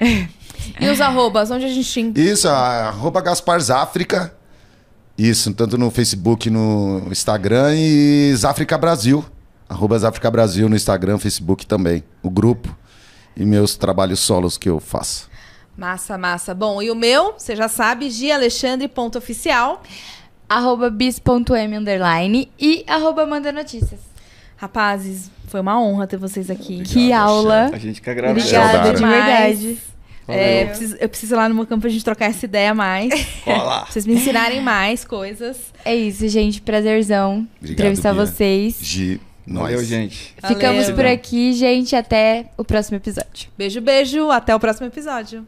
e 0.81 0.89
os 0.89 1.01
arrobas, 1.01 1.51
onde 1.51 1.65
a 1.65 1.69
gente... 1.69 2.01
en- 2.01 2.13
Isso, 2.17 2.49
arroba 2.49 3.21
Gasparzáfrica. 3.21 4.35
Isso, 5.17 5.53
tanto 5.55 5.79
no 5.79 5.91
Facebook, 5.91 6.51
no 6.51 7.07
Instagram 7.11 7.75
e 7.77 8.35
Záfrica 8.35 8.77
Brasil. 8.77 9.25
Arroba 9.69 9.99
Záfrica 9.99 10.31
Brasil 10.31 10.69
no 10.69 10.77
Instagram, 10.77 11.19
Facebook 11.19 11.67
também. 11.67 12.03
O 12.23 12.29
grupo 12.29 12.77
e 13.37 13.45
meus 13.45 13.77
trabalhos 13.77 14.21
solos 14.21 14.59
que 14.59 14.69
eu 14.69 14.81
faço. 14.81 15.31
Massa, 15.77 16.19
massa. 16.19 16.55
Bom, 16.55 16.81
e 16.83 16.91
o 16.91 16.95
meu, 16.95 17.35
você 17.37 17.57
já 17.57 17.69
sabe, 17.69 18.11
gialexandre.oficial. 18.11 19.83
Arroba 20.49 20.91
bis.m 20.91 21.77
underline 21.79 22.51
e 22.59 22.85
arroba 22.87 23.25
manda 23.25 23.51
notícias. 23.51 24.01
Rapazes, 24.57 25.31
foi 25.49 25.61
uma 25.61 25.81
honra 25.81 26.07
ter 26.07 26.17
vocês 26.17 26.51
aqui. 26.51 26.83
Que 26.83 27.13
aula. 27.13 27.71
A 27.73 27.79
gente 27.79 28.01
que 28.01 28.11
agradece. 28.11 28.55
Obrigada, 28.57 28.93
de 28.93 29.05
verdade. 29.05 29.79
É, 30.27 30.59
Valeu. 30.61 30.67
preciso- 30.69 30.97
eu 31.01 31.09
preciso 31.09 31.35
ir 31.35 31.37
lá 31.37 31.49
no 31.49 31.55
meu 31.55 31.67
campo 31.67 31.83
pra 31.83 31.91
gente 31.91 32.05
trocar 32.05 32.27
essa 32.31 32.45
ideia 32.47 32.73
mais. 32.75 33.11
Olá. 33.47 33.83
pra 33.83 33.93
vocês 33.93 34.07
me 34.07 34.15
ensinarem 34.15 34.61
mais 34.63 35.05
coisas. 35.05 35.57
É 35.85 35.95
isso, 35.95 36.27
gente. 36.29 36.63
Prazerzão 36.63 37.47
Obrigado, 37.59 37.73
entrevistar 37.73 38.15
Bia. 38.15 38.25
vocês. 38.27 38.79
Gi, 38.81 39.21
nós. 39.47 39.65
Valeu, 39.65 39.85
gente. 39.85 40.35
Valeu. 40.41 40.57
Ficamos 40.57 40.91
por 40.91 41.05
aqui, 41.05 41.53
gente. 41.53 41.95
Até 41.95 42.47
o 42.57 42.65
próximo 42.65 42.97
episódio. 42.97 43.51
Beijo, 43.59 43.81
beijo. 43.83 44.31
Até 44.31 44.55
o 44.55 44.61
próximo 44.61 44.87
episódio. 44.87 45.47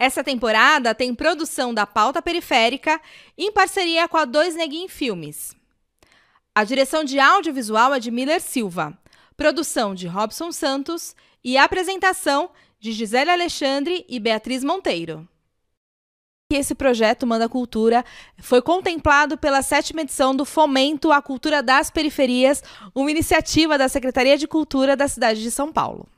Essa 0.00 0.24
temporada 0.24 0.94
tem 0.94 1.14
produção 1.14 1.74
da 1.74 1.86
Pauta 1.86 2.22
Periférica 2.22 2.98
em 3.36 3.52
parceria 3.52 4.08
com 4.08 4.16
a 4.16 4.24
Dois 4.24 4.56
Neguin 4.56 4.88
Filmes. 4.88 5.54
A 6.54 6.64
direção 6.64 7.04
de 7.04 7.20
audiovisual 7.20 7.92
é 7.92 8.00
de 8.00 8.10
Miller 8.10 8.40
Silva, 8.40 8.98
produção 9.36 9.94
de 9.94 10.06
Robson 10.06 10.52
Santos 10.52 11.14
e 11.44 11.58
apresentação 11.58 12.50
de 12.80 12.92
Gisele 12.92 13.30
Alexandre 13.30 14.06
e 14.08 14.18
Beatriz 14.18 14.64
Monteiro. 14.64 15.28
Esse 16.50 16.74
projeto 16.74 17.26
Manda 17.26 17.46
Cultura 17.46 18.02
foi 18.38 18.62
contemplado 18.62 19.36
pela 19.36 19.60
sétima 19.60 20.00
edição 20.00 20.34
do 20.34 20.46
Fomento 20.46 21.12
à 21.12 21.20
Cultura 21.20 21.62
das 21.62 21.90
Periferias, 21.90 22.62
uma 22.94 23.10
iniciativa 23.10 23.76
da 23.76 23.86
Secretaria 23.86 24.38
de 24.38 24.48
Cultura 24.48 24.96
da 24.96 25.06
cidade 25.06 25.42
de 25.42 25.50
São 25.50 25.70
Paulo. 25.70 26.08